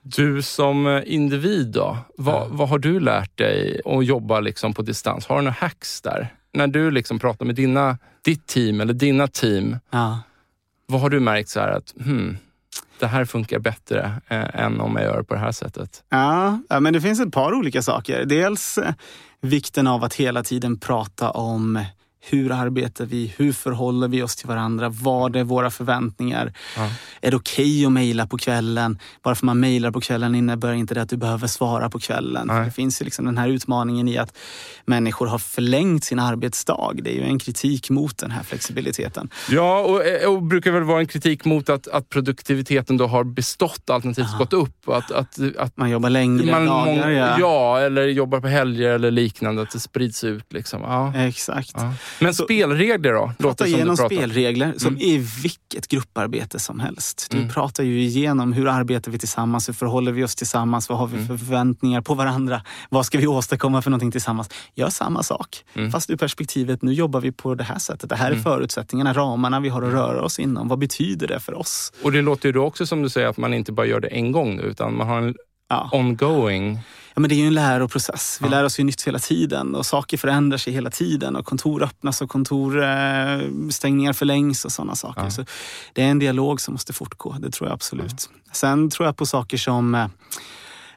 Du 0.03 0.43
som 0.43 0.87
eh, 0.87 1.03
individ 1.07 1.67
då, 1.67 1.99
vad, 2.17 2.43
mm. 2.43 2.57
vad 2.57 2.69
har 2.69 2.79
du 2.79 3.01
lärt 3.01 3.39
dig 3.39 3.81
att 3.85 4.07
jobba 4.07 4.41
liksom 4.41 4.75
på 4.75 4.83
distans? 4.83 5.27
Har 5.27 5.37
du 5.37 5.43
några 5.43 5.57
hacks 5.61 6.01
där? 6.01 6.35
När 6.53 6.67
du 6.67 6.91
liksom 6.91 7.19
pratar 7.19 7.47
med 7.47 7.55
dina, 7.55 7.99
ditt 8.25 8.47
team 8.47 8.81
eller 8.81 8.95
dina 8.95 9.29
team, 9.29 9.77
ja. 9.91 10.21
vad 10.87 11.01
har 11.01 11.11
du 11.11 11.21
märkt 11.21 11.49
så 11.49 11.61
att 11.61 11.95
hmm, 12.05 12.37
det 12.99 13.07
här 13.07 13.25
funkar 13.25 13.59
bättre 13.59 14.21
eh, 14.29 14.61
än 14.61 14.81
om 14.81 14.97
jag 14.97 15.05
gör 15.05 15.23
på 15.23 15.35
det 15.35 15.41
här 15.41 15.53
sättet? 15.53 16.05
Ja, 16.09 16.59
men 16.81 16.93
det 16.93 17.01
finns 17.01 17.21
ett 17.21 17.33
par 17.33 17.55
olika 17.55 17.83
saker. 17.83 18.25
Dels 18.25 18.79
eh, 18.79 18.95
vikten 19.41 19.87
av 19.87 20.05
att 20.05 20.15
hela 20.15 20.43
tiden 20.43 20.79
prata 20.79 21.31
om 21.31 21.85
hur 22.31 22.53
arbetar 22.53 23.05
vi? 23.05 23.35
Hur 23.37 23.53
förhåller 23.53 24.09
vi 24.09 24.23
oss 24.23 24.37
till 24.37 24.49
varandra? 24.49 24.88
Vad 24.88 25.37
är 25.37 25.45
våra 25.45 25.71
förväntningar? 25.71 26.53
Ja. 26.77 26.91
Är 27.21 27.31
det 27.31 27.37
okej 27.37 27.64
okay 27.64 27.87
att 27.87 27.93
mejla 27.93 28.27
på 28.27 28.38
kvällen? 28.38 28.99
Bara 29.23 29.35
för 29.35 29.47
man 29.47 29.61
mejlar 29.61 29.91
på 29.91 30.01
kvällen 30.01 30.35
innebär 30.35 30.73
inte 30.73 30.94
det 30.94 31.02
att 31.02 31.09
du 31.09 31.17
behöver 31.17 31.46
svara 31.46 31.90
på 31.90 31.98
kvällen. 31.98 32.46
Det 32.65 32.71
finns 32.71 33.00
ju 33.00 33.05
liksom 33.05 33.25
den 33.25 33.38
här 33.38 33.48
utmaningen 33.48 34.09
i 34.09 34.19
att 34.19 34.37
människor 34.87 35.27
har 35.27 35.38
förlängt 35.38 36.05
sin 36.05 36.19
arbetsdag. 36.19 36.92
Det 36.94 37.11
är 37.11 37.15
ju 37.15 37.23
en 37.23 37.38
kritik 37.38 37.90
mot 37.90 38.19
den 38.19 38.31
här 38.31 38.42
flexibiliteten. 38.42 39.31
Ja, 39.50 39.81
och, 39.81 40.33
och 40.35 40.42
brukar 40.42 40.71
väl 40.71 40.83
vara 40.83 41.00
en 41.00 41.07
kritik 41.07 41.44
mot 41.44 41.69
att, 41.69 41.88
att 41.88 42.09
produktiviteten 42.09 42.96
då 42.96 43.07
har 43.07 43.25
bestått 43.25 43.90
alternativt 43.90 44.27
Aha. 44.27 44.38
gått 44.38 44.52
upp. 44.52 44.88
Att, 44.88 45.11
att, 45.11 45.38
att 45.59 45.77
Man 45.77 45.90
jobbar 45.90 46.11
längre 46.11 46.50
man, 46.50 46.67
dagar. 46.67 47.11
ja. 47.11 47.37
ja, 47.40 47.81
eller 47.81 48.02
jobbar 48.02 48.40
på 48.40 48.48
helger 48.48 48.90
eller 48.90 49.11
liknande. 49.11 49.63
Att 49.63 49.71
det 49.71 49.81
sprids 49.81 50.25
ut. 50.25 50.52
Liksom. 50.52 50.83
Ja. 50.83 51.15
Exakt. 51.17 51.73
Ja. 51.75 51.94
Men 52.21 52.35
Så- 52.35 52.44
spelregler 52.44 53.12
då? 53.12 53.33
Prata 53.38 53.66
igenom 53.66 53.96
spelregler 53.96 54.75
som 54.77 54.88
Mm. 54.88 55.00
i 55.02 55.16
vilket 55.42 55.88
grupparbete 55.88 56.58
som 56.58 56.81
helst. 56.81 57.27
Du 57.31 57.37
Mm. 57.37 57.48
pratar 57.50 57.85
ju 57.85 58.00
igenom 58.02 58.52
hur 58.52 58.69
arbetar 58.69 59.12
vi 59.12 59.19
tillsammans, 59.19 59.69
hur 59.69 59.75
förhåller 59.75 60.12
vi 60.12 60.25
oss 60.25 60.35
tillsammans, 60.37 60.88
vad 60.88 60.98
har 60.98 61.06
vi 61.06 61.16
Mm. 61.16 61.29
för 61.29 61.37
förväntningar 61.37 62.00
på 62.00 62.14
varandra, 62.14 62.62
vad 62.90 63.06
ska 63.06 63.19
vi 63.19 63.27
åstadkomma 63.27 63.83
för 63.83 63.90
någonting 63.90 64.10
tillsammans. 64.10 64.50
Gör 64.75 64.88
samma 64.90 65.23
sak, 65.23 65.64
Mm. 65.75 65.90
fast 65.90 66.10
ur 66.10 66.16
perspektivet 66.16 66.83
nu 66.83 66.92
jobbar 66.92 67.21
vi 67.21 67.33
på 67.33 67.54
det 67.54 67.64
här 67.64 67.79
sättet. 67.79 68.10
Det 68.10 68.16
här 68.16 68.27
är 68.27 68.33
Mm. 68.33 68.42
förutsättningarna, 68.44 69.12
ramarna 69.12 69.60
vi 69.60 69.69
har 69.69 69.83
att 69.83 69.92
röra 69.92 70.23
oss 70.23 70.38
inom. 70.38 70.69
Vad 70.69 70.79
betyder 70.79 71.27
det 71.29 71.40
för 71.40 71.54
oss? 71.58 71.92
Och 72.02 72.12
det 72.12 72.23
låter 72.23 72.48
ju 72.48 72.52
då 72.52 72.64
också 72.64 72.87
som 72.87 73.02
du 73.02 73.08
säger 73.08 73.27
att 73.29 73.37
man 73.37 73.54
inte 73.54 73.73
bara 73.73 73.87
gör 73.87 74.00
det 74.00 74.08
en 74.08 74.33
gång 74.33 74.56
nu, 74.56 74.62
utan 74.62 74.96
man 74.96 75.06
har 75.08 75.19
en 75.23 75.35
Ja. 75.71 75.88
ongoing. 75.92 76.79
Ja, 77.19 77.21
men 77.21 77.29
det 77.29 77.35
är 77.35 77.37
ju 77.37 77.46
en 77.46 77.54
läroprocess. 77.54 78.38
Vi 78.40 78.46
Ja. 78.46 78.50
lär 78.50 78.64
oss 78.64 78.81
ju 78.81 78.85
nytt 78.85 79.02
hela 79.02 79.19
tiden 79.19 79.75
och 79.75 79.87
saker 79.87 80.16
förändrar 80.16 80.58
sig 80.58 80.73
hela 80.73 80.90
tiden 80.90 81.37
och 81.37 81.46
kontor 81.46 81.83
öppnas 81.83 82.23
och 82.23 82.31
kontorstängningar 82.31 84.12
förlängs 84.12 84.64
och 84.64 84.73
sådana 84.73 84.94
saker. 84.94 85.23
Ja. 85.25 85.31
Så 85.31 85.44
det 85.92 86.02
är 86.02 86.06
en 86.06 86.19
dialog 86.19 86.60
som 86.60 86.75
måste 86.75 86.92
fortgå, 86.92 87.37
det 87.40 87.50
tror 87.50 87.69
jag 87.69 87.75
absolut. 87.75 88.31
Sen 88.52 88.90
tror 88.90 89.06
jag 89.06 89.16
på 89.16 89.27
saker 89.27 89.56
som 89.56 89.94
eh, 89.94 90.06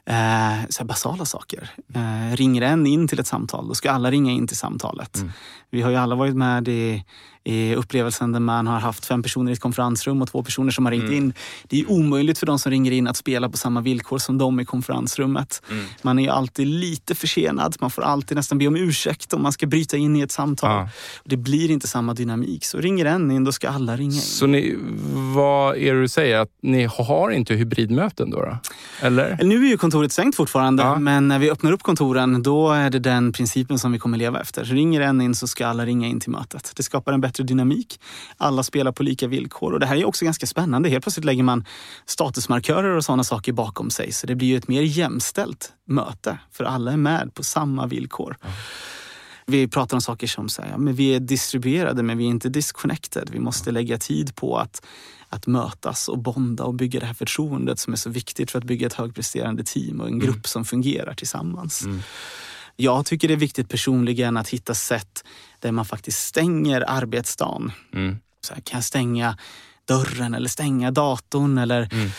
Eh, 0.04 0.58
så 0.68 0.84
basala 0.84 1.24
saker. 1.24 1.70
Eh, 1.94 2.36
ringer 2.36 2.62
en 2.62 2.86
in 2.86 3.08
till 3.08 3.20
ett 3.20 3.26
samtal, 3.26 3.68
då 3.68 3.74
ska 3.74 3.90
alla 3.90 4.10
ringa 4.10 4.32
in 4.32 4.46
till 4.46 4.56
samtalet. 4.56 5.16
Mm. 5.16 5.32
Vi 5.70 5.82
har 5.82 5.90
ju 5.90 5.96
alla 5.96 6.14
varit 6.14 6.36
med 6.36 6.68
i, 6.68 7.04
upplevelsen 7.76 8.32
där 8.32 8.40
man 8.40 8.66
har 8.66 8.80
haft 8.80 9.06
fem 9.06 9.22
personer 9.22 9.50
i 9.50 9.52
ett 9.52 9.60
konferensrum 9.60 10.22
och 10.22 10.28
två 10.30 10.42
personer 10.42 10.70
som 10.70 10.84
har 10.86 10.92
ringt 10.92 11.02
Mm. 11.04 11.16
in. 11.16 11.32
Det 11.68 11.80
är 11.80 11.90
omöjligt 11.90 12.38
för 12.38 12.46
de 12.46 12.58
som 12.58 12.70
ringer 12.72 12.92
in 12.92 13.08
att 13.08 13.16
spela 13.16 13.48
på 13.48 13.56
samma 13.56 13.80
villkor 13.80 14.18
som 14.18 14.38
de 14.38 14.60
i 14.60 14.64
konferensrummet. 14.64 15.62
Mm. 15.70 15.84
Man 16.02 16.18
är 16.18 16.30
alltid 16.30 16.66
lite 16.66 17.14
försenad. 17.14 17.76
Man 17.80 17.90
får 17.90 18.02
alltid 18.02 18.36
nästan 18.36 18.58
be 18.58 18.66
om 18.66 18.76
ursäkt 18.76 19.32
om 19.34 19.42
man 19.42 19.52
ska 19.52 19.66
bryta 19.66 19.96
in 19.96 20.16
i 20.16 20.20
ett 20.20 20.32
samtal. 20.32 20.70
Ja. 20.70 20.88
Det 21.24 21.36
blir 21.36 21.70
inte 21.70 21.88
samma 21.88 22.14
dynamik. 22.14 22.64
Så 22.64 22.78
ringer 22.78 23.04
en 23.04 23.30
in, 23.30 23.44
då 23.44 23.52
ska 23.52 23.68
alla 23.68 23.96
ringa 23.96 24.14
in. 24.14 24.20
Så 24.20 24.46
ni, 24.46 24.76
vad 25.34 25.76
är 25.76 25.94
det 25.94 26.00
du 26.00 26.08
säger? 26.08 26.38
Att 26.38 26.48
ni 26.62 26.84
har 26.84 27.30
inte 27.30 27.54
hybridmöten 27.54 28.30
då? 28.30 28.40
då? 28.40 28.56
Eller? 29.00 29.38
Nu 29.44 29.64
är 29.64 29.68
ju 29.70 29.76
kontoret 29.76 30.12
stängt 30.12 30.36
fortfarande, 30.36 30.82
Ja. 30.82 30.98
men 30.98 31.28
när 31.28 31.38
vi 31.38 31.50
öppnar 31.50 31.72
upp 31.72 31.82
kontoren 31.82 32.42
då 32.42 32.70
är 32.70 32.90
det 32.90 32.98
den 32.98 33.32
principen 33.32 33.78
som 33.78 33.92
vi 33.92 33.98
kommer 33.98 34.18
leva 34.18 34.40
efter. 34.40 34.64
Ringer 34.64 35.00
en 35.00 35.20
in 35.20 35.34
så 35.34 35.46
ska 35.46 35.66
alla 35.66 35.86
ringa 35.86 36.08
in 36.08 36.20
till 36.20 36.30
mötet. 36.30 36.72
Det 36.76 36.82
skapar 36.82 37.12
en 37.12 37.20
bättre 37.20 37.31
dynamik. 37.38 38.00
Alla 38.36 38.62
spelar 38.62 38.92
på 38.92 39.02
lika 39.02 39.26
villkor 39.26 39.72
och 39.72 39.80
det 39.80 39.86
här 39.86 39.96
är 39.96 40.04
också 40.04 40.24
ganska 40.24 40.46
spännande. 40.46 40.88
Helt 40.88 41.04
plötsligt 41.04 41.24
lägger 41.24 41.42
man 41.42 41.64
statusmarkörer 42.06 42.96
och 42.96 43.04
sådana 43.04 43.24
saker 43.24 43.52
bakom 43.52 43.90
sig. 43.90 44.12
Så 44.12 44.26
det 44.26 44.34
blir 44.34 44.48
ju 44.48 44.56
ett 44.56 44.68
mer 44.68 44.82
jämställt 44.82 45.72
möte 45.88 46.38
för 46.50 46.64
alla 46.64 46.92
är 46.92 46.96
med 46.96 47.34
på 47.34 47.44
samma 47.44 47.86
villkor. 47.86 48.36
Vi 49.46 49.68
pratar 49.68 49.96
om 49.96 50.00
saker 50.00 50.26
som 50.26 50.48
så 50.48 50.62
här, 50.62 50.70
ja, 50.70 50.78
men 50.78 50.94
vi 50.94 51.14
är 51.14 51.20
distribuerade 51.20 52.02
men 52.02 52.18
vi 52.18 52.24
är 52.24 52.28
inte 52.28 52.48
disconnected. 52.48 53.30
Vi 53.32 53.38
måste 53.38 53.70
lägga 53.70 53.98
tid 53.98 54.34
på 54.34 54.56
att, 54.56 54.86
att 55.28 55.46
mötas 55.46 56.08
och 56.08 56.18
bonda 56.18 56.64
och 56.64 56.74
bygga 56.74 57.00
det 57.00 57.06
här 57.06 57.14
förtroendet 57.14 57.78
som 57.78 57.92
är 57.92 57.96
så 57.96 58.10
viktigt 58.10 58.50
för 58.50 58.58
att 58.58 58.64
bygga 58.64 58.86
ett 58.86 58.92
högpresterande 58.92 59.64
team 59.64 60.00
och 60.00 60.06
en 60.06 60.18
grupp 60.18 60.46
som 60.46 60.64
fungerar 60.64 61.14
tillsammans. 61.14 61.84
Mm. 61.84 62.02
Jag 62.76 63.06
tycker 63.06 63.28
det 63.28 63.34
är 63.34 63.38
viktigt 63.38 63.68
personligen 63.68 64.36
att 64.36 64.48
hitta 64.48 64.74
sätt 64.74 65.24
där 65.58 65.72
man 65.72 65.84
faktiskt 65.84 66.26
stänger 66.26 66.84
arbetsdagen. 66.88 67.72
Mm. 67.94 68.18
Så 68.40 68.54
här, 68.54 68.60
kan 68.60 68.76
jag 68.76 68.84
stänga 68.84 69.38
dörren 69.84 70.34
eller 70.34 70.48
stänga 70.48 70.90
datorn 70.90 71.58
eller 71.58 71.88
Mm. 71.92 72.10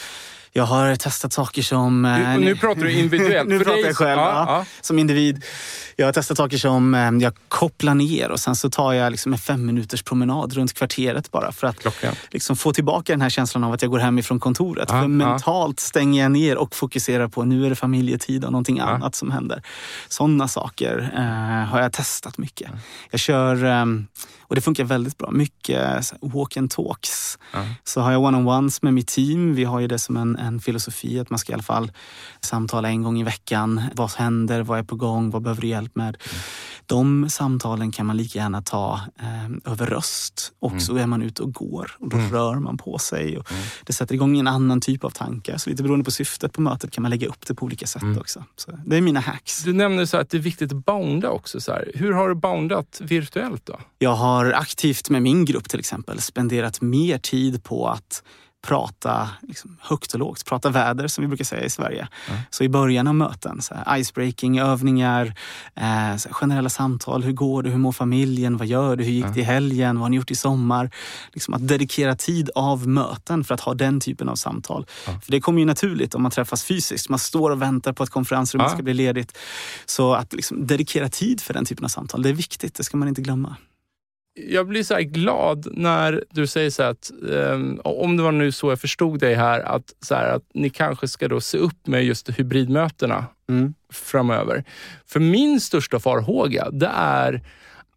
Jag 0.55 0.63
har 0.63 0.95
testat 0.95 1.33
saker 1.33 1.61
som... 1.61 2.01
Nu, 2.01 2.09
eh, 2.23 2.37
nu 2.39 2.55
pratar 2.55 2.81
du 2.81 2.91
individuellt. 2.99 3.49
nu 3.49 3.59
pratar 3.59 3.77
jag 3.87 3.95
själv. 3.95 4.19
Ja, 4.19 4.45
Ja. 4.47 4.65
Som 4.81 4.99
individ. 4.99 5.43
Jag 5.95 6.05
har 6.05 6.13
testat 6.13 6.37
saker 6.37 6.57
som 6.57 6.95
eh, 6.95 7.11
jag 7.11 7.33
kopplar 7.47 7.95
ner 7.95 8.31
och 8.31 8.39
sen 8.39 8.55
så 8.55 8.69
tar 8.69 8.93
jag 8.93 9.11
liksom 9.11 9.33
en 9.33 9.39
fem 9.39 9.65
minuters 9.65 10.03
promenad 10.03 10.53
runt 10.53 10.73
kvarteret 10.73 11.31
bara 11.31 11.51
för 11.51 11.67
att 11.67 11.83
liksom 12.31 12.55
få 12.55 12.73
tillbaka 12.73 13.13
den 13.13 13.21
här 13.21 13.29
känslan 13.29 13.63
av 13.63 13.73
att 13.73 13.81
jag 13.81 13.91
går 13.91 13.99
hem 13.99 14.19
ifrån 14.19 14.39
kontoret. 14.39 14.89
Ja, 14.91 15.01
för 15.01 15.07
mentalt 15.07 15.79
stänger 15.79 16.21
jag 16.23 16.31
ner 16.31 16.57
och 16.57 16.75
fokuserar 16.75 17.27
på 17.27 17.43
nu 17.43 17.65
är 17.65 17.69
det 17.69 17.75
familjetid 17.75 18.45
och 18.45 18.51
någonting 18.51 18.79
annat 18.79 19.15
som 19.15 19.31
händer. 19.31 19.61
Sådana 20.07 20.47
saker 20.47 21.11
eh, 21.15 21.69
har 21.69 21.81
jag 21.81 21.93
testat 21.93 22.37
mycket. 22.37 22.71
Jag 23.11 23.19
kör, 23.19 23.65
eh, 23.65 23.85
och 24.53 24.55
det 24.55 24.61
funkar 24.61 24.83
väldigt 24.83 25.17
bra, 25.17 25.31
mycket 25.31 25.77
här 25.77 26.03
walk 26.21 26.57
and 26.57 26.71
talks. 26.71 27.37
Ja. 27.53 27.59
Så 27.83 28.01
har 28.01 28.11
jag 28.11 28.21
one-on-ones 28.23 28.79
med 28.81 28.93
mitt 28.93 29.07
team. 29.07 29.55
Vi 29.55 29.63
har 29.63 29.79
ju 29.79 29.87
det 29.87 29.99
som 29.99 30.17
en, 30.17 30.35
en 30.35 30.59
filosofi 30.59 31.19
att 31.19 31.29
man 31.29 31.39
ska 31.39 31.51
i 31.51 31.53
alla 31.53 31.63
fall 31.63 31.91
samtala 32.41 32.89
en 32.89 33.01
gång 33.03 33.19
i 33.19 33.23
veckan. 33.23 33.81
Vad 33.95 34.11
händer? 34.11 34.61
Vad 34.63 34.79
är 34.79 34.83
på 34.83 34.95
gång? 34.95 35.29
Vad 35.29 35.41
behöver 35.41 35.61
du 35.61 35.67
hjälp 35.67 35.95
med? 35.95 36.17
De 36.85 37.29
samtalen 37.29 37.91
kan 37.91 38.05
man 38.05 38.17
lika 38.17 38.39
gärna 38.39 38.61
ta 38.61 38.99
eh, 39.19 39.71
över 39.71 39.85
röst 39.85 40.51
och 40.59 40.81
så 40.81 40.95
är 40.97 41.05
man 41.07 41.21
ute 41.21 41.43
och 41.43 41.53
går 41.53 41.91
och 41.99 42.09
då 42.09 42.17
Mm. 42.17 42.31
rör 42.31 42.55
man 42.55 42.77
på 42.77 42.97
sig. 42.97 43.37
Och 43.37 43.47
Det 43.83 43.93
sätter 43.93 44.15
igång 44.15 44.39
en 44.39 44.47
annan 44.47 44.81
typ 44.81 45.03
av 45.03 45.09
tankar. 45.09 45.57
Så 45.57 45.69
lite 45.69 45.83
beroende 45.83 46.05
på 46.05 46.11
syftet 46.11 46.53
på 46.53 46.61
mötet 46.61 46.91
kan 46.91 47.01
man 47.01 47.09
lägga 47.11 47.27
upp 47.27 47.47
det 47.47 47.55
på 47.55 47.65
olika 47.65 47.87
sätt 47.87 48.01
Mm. 48.01 48.17
också. 48.17 48.43
Så 48.55 48.71
det 48.85 48.97
är 48.97 49.01
mina 49.01 49.19
hacks. 49.19 49.63
Du 49.63 49.73
nämner 49.73 50.05
så 50.05 50.17
att 50.17 50.29
det 50.29 50.37
är 50.37 50.41
viktigt 50.41 50.71
att 50.71 50.85
bounda 50.85 51.29
också. 51.29 51.61
Så 51.61 51.71
här. 51.71 51.91
Hur 51.95 52.13
har 52.13 52.29
du 52.29 52.35
boundat 52.35 53.01
virtuellt 53.03 53.65
då? 53.65 53.79
Jag 53.99 54.15
har 54.15 54.42
aktivt 54.51 55.09
med 55.09 55.21
min 55.21 55.45
grupp 55.45 55.69
till 55.69 55.79
exempel 55.79 56.21
spenderat 56.21 56.81
mer 56.81 57.17
tid 57.17 57.63
på 57.63 57.87
att 57.89 58.23
prata 58.67 59.29
liksom, 59.41 59.77
högt 59.81 60.13
och 60.13 60.19
lågt, 60.19 60.45
prata 60.45 60.69
väder 60.69 61.07
som 61.07 61.21
vi 61.21 61.27
brukar 61.27 61.45
säga 61.45 61.63
i 61.63 61.69
Sverige. 61.69 62.07
Ja. 62.29 62.33
Så 62.49 62.63
i 62.63 62.69
början 62.69 63.07
av 63.07 63.15
möten, 63.15 63.61
så 63.61 63.75
här, 63.75 63.97
icebreaking, 63.97 64.59
övningar, 64.59 65.33
eh, 65.75 66.17
så 66.17 66.29
generella 66.33 66.69
samtal. 66.69 67.23
Hur 67.23 67.31
går 67.31 67.63
det? 67.63 67.69
Hur 67.69 67.77
mår 67.77 67.91
familjen? 67.91 68.57
Vad 68.57 68.67
gör 68.67 68.95
du? 68.95 69.03
Hur 69.03 69.11
gick 69.11 69.25
Ja. 69.25 69.29
det 69.33 69.39
i 69.39 69.43
helgen? 69.43 69.95
Vad 69.95 70.01
har 70.01 70.09
ni 70.09 70.15
gjort 70.17 70.31
i 70.31 70.35
sommar? 70.35 70.89
Liksom 71.33 71.53
att 71.53 71.67
dedikera 71.67 72.15
tid 72.15 72.49
av 72.55 72.87
möten 72.87 73.43
för 73.43 73.53
att 73.53 73.61
ha 73.61 73.73
den 73.73 73.99
typen 73.99 74.29
av 74.29 74.35
samtal. 74.35 74.85
Ja. 75.07 75.19
För 75.23 75.31
det 75.31 75.41
kommer 75.41 75.59
ju 75.59 75.65
naturligt 75.65 76.15
om 76.15 76.21
man 76.21 76.31
träffas 76.31 76.63
fysiskt. 76.63 77.09
Man 77.09 77.19
står 77.19 77.51
och 77.51 77.61
väntar 77.61 77.93
på 77.93 78.03
att 78.03 78.09
konferensrummet 78.09 78.71
ska 78.71 78.83
bli 78.83 78.93
ledigt. 78.93 79.37
Så 79.85 80.13
att 80.13 80.33
liksom, 80.33 80.67
dedikera 80.67 81.09
tid 81.09 81.41
för 81.41 81.53
den 81.53 81.65
typen 81.65 81.85
av 81.85 81.89
samtal, 81.89 82.21
det 82.21 82.29
är 82.29 82.33
viktigt. 82.33 82.75
Det 82.75 82.83
ska 82.83 82.97
man 82.97 83.07
inte 83.07 83.21
glömma. 83.21 83.55
Jag 84.35 84.67
blir 84.67 84.83
så 84.83 84.97
glad 84.99 85.67
när 85.71 86.23
du 86.31 86.47
säger 86.47 86.69
så 86.69 86.83
att, 86.83 87.11
ehm, 87.31 87.79
om 87.83 88.17
det 88.17 88.23
var 88.23 88.31
nu 88.31 88.51
så 88.51 88.69
jag 88.71 88.79
förstod 88.79 89.19
dig 89.19 89.35
här, 89.35 89.59
att, 89.59 89.93
så 90.01 90.15
här, 90.15 90.29
att 90.35 90.43
ni 90.53 90.69
kanske 90.69 91.07
ska 91.07 91.27
då 91.27 91.41
se 91.41 91.57
upp 91.57 91.87
med 91.87 92.05
just 92.05 92.29
hybridmötena 92.29 93.25
Mm. 93.49 93.73
framöver. 93.93 94.63
För 95.05 95.19
min 95.19 95.61
största 95.61 95.99
farhåga, 95.99 96.69
det 96.71 96.91
är 96.95 97.41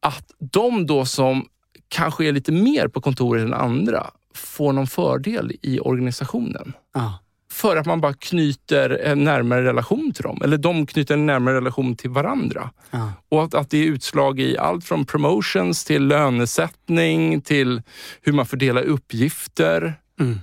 att 0.01 0.31
de 0.39 0.87
då 0.87 1.05
som 1.05 1.49
kanske 1.89 2.25
är 2.29 2.33
lite 2.33 2.53
mer 2.53 2.89
på 2.89 3.01
kontoret 3.01 3.43
än 3.45 3.55
andra, 3.55 4.11
får 4.35 4.73
någon 4.73 4.87
fördel 4.87 5.53
i 5.63 5.81
organisationen. 5.81 6.73
Ja. 6.95 7.19
För 7.57 7.77
att 7.77 7.87
man 7.87 8.01
bara 8.01 8.15
knyter 8.15 8.91
en 8.91 9.25
närmare 9.25 9.65
relation 9.65 10.13
till 10.13 10.23
dem. 10.23 10.41
Eller 10.45 10.59
de 10.59 10.87
knyter 10.87 11.15
en 11.15 11.27
närmare 11.27 11.57
relation 11.57 11.97
till 11.97 12.11
varandra. 12.11 12.71
Ja. 12.91 13.13
Och 13.29 13.45
att, 13.45 13.55
att 13.55 13.71
det 13.71 13.79
är 13.79 13.85
utslag 13.85 14.41
i 14.41 14.59
allt 14.59 14.85
från 14.85 15.07
promotions 15.07 15.85
till 15.85 16.07
lönesättning 16.07 17.41
till 17.41 17.83
hur 18.23 18.33
man 18.33 18.47
fördelar 18.47 18.83
uppgifter. 18.83 19.95
Mm. 20.21 20.41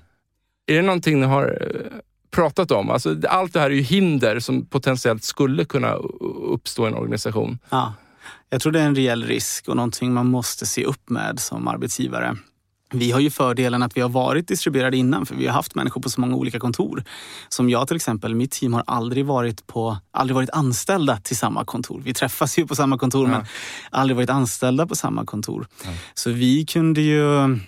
Är 0.68 0.76
det 0.76 0.82
någonting 0.82 1.20
ni 1.20 1.26
har 1.26 1.44
eh, 1.62 1.98
pratat 2.32 2.72
om? 2.72 2.90
Alltså, 2.90 3.16
allt 3.30 3.54
det 3.54 3.60
här 3.60 3.70
är 3.70 3.76
ju 3.76 3.82
hinder 3.82 4.40
som 4.40 4.66
potentiellt 4.66 5.24
skulle 5.24 5.66
kunna 5.66 5.94
uppstå 6.50 6.86
i 6.86 6.88
en 6.88 6.96
organisation. 6.96 7.60
Ja. 7.70 7.94
Jag 8.50 8.62
tror 8.62 8.72
det 8.72 8.80
är 8.80 8.86
en 8.86 8.96
reell 8.96 9.24
risk 9.24 9.68
och 9.68 9.76
någonting 9.76 10.14
man 10.14 10.28
måste 10.28 10.66
se 10.66 10.86
upp 10.86 11.10
med 11.10 11.40
som 11.40 11.68
arbetsgivare. 11.68 12.38
Vi 12.94 13.12
har 13.12 13.20
ju 13.20 13.30
fördelen 13.30 13.84
att 13.84 13.98
vi 13.98 14.02
har 14.02 14.10
varit 14.10 14.48
distribuerade 14.48 14.98
innan 14.98 15.26
för 15.26 15.36
vi 15.36 15.48
har 15.48 15.54
haft 15.54 15.76
människor 15.76 16.02
på 16.02 16.10
så 16.10 16.22
många 16.22 16.36
olika 16.36 16.60
kontor. 16.60 17.04
Som 17.50 17.70
jag 17.70 17.88
till 17.88 17.96
exempel, 17.96 18.36
mitt 18.36 18.52
team 18.52 18.74
har 18.74 18.84
aldrig 18.88 19.26
varit, 19.26 19.68
på, 19.68 19.98
aldrig 20.12 20.36
varit 20.36 20.50
anställda 20.50 21.18
till 21.18 21.38
samma 21.38 21.66
kontor. 21.66 22.02
Vi 22.06 22.14
träffas 22.14 22.60
ju 22.60 22.68
på 22.68 22.76
samma 22.76 22.98
kontor 22.98 23.30
Ja. 23.30 23.38
men 23.38 23.46
aldrig 23.92 24.16
varit 24.16 24.30
anställda 24.30 24.88
på 24.88 24.96
samma 24.96 25.26
kontor. 25.26 25.68
Ja. 25.86 25.90
Så 26.14 26.32
vi 26.32 26.66
kunde 26.66 27.02
ju 27.02 27.60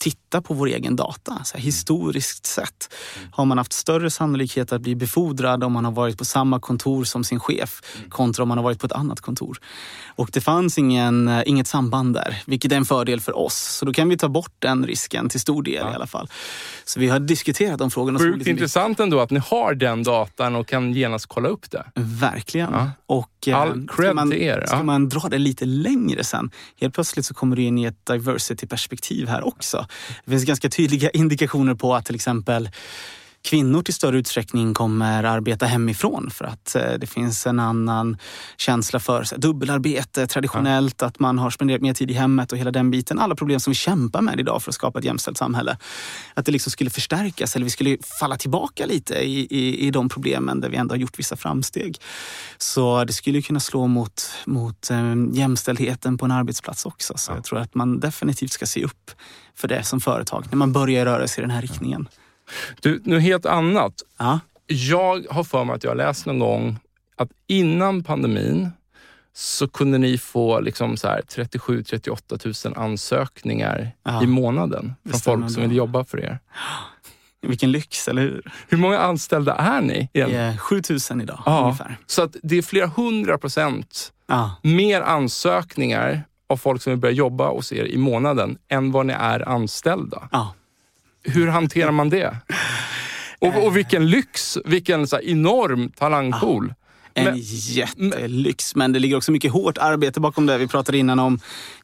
titta 0.00 0.42
på 0.42 0.54
vår 0.54 0.66
egen 0.66 0.96
data. 0.96 1.44
Så 1.44 1.56
här, 1.56 1.64
historiskt 1.64 2.46
sett 2.46 2.94
har 3.32 3.44
man 3.44 3.58
haft 3.58 3.72
större 3.72 4.10
sannolikhet 4.10 4.72
att 4.72 4.80
bli 4.80 4.94
befordrad 4.94 5.64
om 5.64 5.72
man 5.72 5.84
har 5.84 5.92
varit 5.92 6.18
på 6.18 6.24
samma 6.24 6.60
kontor 6.60 7.04
som 7.04 7.24
sin 7.24 7.40
chef 7.40 7.82
kontra 8.08 8.42
om 8.42 8.48
man 8.48 8.58
har 8.58 8.62
varit 8.62 8.80
på 8.80 8.86
ett 8.86 8.92
annat 8.92 9.20
kontor. 9.20 9.58
Och 10.16 10.30
det 10.32 10.40
fanns 10.40 10.78
ingen, 10.78 11.28
eh, 11.28 11.42
inget 11.46 11.66
samband 11.66 12.14
där, 12.14 12.42
vilket 12.46 12.72
är 12.72 12.76
en 12.76 12.84
fördel 12.84 13.20
för 13.20 13.36
oss. 13.36 13.54
Så 13.54 13.84
då 13.84 13.92
kan 13.92 14.08
vi 14.08 14.16
ta 14.16 14.28
bort 14.28 14.54
den 14.58 14.86
risken 14.86 15.28
till 15.28 15.40
stor 15.40 15.62
del 15.62 15.74
ja. 15.74 15.92
i 15.92 15.94
alla 15.94 16.06
fall. 16.06 16.28
Så 16.84 17.00
vi 17.00 17.08
har 17.08 17.20
diskuterat 17.20 17.78
de 17.78 17.90
frågorna. 17.90 18.18
Sjukt 18.18 18.46
intressant 18.46 19.00
ändå 19.00 19.20
att 19.20 19.30
ni 19.30 19.40
har 19.40 19.74
den 19.74 20.02
datan 20.02 20.56
och 20.56 20.68
kan 20.68 20.92
genast 20.92 21.26
kolla 21.26 21.48
upp 21.48 21.70
det. 21.70 21.84
Verkligen. 21.94 22.72
Ja. 22.72 22.90
Och, 23.06 23.48
eh, 23.48 23.60
All 23.60 23.88
cred 23.88 24.14
man, 24.14 24.30
till 24.30 24.42
er. 24.42 24.58
Ja. 24.60 24.66
Ska 24.66 24.82
man 24.82 25.08
dra 25.08 25.28
det 25.28 25.38
lite 25.38 25.64
längre 25.64 26.24
sen, 26.24 26.50
helt 26.80 26.94
plötsligt 26.94 27.26
så 27.26 27.34
kommer 27.34 27.56
du 27.56 27.62
in 27.62 27.78
i 27.78 27.84
ett 27.84 28.06
diversity-perspektiv 28.06 29.28
här 29.28 29.46
också. 29.46 29.86
Det 30.24 30.30
finns 30.30 30.44
ganska 30.44 30.68
tydliga 30.68 31.10
indikationer 31.10 31.74
på 31.74 31.94
att 31.94 32.06
till 32.06 32.14
exempel 32.14 32.70
kvinnor 33.44 33.82
till 33.82 33.94
större 33.94 34.18
utsträckning 34.18 34.74
kommer 34.74 35.24
arbeta 35.24 35.66
hemifrån 35.66 36.30
för 36.30 36.44
att 36.44 36.74
eh, 36.74 36.92
det 36.98 37.06
finns 37.06 37.46
en 37.46 37.58
annan 37.58 38.16
känsla 38.56 39.00
för 39.00 39.24
så, 39.24 39.36
dubbelarbete 39.36 40.26
traditionellt, 40.26 40.96
ja. 40.98 41.06
att 41.06 41.18
man 41.18 41.38
har 41.38 41.50
spenderat 41.50 41.82
mer 41.82 41.94
tid 41.94 42.10
i 42.10 42.14
hemmet 42.14 42.52
och 42.52 42.58
hela 42.58 42.70
den 42.70 42.90
biten. 42.90 43.18
Alla 43.18 43.34
problem 43.34 43.60
som 43.60 43.70
vi 43.70 43.74
kämpar 43.74 44.22
med 44.22 44.40
idag 44.40 44.62
för 44.62 44.70
att 44.70 44.74
skapa 44.74 44.98
ett 44.98 45.04
jämställt 45.04 45.38
samhälle. 45.38 45.78
Att 46.34 46.46
det 46.46 46.52
liksom 46.52 46.70
skulle 46.70 46.90
förstärkas 46.90 47.56
eller 47.56 47.64
vi 47.64 47.70
skulle 47.70 47.98
falla 48.20 48.36
tillbaka 48.36 48.86
lite 48.86 49.14
i, 49.14 49.46
i, 49.50 49.86
i 49.86 49.90
de 49.90 50.08
problemen 50.08 50.60
där 50.60 50.68
vi 50.68 50.76
ändå 50.76 50.92
har 50.92 50.98
gjort 50.98 51.18
vissa 51.18 51.36
framsteg. 51.36 51.96
Så 52.58 53.04
det 53.04 53.12
skulle 53.12 53.42
kunna 53.42 53.60
slå 53.60 53.86
mot, 53.86 54.30
mot 54.44 54.90
um, 54.90 55.30
jämställdheten 55.32 56.18
på 56.18 56.24
en 56.24 56.30
arbetsplats 56.30 56.86
också. 56.86 57.14
Så 57.16 57.32
ja. 57.32 57.36
jag 57.36 57.44
tror 57.44 57.58
att 57.58 57.74
man 57.74 58.00
definitivt 58.00 58.52
ska 58.52 58.66
se 58.66 58.84
upp 58.84 59.10
för 59.54 59.68
det 59.68 59.82
som 59.82 60.00
företag 60.00 60.46
när 60.50 60.56
man 60.56 60.72
börjar 60.72 61.04
röra 61.04 61.28
sig 61.28 61.42
i 61.42 61.46
den 61.46 61.50
här 61.50 61.62
riktningen. 61.62 62.08
Du, 62.80 63.00
nu 63.04 63.20
helt 63.20 63.46
annat. 63.46 63.92
Ja. 64.18 64.40
Jag 64.66 65.26
har 65.30 65.44
för 65.44 65.64
mig 65.64 65.74
att 65.76 65.84
jag 65.84 65.96
läst 65.96 66.26
någon 66.26 66.38
gång 66.38 66.78
att 67.16 67.30
innan 67.46 68.02
pandemin 68.02 68.70
så 69.32 69.68
kunde 69.68 69.98
ni 69.98 70.18
få 70.18 70.60
liksom 70.60 70.94
37-38 70.94 72.66
000 72.68 72.84
ansökningar 72.84 73.90
ja. 74.02 74.22
i 74.22 74.26
månaden 74.26 74.94
från 75.10 75.20
folk 75.20 75.50
som 75.50 75.62
vill 75.62 75.76
jobba 75.76 76.04
för 76.04 76.20
er. 76.20 76.38
Vilken 77.42 77.72
lyx, 77.72 78.08
eller 78.08 78.22
hur? 78.22 78.52
Hur 78.68 78.78
många 78.78 78.98
anställda 78.98 79.54
är 79.54 79.80
ni? 79.80 80.08
Igen? 80.12 80.58
7 80.58 80.82
000 81.10 81.22
idag 81.22 81.42
ja. 81.46 81.62
ungefär. 81.62 81.96
Så 82.06 82.22
att 82.22 82.36
det 82.42 82.58
är 82.58 82.62
flera 82.62 82.86
hundra 82.86 83.38
procent 83.38 84.12
ja. 84.26 84.56
mer 84.62 85.00
ansökningar 85.00 86.22
av 86.48 86.56
folk 86.56 86.82
som 86.82 86.90
vill 86.90 87.00
börja 87.00 87.14
jobba 87.14 87.50
hos 87.50 87.72
er 87.72 87.84
i 87.84 87.96
månaden 87.96 88.58
än 88.68 88.92
vad 88.92 89.06
ni 89.06 89.12
är 89.12 89.48
anställda. 89.48 90.28
Ja. 90.32 90.54
Hur 91.22 91.46
hanterar 91.46 91.90
man 91.90 92.10
det? 92.10 92.36
Och, 93.38 93.66
och 93.66 93.76
vilken 93.76 94.10
lyx! 94.10 94.58
Vilken 94.64 95.06
så 95.06 95.20
enorm 95.20 95.88
talangpool. 95.88 96.74
En 97.14 97.24
men, 97.24 97.34
jättelyx, 97.42 98.74
men 98.74 98.92
det 98.92 98.98
ligger 98.98 99.16
också 99.16 99.32
mycket 99.32 99.52
hårt 99.52 99.78
arbete 99.78 100.20
bakom 100.20 100.46
det. 100.46 100.58
Vi 100.58 100.68
pratade 100.68 100.98
innan 100.98 101.18
om 101.18 101.40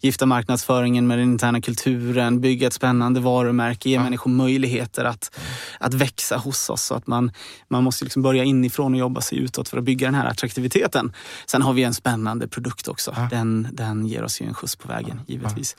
gifta 0.07 0.27
marknadsföringen 0.27 1.07
med 1.07 1.19
den 1.19 1.33
interna 1.33 1.61
kulturen, 1.61 2.41
bygga 2.41 2.67
ett 2.67 2.73
spännande 2.73 3.21
varumärke, 3.21 3.89
ge 3.89 3.95
ja. 3.95 4.03
människor 4.03 4.31
möjligheter 4.31 5.05
att, 5.05 5.39
att 5.81 5.95
växa 5.95 6.37
hos 6.37 6.71
oss. 6.71 6.83
Så 6.83 6.95
att 6.95 7.07
man, 7.07 7.33
man 7.69 7.85
måste 7.85 8.05
liksom 8.05 8.23
börja 8.23 8.45
inifrån 8.45 8.93
och 8.93 8.99
jobba 8.99 9.21
sig 9.21 9.39
utåt 9.39 9.69
för 9.69 9.79
att 9.79 9.85
bygga 9.85 10.07
den 10.07 10.15
här 10.15 10.27
attraktiviteten. 10.27 11.13
Sen 11.47 11.63
har 11.63 11.73
vi 11.73 11.83
en 11.83 11.95
spännande 11.95 12.49
produkt 12.49 12.89
också. 12.89 13.15
Ja. 13.17 13.29
Den, 13.31 13.69
den 13.73 14.07
ger 14.07 14.25
oss 14.25 14.41
ju 14.41 14.47
en 14.47 14.55
skjuts 14.55 14.77
på 14.77 14.89
vägen, 14.89 15.21
givetvis. 15.27 15.77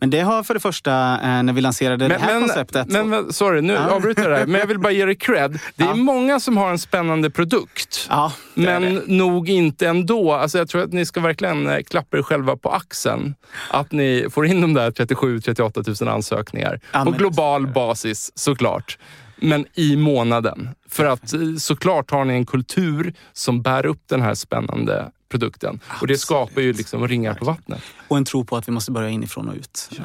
Men 0.00 0.10
det 0.10 0.20
har 0.20 0.42
för 0.42 0.54
det 0.54 0.60
första, 0.60 1.20
eh, 1.20 1.42
när 1.42 1.52
vi 1.52 1.60
lanserade 1.60 2.08
men, 2.08 2.20
det 2.20 2.24
här 2.24 2.32
men, 2.34 2.48
konceptet... 2.48 2.88
Men, 2.88 3.08
men, 3.08 3.32
sorry, 3.32 3.60
nu 3.60 3.72
ja. 3.72 3.90
avbryter 3.90 4.22
jag 4.22 4.30
det 4.30 4.36
här. 4.36 4.46
Men 4.46 4.60
jag 4.60 4.66
vill 4.66 4.78
bara 4.78 4.92
ge 4.92 5.04
dig 5.04 5.16
cred. 5.16 5.58
Det 5.76 5.84
är 5.84 5.94
många 5.94 6.40
som 6.40 6.56
har 6.56 6.70
en 6.70 6.78
spännande 6.78 7.30
produkt. 7.30 8.06
Ja, 8.10 8.32
men 8.54 8.94
nog 9.06 9.48
inte 9.48 9.88
ändå. 9.88 10.32
Alltså 10.32 10.58
jag 10.58 10.68
tror 10.68 10.82
att 10.82 10.92
ni 10.92 11.06
ska 11.06 11.20
verkligen 11.20 11.66
eh, 11.66 11.82
klappa 11.82 12.18
er 12.18 12.22
själva 12.22 12.56
på 12.56 12.70
axeln. 12.70 13.34
Att 13.68 13.92
ni 13.92 14.26
får 14.30 14.46
in 14.46 14.60
de 14.60 14.74
där 14.74 14.90
37-38 14.90 16.04
000 16.04 16.14
ansökningar. 16.14 16.80
Ja, 16.92 17.04
på 17.04 17.10
global 17.10 17.66
basis 17.66 18.32
såklart. 18.34 18.98
Men 19.36 19.66
i 19.74 19.96
månaden. 19.96 20.68
För 20.88 21.04
att 21.04 21.32
eh, 21.32 21.40
såklart 21.58 22.10
har 22.10 22.24
ni 22.24 22.34
en 22.34 22.46
kultur 22.46 23.14
som 23.32 23.62
bär 23.62 23.86
upp 23.86 24.02
den 24.06 24.22
här 24.22 24.34
spännande 24.34 25.10
produkten. 25.30 25.80
Absolut. 25.82 26.02
Och 26.02 26.06
det 26.06 26.18
skapar 26.18 26.60
ju 26.60 26.72
liksom 26.72 27.08
ringar 27.08 27.34
på 27.34 27.44
vattnet. 27.44 27.82
Och 28.08 28.16
en 28.16 28.24
tro 28.24 28.44
på 28.44 28.56
att 28.56 28.68
vi 28.68 28.72
måste 28.72 28.92
börja 28.92 29.08
inifrån 29.08 29.48
och 29.48 29.54
ut. 29.54 29.90
Ja. 29.90 30.02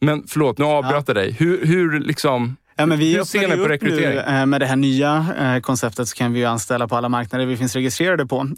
Men 0.00 0.24
förlåt, 0.28 0.58
nu 0.58 0.64
avbröt 0.64 1.08
jag 1.08 1.16
ja. 1.16 1.20
dig. 1.20 1.32
Hur, 1.32 1.66
hur 1.66 2.00
liksom 2.00 2.56
Ja, 2.76 2.86
men 2.86 2.98
vi 2.98 3.16
Hur 3.16 3.24
ser 3.24 3.48
ni 3.48 3.56
på 3.56 3.68
rekrytering? 3.68 4.16
Nu, 4.16 4.38
eh, 4.38 4.46
med 4.46 4.60
det 4.60 4.66
här 4.66 4.76
nya 4.76 5.26
eh, 5.38 5.60
konceptet 5.60 6.08
så 6.08 6.16
kan 6.16 6.32
vi 6.32 6.44
anställa 6.44 6.88
på 6.88 6.96
alla 6.96 7.08
marknader 7.08 7.46
vi 7.46 7.56
finns 7.56 7.74
registrerade 7.74 8.26
på. 8.26 8.48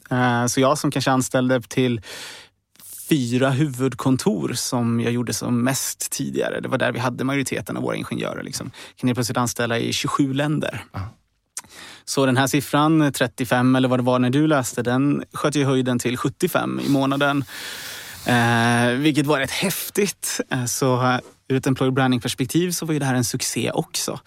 Så 0.49 0.61
jag 0.61 0.79
som 0.79 0.91
kanske 0.91 1.11
anställde 1.11 1.61
till 1.61 2.01
fyra 3.09 3.51
huvudkontor 3.51 4.53
som 4.53 5.01
jag 5.01 5.13
gjorde 5.13 5.33
som 5.33 5.65
mest 5.65 6.11
tidigare. 6.11 6.61
Det 6.61 6.69
var 6.69 6.79
där 6.79 6.93
vi 6.93 6.99
hade 6.99 7.25
majoriteten 7.25 7.77
av 7.77 7.83
våra 7.83 7.97
ingenjörer. 7.97 8.43
Liksom. 8.43 8.71
Kan 8.97 9.09
jag 9.09 9.17
plötsligt 9.17 9.39
anställa 9.39 9.79
i 9.79 9.93
27 9.93 10.35
länder. 10.35 10.85
Aha. 10.93 11.09
Så 12.05 12.27
den 12.27 12.37
här 12.37 12.47
siffran, 12.47 13.13
35 13.13 13.77
eller 13.77 13.89
vad 13.89 13.99
det 13.99 14.03
var 14.03 14.19
när 14.19 14.31
du 14.31 14.47
läste, 14.47 14.83
den 14.83 15.25
sköt 15.33 15.57
ju 15.57 15.65
höjden 15.65 15.99
till 15.99 16.17
75 16.17 16.81
i 16.87 16.89
månaden. 16.89 17.45
Eh, 18.27 18.89
vilket 18.89 19.27
var 19.27 19.39
rätt 19.39 19.51
häftigt. 19.51 20.41
Eh, 20.51 20.65
så 20.65 21.19
ur 21.49 21.57
ett 21.57 21.67
employer 21.67 21.91
branding 21.91 22.21
perspektiv 22.21 22.71
så 22.71 22.87
var 22.87 22.93
ju 22.93 22.99
det 22.99 23.07
här 23.07 23.15
en 23.15 23.25
succé 23.25 23.71
också. 23.71 24.21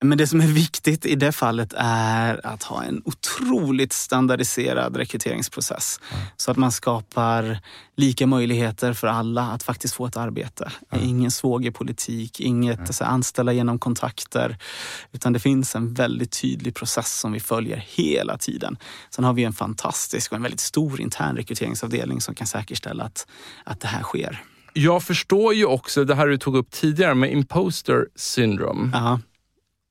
Men 0.00 0.18
det 0.18 0.26
som 0.26 0.40
är 0.40 0.46
viktigt 0.46 1.06
i 1.06 1.14
det 1.14 1.32
fallet 1.32 1.74
är 1.76 2.46
att 2.46 2.62
ha 2.62 2.84
en 2.84 3.02
otroligt 3.04 3.92
standardiserad 3.92 4.96
rekryteringsprocess. 4.96 6.00
Mm. 6.12 6.24
Så 6.36 6.50
att 6.50 6.56
man 6.56 6.72
skapar 6.72 7.58
lika 7.96 8.26
möjligheter 8.26 8.92
för 8.92 9.06
alla 9.06 9.42
att 9.42 9.62
faktiskt 9.62 9.94
få 9.94 10.06
ett 10.06 10.16
arbete. 10.16 10.72
Mm. 10.90 11.08
Ingen 11.08 11.30
svågerpolitik, 11.30 12.40
inget 12.40 12.78
mm. 12.78 12.92
så 12.92 13.04
anställa 13.04 13.52
genom 13.52 13.78
kontakter. 13.78 14.58
Utan 15.12 15.32
det 15.32 15.40
finns 15.40 15.74
en 15.74 15.94
väldigt 15.94 16.40
tydlig 16.42 16.74
process 16.74 17.20
som 17.20 17.32
vi 17.32 17.40
följer 17.40 17.84
hela 17.86 18.38
tiden. 18.38 18.76
Sen 19.10 19.24
har 19.24 19.32
vi 19.32 19.44
en 19.44 19.52
fantastisk 19.52 20.32
och 20.32 20.36
en 20.36 20.42
väldigt 20.42 20.60
stor 20.60 21.00
intern 21.00 21.36
rekryteringsavdelning 21.36 22.20
som 22.20 22.34
kan 22.34 22.46
säkerställa 22.46 23.04
att, 23.04 23.26
att 23.64 23.80
det 23.80 23.88
här 23.88 24.02
sker. 24.02 24.42
Jag 24.72 25.02
förstår 25.02 25.54
ju 25.54 25.64
också 25.64 26.04
det 26.04 26.14
här 26.14 26.26
du 26.26 26.38
tog 26.38 26.56
upp 26.56 26.70
tidigare 26.70 27.14
med 27.14 27.32
imposter 27.32 28.06
syndrome. 28.16 28.96
Aha 28.96 29.18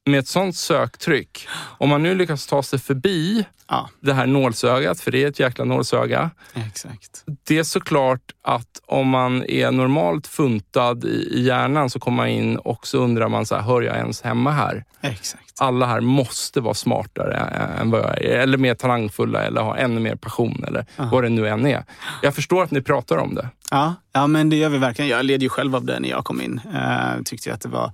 med 0.08 0.20
ett 0.20 0.28
sånt 0.28 0.55
söktryck, 0.55 1.47
om 1.78 1.89
man 1.89 2.03
nu 2.03 2.16
lyckas 2.16 2.47
ta 2.47 2.64
sig 2.64 2.80
förbi 2.80 3.45
ja. 3.68 3.89
det 3.99 4.14
här 4.14 4.28
nålsögat, 4.28 4.99
för 4.99 5.12
det 5.12 5.24
är 5.24 5.28
ett 5.28 5.39
jäkla 5.39 5.66
nålsöga. 5.66 6.30
Exakt. 6.53 7.24
Det 7.47 7.58
är 7.58 7.64
såklart 7.64 8.32
att 8.43 8.82
om 8.86 9.08
man 9.08 9.43
är 9.43 9.72
normalt 9.72 10.28
funtad 10.28 11.05
i 11.05 11.41
hjärnan 11.41 11.89
så 11.89 11.99
kommer 11.99 12.18
man 12.18 12.28
in 12.28 12.58
och 12.58 12.88
så 12.88 12.97
undrar 12.97 13.30
man, 13.30 13.45
så 13.45 13.55
här, 13.55 13.62
hör 13.62 13.82
jag 13.82 13.95
ens 13.95 14.22
hemma 14.22 14.51
här? 14.51 14.86
Exakt. 15.01 15.43
Alla 15.60 15.86
här 15.86 16.01
måste 16.01 16.62
vara 16.62 16.74
smartare 16.74 17.36
än 17.82 17.91
vad 17.91 18.01
jag 18.01 18.22
är, 18.22 18.39
eller 18.39 18.58
mer 18.58 18.76
talangfulla 18.76 19.43
eller 19.43 19.62
ha 19.62 19.78
ännu 19.78 19.99
mer 19.99 20.16
passion 20.16 20.64
eller 20.68 20.86
ja. 20.95 21.10
vad 21.12 21.24
det 21.24 21.30
nu 21.30 21.47
än 21.47 21.66
är. 21.66 21.84
Jag 22.22 22.36
förstår 22.36 22.64
att 22.64 22.72
ni 22.72 22.82
pratar 22.82 23.18
om 23.18 23.36
det. 23.36 23.49
Ja, 23.72 23.95
ja 24.14 24.28
men 24.28 24.49
det 24.49 24.55
gör 24.55 24.70
vi 24.70 24.78
verkligen. 24.78 25.10
Jag 25.10 25.26
led 25.26 25.43
ju 25.43 25.49
själv 25.49 25.76
av 25.76 25.86
det 25.86 25.99
när 25.99 26.10
jag 26.10 26.26
kom 26.26 26.41
in. 26.41 26.62
Uh, 26.74 27.24
tyckte 27.26 27.49
jag 27.49 27.55
att 27.55 27.62
det 27.62 27.70
var 27.70 27.93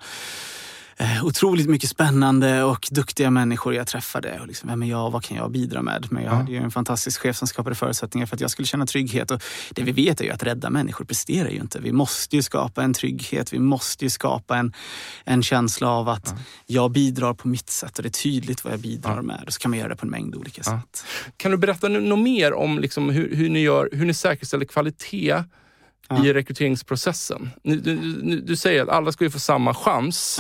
eh, 0.98 1.26
otroligt 1.26 1.70
mycket 1.70 1.90
spännande 1.90 2.64
och 2.64 2.88
duktiga 2.92 3.30
människor 3.30 3.74
jag 3.74 3.88
träffade. 3.88 4.40
Och 4.40 4.48
liksom, 4.48 4.70
vem 4.70 4.84
är 4.84 4.88
jag? 4.88 5.12
Vad 5.12 5.24
kan 5.24 5.38
jag 5.38 5.52
bidra 5.52 5.82
med? 5.82 6.08
Men 6.10 6.24
jag 6.24 6.32
ja. 6.32 6.36
hade 6.36 6.52
ju 6.52 6.58
en 6.58 6.72
fantastisk 6.72 7.22
chef 7.22 7.38
som 7.38 7.48
skapade 7.48 7.76
förutsättningar 7.76 8.26
för 8.26 8.36
att 8.36 8.42
jag 8.42 8.52
skulle 8.52 8.66
känna 8.66 8.86
trygghet. 8.86 9.32
Och 9.32 9.44
det 9.72 9.84
vi 9.84 9.92
vet 9.92 10.22
är 10.22 10.26
ju 10.26 10.32
att 10.32 10.44
rädda 10.44 10.70
människor 10.70 11.06
presterar 11.06 11.50
ju 11.50 11.58
inte. 11.58 11.80
Vi 11.80 11.92
måste 11.92 12.36
ju 12.36 12.42
skapa 12.42 12.84
en 12.84 12.94
trygghet. 12.94 13.54
Vi 13.54 13.60
måste 13.60 14.06
ju 14.06 14.10
skapa 14.10 14.58
en, 14.58 14.74
en 15.24 15.44
känsla 15.44 15.90
av 15.90 16.10
att 16.10 16.28
ja. 16.28 16.44
jag 16.66 16.92
bidrar 16.92 17.34
på 17.34 17.48
mitt 17.48 17.70
sätt 17.70 17.98
och 17.98 18.04
det 18.04 18.10
är 18.10 18.24
tydligt 18.24 18.64
vad 18.64 18.74
jag 18.74 18.80
bidrar 18.80 19.16
ja. 19.16 19.22
med. 19.22 19.44
Och 19.48 19.54
så 19.54 19.60
kan 19.60 19.72
man 19.72 19.80
göra 19.80 19.90
det 19.90 19.96
på 19.96 20.06
en 20.06 20.12
mängd 20.12 20.36
olika 20.36 20.64
sätt. 20.64 21.06
Kan 21.38 21.52
du 21.52 21.58
berätta 21.58 21.88
något 21.88 22.20
mer 22.20 22.54
om 22.54 22.80
liksom 22.80 23.10
hur, 23.10 23.36
hur, 23.36 23.50
ni 23.50 23.60
gör, 23.60 23.90
hur 23.92 24.06
ni 24.06 24.14
säkerställer 24.14 24.66
kvalitet 24.66 25.44
i 26.24 26.34
rekryteringsprocessen? 26.34 27.50
Du, 27.64 27.80
du, 27.80 28.42
du, 28.42 28.56
säger 28.56 28.84
att 28.84 28.90
alla 28.90 29.12
ska 29.12 29.24
ju 29.24 29.30
få 29.30 29.40
samma 29.40 29.74
chans. 29.74 30.40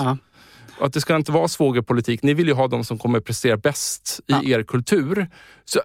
Och 0.80 0.86
att 0.86 0.94
det 0.94 1.02
ska 1.02 1.16
inte 1.16 1.32
vara 1.32 1.48
svågerpolitik. 1.48 2.24
Ni 2.24 2.34
vill 2.34 2.48
ju 2.48 2.54
ha 2.54 2.68
de 2.68 2.84
som 2.84 2.98
kommer 2.98 3.20
prestera 3.20 3.58
bäst 3.58 4.20
i 4.28 4.32
ja. 4.32 4.44
er 4.44 4.64
kultur. 4.64 5.28
Så, 5.66 5.80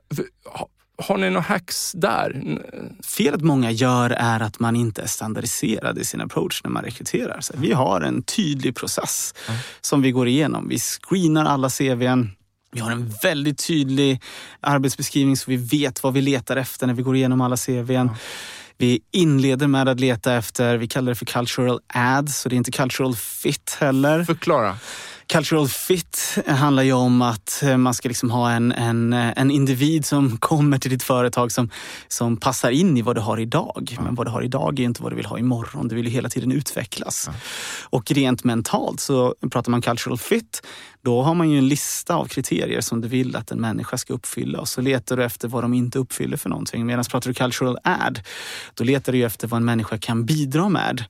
har 1.02 1.18
ni 1.18 1.30
några 1.30 1.40
hacks 1.40 1.92
där? 1.92 2.58
Felet 3.04 3.40
många 3.40 3.70
gör 3.70 4.10
är 4.10 4.40
att 4.40 4.60
man 4.60 4.76
inte 4.76 5.02
är 5.02 5.06
standardiserad 5.06 5.98
i 5.98 6.04
sin 6.04 6.20
approach 6.20 6.60
när 6.64 6.70
man 6.70 6.84
rekryterar. 6.84 7.40
Så 7.40 7.54
vi 7.56 7.72
har 7.72 8.00
en 8.00 8.22
tydlig 8.22 8.76
process 8.76 9.34
mm. 9.48 9.60
som 9.80 10.02
vi 10.02 10.10
går 10.10 10.28
igenom. 10.28 10.68
Vi 10.68 10.78
screenar 10.78 11.44
alla 11.44 11.70
CVn. 11.70 12.30
Vi 12.72 12.80
har 12.80 12.90
en 12.90 13.12
väldigt 13.22 13.66
tydlig 13.66 14.22
arbetsbeskrivning 14.60 15.36
så 15.36 15.50
vi 15.50 15.56
vet 15.56 16.02
vad 16.02 16.14
vi 16.14 16.20
letar 16.20 16.56
efter 16.56 16.86
när 16.86 16.94
vi 16.94 17.02
går 17.02 17.16
igenom 17.16 17.40
alla 17.40 17.56
CVn. 17.56 17.96
Mm 17.96 18.14
vi 18.80 19.00
inleder 19.10 19.66
med 19.66 19.88
att 19.88 20.00
leta 20.00 20.34
efter, 20.34 20.76
vi 20.76 20.88
kallar 20.88 21.08
det 21.12 21.16
för 21.16 21.26
cultural 21.26 21.80
ad, 21.94 22.30
så 22.30 22.48
det 22.48 22.54
är 22.54 22.56
inte 22.56 22.70
cultural 22.70 23.16
fit 23.16 23.76
heller. 23.80 24.24
Förklara. 24.24 24.76
Cultural 25.32 25.68
fit 25.68 26.38
handlar 26.46 26.82
ju 26.82 26.92
om 26.92 27.22
att 27.22 27.62
eh, 27.62 27.76
man 27.76 27.94
ska 27.94 28.08
liksom 28.08 28.30
ha 28.30 28.50
en, 28.50 28.72
en, 28.72 29.12
eh, 29.12 29.32
en 29.36 29.50
individ 29.50 30.06
som 30.06 30.36
kommer 30.40 30.78
till 30.78 30.90
ditt 30.90 31.02
företag 31.02 31.52
som, 31.52 31.70
som 32.08 32.36
passar 32.36 32.70
in 32.70 32.96
i 32.96 33.02
vad 33.02 33.16
du 33.16 33.20
har 33.20 33.40
idag. 33.40 33.96
Men 34.04 34.14
vad 34.14 34.26
du 34.26 34.30
har 34.30 34.42
idag 34.42 34.80
är 34.80 34.84
inte 34.84 35.02
vad 35.02 35.12
du 35.12 35.16
vill 35.16 35.26
ha 35.26 35.38
imorgon. 35.38 35.88
Du 35.88 35.94
vill 35.94 36.04
ju 36.04 36.10
hela 36.10 36.28
tiden 36.28 36.52
utvecklas. 36.52 37.24
Ja. 37.26 37.34
Och 37.90 38.10
rent 38.10 38.44
mentalt 38.44 39.00
så 39.00 39.34
pratar 39.50 39.70
man 39.70 39.82
cultural 39.82 40.18
fit. 40.18 40.62
Då 41.02 41.22
har 41.22 41.34
man 41.34 41.50
ju 41.50 41.58
en 41.58 41.68
lista 41.68 42.14
av 42.14 42.26
kriterier 42.26 42.80
som 42.80 43.00
du 43.00 43.08
vill 43.08 43.36
att 43.36 43.50
en 43.50 43.60
människa 43.60 43.98
ska 43.98 44.12
uppfylla 44.12 44.60
och 44.60 44.68
så 44.68 44.80
letar 44.80 45.16
du 45.16 45.24
efter 45.24 45.48
vad 45.48 45.64
de 45.64 45.74
inte 45.74 45.98
uppfyller 45.98 46.36
för 46.36 46.48
någonting. 46.48 46.86
Medan 46.86 47.04
pratar 47.04 47.30
du 47.30 47.34
cultural 47.34 47.78
ad, 47.84 48.20
då 48.74 48.84
letar 48.84 49.12
du 49.12 49.22
efter 49.22 49.48
vad 49.48 49.56
en 49.56 49.64
människa 49.64 49.98
kan 49.98 50.24
bidra 50.24 50.68
med. 50.68 51.04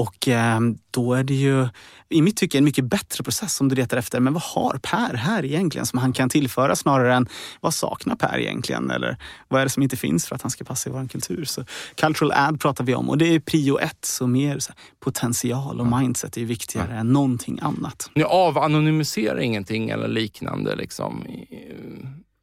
Och 0.00 0.28
eh, 0.28 0.60
då 0.90 1.14
är 1.14 1.24
det 1.24 1.34
ju 1.34 1.68
i 2.08 2.22
mitt 2.22 2.36
tycke 2.36 2.58
en 2.58 2.64
mycket 2.64 2.84
bättre 2.84 3.24
process 3.24 3.60
om 3.60 3.68
du 3.68 3.74
letar 3.74 3.96
efter, 3.96 4.20
men 4.20 4.32
vad 4.32 4.42
har 4.42 4.78
Per 4.82 5.14
här 5.14 5.44
egentligen 5.44 5.86
som 5.86 5.98
han 5.98 6.12
kan 6.12 6.28
tillföra 6.28 6.76
snarare 6.76 7.14
än 7.14 7.26
vad 7.60 7.74
saknar 7.74 8.16
Per 8.16 8.38
egentligen? 8.38 8.90
Eller 8.90 9.16
vad 9.48 9.60
är 9.60 9.64
det 9.64 9.70
som 9.70 9.82
inte 9.82 9.96
finns 9.96 10.26
för 10.26 10.34
att 10.34 10.42
han 10.42 10.50
ska 10.50 10.64
passa 10.64 10.90
i 10.90 10.92
vår 10.92 11.08
kultur? 11.08 11.44
Så 11.44 11.64
cultural 11.94 12.32
ad 12.32 12.60
pratar 12.60 12.84
vi 12.84 12.94
om 12.94 13.08
och 13.08 13.18
det 13.18 13.34
är 13.34 13.40
prio 13.40 13.78
ett, 13.78 14.04
så 14.04 14.26
mer 14.26 14.58
så 14.58 14.72
här, 14.72 14.78
potential 15.00 15.80
och 15.80 15.86
mindset 15.86 16.36
är 16.36 16.44
viktigare 16.44 16.90
ja. 16.90 16.96
än 17.00 17.12
någonting 17.12 17.58
annat. 17.62 18.10
Ni 18.14 18.22
avanonymiserar 18.22 19.38
ingenting 19.38 19.90
eller 19.90 20.08
liknande 20.08 20.76
liksom? 20.76 21.24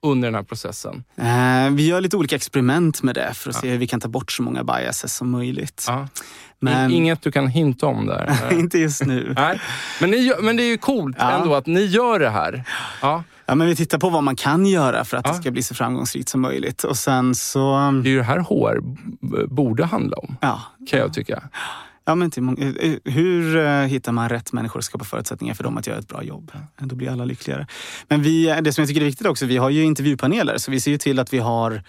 Under 0.05 0.27
den 0.27 0.35
här 0.35 0.43
processen? 0.43 1.03
Eh, 1.15 1.69
vi 1.71 1.87
gör 1.87 2.01
lite 2.01 2.17
olika 2.17 2.35
experiment 2.35 3.03
med 3.03 3.15
det 3.15 3.33
för 3.33 3.49
att 3.49 3.55
ja. 3.55 3.61
se 3.61 3.69
hur 3.69 3.77
vi 3.77 3.87
kan 3.87 3.99
ta 3.99 4.07
bort 4.07 4.31
så 4.31 4.43
många 4.43 4.63
biases 4.63 5.15
som 5.15 5.29
möjligt. 5.29 5.85
Ja. 5.87 6.07
Men... 6.59 6.91
Inget 6.91 7.21
du 7.21 7.31
kan 7.31 7.47
hinta 7.47 7.85
om 7.85 8.05
där? 8.05 8.47
inte 8.51 8.77
just 8.77 9.05
nu. 9.05 9.33
Nej. 9.37 9.61
Men, 10.01 10.11
ni, 10.11 10.33
men 10.41 10.57
det 10.57 10.63
är 10.63 10.69
ju 10.69 10.77
coolt 10.77 11.15
ja. 11.19 11.31
ändå 11.31 11.55
att 11.55 11.65
ni 11.65 11.85
gör 11.85 12.19
det 12.19 12.29
här. 12.29 12.63
Ja. 13.01 13.23
Ja, 13.49 13.55
men 13.55 13.67
vi 13.67 13.75
tittar 13.75 13.97
på 13.97 14.09
vad 14.09 14.23
man 14.23 14.35
kan 14.35 14.65
göra 14.65 15.05
för 15.05 15.17
att 15.17 15.25
ja. 15.25 15.31
det 15.31 15.37
ska 15.37 15.51
bli 15.51 15.63
så 15.63 15.75
framgångsrikt 15.75 16.29
som 16.29 16.41
möjligt. 16.41 16.83
Och 16.83 16.97
sen 16.97 17.35
så... 17.35 17.91
Det 18.03 18.09
är 18.09 18.11
ju 18.11 18.17
det 18.17 18.23
här 18.23 18.39
HR 18.39 18.79
borde 19.47 19.85
handla 19.85 20.17
om, 20.17 20.37
ja. 20.41 20.61
kan 20.89 20.99
jag 20.99 21.13
tycka. 21.13 21.43
Ja, 22.07 22.15
men 22.15 22.31
till, 22.31 22.43
eh, 22.43 22.67
eh, 22.67 23.13
hur 23.13 23.57
eh, 23.57 23.71
hittar 23.71 24.11
man 24.11 24.29
rätt 24.29 24.53
människor 24.53 24.77
och 24.77 24.83
skapar 24.83 25.05
förutsättningar 25.05 25.53
för 25.53 25.63
dem 25.63 25.77
att 25.77 25.87
göra 25.87 25.99
ett 25.99 26.07
bra 26.07 26.23
jobb? 26.23 26.51
Då 26.77 26.95
blir 26.95 27.09
alla 27.09 27.25
lyckligare. 27.25 27.67
Men 28.07 28.21
vi, 28.21 28.59
det 28.61 28.73
som 28.73 28.81
jag 28.81 28.87
tycker 28.87 29.01
är 29.01 29.05
viktigt 29.05 29.27
också, 29.27 29.45
vi 29.45 29.57
har 29.57 29.69
ju 29.69 29.83
intervjupaneler 29.83 30.57
så 30.57 30.71
vi 30.71 30.79
ser 30.79 30.91
ju 30.91 30.97
till 30.97 31.19
att 31.19 31.33
vi 31.33 31.39
har 31.39 31.83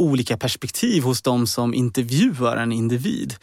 olika 0.00 0.36
perspektiv 0.36 1.02
hos 1.02 1.22
de 1.22 1.46
som 1.46 1.74
intervjuar 1.74 2.56
en 2.56 2.72
individ. 2.72 3.34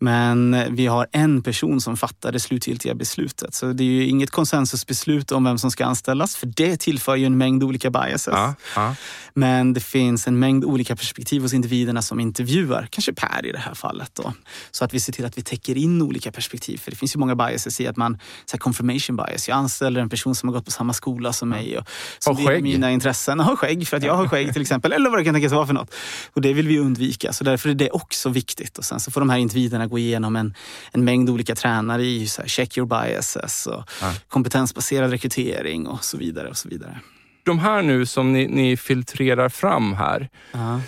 Men 0.00 0.56
vi 0.70 0.86
har 0.86 1.06
en 1.12 1.42
person 1.42 1.80
som 1.80 1.96
fattar 1.96 2.32
det 2.32 2.40
slutgiltiga 2.40 2.94
beslutet. 2.94 3.54
Så 3.54 3.72
det 3.72 3.82
är 3.82 3.88
ju 3.88 4.06
inget 4.06 4.30
konsensusbeslut 4.30 5.32
om 5.32 5.44
vem 5.44 5.58
som 5.58 5.70
ska 5.70 5.86
anställas, 5.86 6.36
för 6.36 6.46
det 6.46 6.80
tillför 6.80 7.16
ju 7.16 7.26
en 7.26 7.38
mängd 7.38 7.62
olika 7.62 7.90
biases. 7.90 8.34
Ja, 8.34 8.54
ja. 8.76 8.94
Men 9.34 9.72
det 9.72 9.80
finns 9.80 10.26
en 10.26 10.38
mängd 10.38 10.64
olika 10.64 10.96
perspektiv 10.96 11.42
hos 11.42 11.52
individerna 11.52 12.02
som 12.02 12.20
intervjuar, 12.20 12.88
kanske 12.90 13.12
Per 13.12 13.46
i 13.46 13.52
det 13.52 13.58
här 13.58 13.74
fallet. 13.74 14.10
Då. 14.14 14.32
Så 14.70 14.84
att 14.84 14.94
vi 14.94 15.00
ser 15.00 15.12
till 15.12 15.24
att 15.24 15.38
vi 15.38 15.42
täcker 15.42 15.76
in 15.76 16.02
olika 16.02 16.32
perspektiv. 16.32 16.78
För 16.78 16.90
det 16.90 16.96
finns 16.96 17.16
ju 17.16 17.18
många 17.18 17.34
biases 17.34 17.80
i 17.80 17.86
att 17.86 17.96
man, 17.96 18.18
så 18.46 18.56
här 18.56 18.58
confirmation 18.58 19.16
bias, 19.16 19.48
jag 19.48 19.56
anställer 19.56 20.00
en 20.00 20.08
person 20.08 20.34
som 20.34 20.48
har 20.48 20.54
gått 20.54 20.64
på 20.64 20.70
samma 20.70 20.92
skola 20.92 21.32
som 21.32 21.48
mig 21.48 21.78
och 21.78 21.84
som 22.18 22.36
har 22.36 22.44
skägg. 22.44 22.62
mina 22.62 22.90
intressen. 22.90 23.40
Har 23.40 23.56
skägg 23.56 23.88
för 23.88 23.96
att 23.96 24.02
jag 24.02 24.14
har 24.14 24.28
skägg 24.28 24.52
till 24.52 24.62
exempel, 24.62 24.92
eller 24.92 25.10
vad 25.10 25.18
det 25.18 25.24
kan 25.24 25.34
tänkas 25.34 25.52
vara 25.52 25.66
för 25.66 25.74
något. 25.74 25.94
Och 26.32 26.40
det 26.40 26.52
vill 26.52 26.68
vi 26.68 26.78
undvika, 26.78 27.32
så 27.32 27.44
därför 27.44 27.68
är 27.68 27.74
det 27.74 27.90
också 27.90 28.28
viktigt. 28.28 28.78
Och 28.78 28.84
sen 28.84 29.00
så 29.00 29.10
får 29.10 29.20
de 29.20 29.30
här 29.30 29.38
individerna 29.38 29.86
gå 29.86 29.98
igenom 29.98 30.36
en, 30.36 30.54
en 30.92 31.04
mängd 31.04 31.30
olika 31.30 31.54
tränare 31.54 32.04
i 32.04 32.26
så 32.26 32.42
här, 32.42 32.48
check 32.48 32.78
your 32.78 32.88
biases 32.88 33.66
och 33.66 33.84
ja. 34.00 34.14
kompetensbaserad 34.28 35.10
rekrytering 35.10 35.86
och 35.86 36.04
så 36.04 36.16
vidare. 36.16 36.48
och 36.48 36.56
så 36.56 36.68
vidare. 36.68 37.00
De 37.42 37.58
här 37.58 37.82
nu 37.82 38.06
som 38.06 38.32
ni, 38.32 38.46
ni 38.46 38.76
filtrerar 38.76 39.48
fram 39.48 39.92
här, 39.92 40.28
ja. 40.52 40.80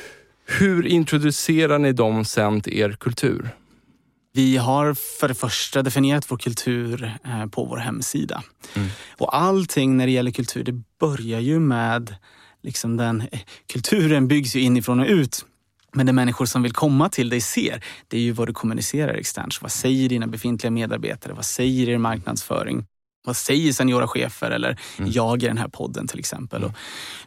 hur 0.46 0.86
introducerar 0.86 1.78
ni 1.78 1.92
dem 1.92 2.24
sen 2.24 2.60
till 2.60 2.78
er 2.78 2.92
kultur? 2.92 3.50
Vi 4.32 4.56
har 4.56 4.94
för 4.94 5.28
det 5.28 5.34
första 5.34 5.82
definierat 5.82 6.30
vår 6.30 6.38
kultur 6.38 7.18
eh, 7.24 7.46
på 7.46 7.64
vår 7.64 7.76
hemsida. 7.76 8.42
Mm. 8.74 8.88
Och 9.18 9.36
allting 9.36 9.96
när 9.96 10.06
det 10.06 10.12
gäller 10.12 10.30
kultur, 10.30 10.64
det 10.64 10.82
börjar 11.00 11.40
ju 11.40 11.60
med 11.60 12.14
liksom 12.62 12.96
den, 12.96 13.20
eh, 13.20 13.40
kulturen 13.72 14.28
byggs 14.28 14.56
ju 14.56 14.60
inifrån 14.60 15.00
och 15.00 15.06
ut. 15.06 15.46
Men 15.92 16.06
det 16.06 16.12
människor 16.12 16.46
som 16.46 16.62
vill 16.62 16.72
komma 16.72 17.08
till 17.08 17.28
dig 17.28 17.40
ser, 17.40 17.84
det 18.08 18.16
är 18.16 18.20
ju 18.20 18.32
vad 18.32 18.48
du 18.48 18.52
kommunicerar 18.52 19.14
externt. 19.14 19.52
Så 19.52 19.58
Vad 19.62 19.72
säger 19.72 20.08
dina 20.08 20.26
befintliga 20.26 20.70
medarbetare? 20.70 21.32
Vad 21.32 21.44
säger 21.44 21.88
er 21.88 21.98
marknadsföring? 21.98 22.86
Vad 23.24 23.36
säger 23.36 23.72
seniora 23.72 24.08
chefer 24.08 24.50
eller 24.50 24.78
mm. 24.98 25.10
jag 25.10 25.42
i 25.42 25.46
den 25.46 25.58
här 25.58 25.68
podden 25.68 26.06
till 26.06 26.18
exempel. 26.18 26.62
Mm. 26.62 26.74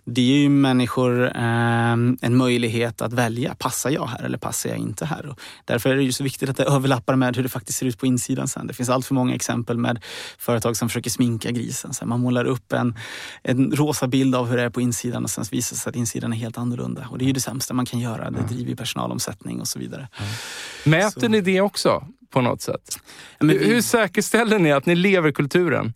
Det 0.05 0.21
är 0.21 0.37
ju 0.37 0.49
människor 0.49 1.25
eh, 1.25 1.91
en 2.21 2.37
möjlighet 2.37 3.01
att 3.01 3.13
välja. 3.13 3.55
Passar 3.55 3.89
jag 3.89 4.05
här 4.05 4.23
eller 4.23 4.37
passar 4.37 4.69
jag 4.69 4.77
inte 4.77 5.05
här? 5.05 5.25
Och 5.25 5.39
därför 5.65 5.89
är 5.89 5.95
det 5.95 6.03
ju 6.03 6.11
så 6.11 6.23
viktigt 6.23 6.49
att 6.49 6.57
det 6.57 6.63
överlappar 6.63 7.15
med 7.15 7.35
hur 7.35 7.43
det 7.43 7.49
faktiskt 7.49 7.79
ser 7.79 7.85
ut 7.85 7.99
på 7.99 8.05
insidan 8.05 8.47
sen. 8.47 8.67
Det 8.67 8.73
finns 8.73 8.89
allt 8.89 9.05
för 9.05 9.13
många 9.13 9.35
exempel 9.35 9.77
med 9.77 10.03
företag 10.37 10.77
som 10.77 10.89
försöker 10.89 11.09
sminka 11.09 11.51
grisen. 11.51 11.93
Så 11.93 12.05
man 12.05 12.19
målar 12.19 12.45
upp 12.45 12.73
en, 12.73 12.95
en 13.43 13.71
rosa 13.71 14.07
bild 14.07 14.35
av 14.35 14.47
hur 14.47 14.57
det 14.57 14.63
är 14.63 14.69
på 14.69 14.81
insidan 14.81 15.23
och 15.23 15.29
sen 15.29 15.45
visar 15.51 15.75
det 15.75 15.79
sig 15.79 15.89
att 15.89 15.95
insidan 15.95 16.33
är 16.33 16.37
helt 16.37 16.57
annorlunda. 16.57 17.07
Och 17.11 17.17
det 17.17 17.25
är 17.25 17.27
ju 17.27 17.33
det 17.33 17.41
sämsta 17.41 17.73
man 17.73 17.85
kan 17.85 17.99
göra. 17.99 18.31
Det 18.31 18.41
driver 18.41 18.75
personalomsättning 18.75 19.61
och 19.61 19.67
så 19.67 19.79
vidare. 19.79 20.07
Mäter 20.83 21.21
så. 21.21 21.27
ni 21.27 21.41
det 21.41 21.61
också? 21.61 22.07
På 22.33 22.41
något 22.41 22.61
sätt. 22.61 22.99
Vi, 23.39 23.57
hur, 23.57 23.81
säkerställer 23.81 24.59
ni 24.59 24.71
att 24.71 24.85
ni 24.85 24.95
lever 24.95 25.31
kulturen? 25.31 25.93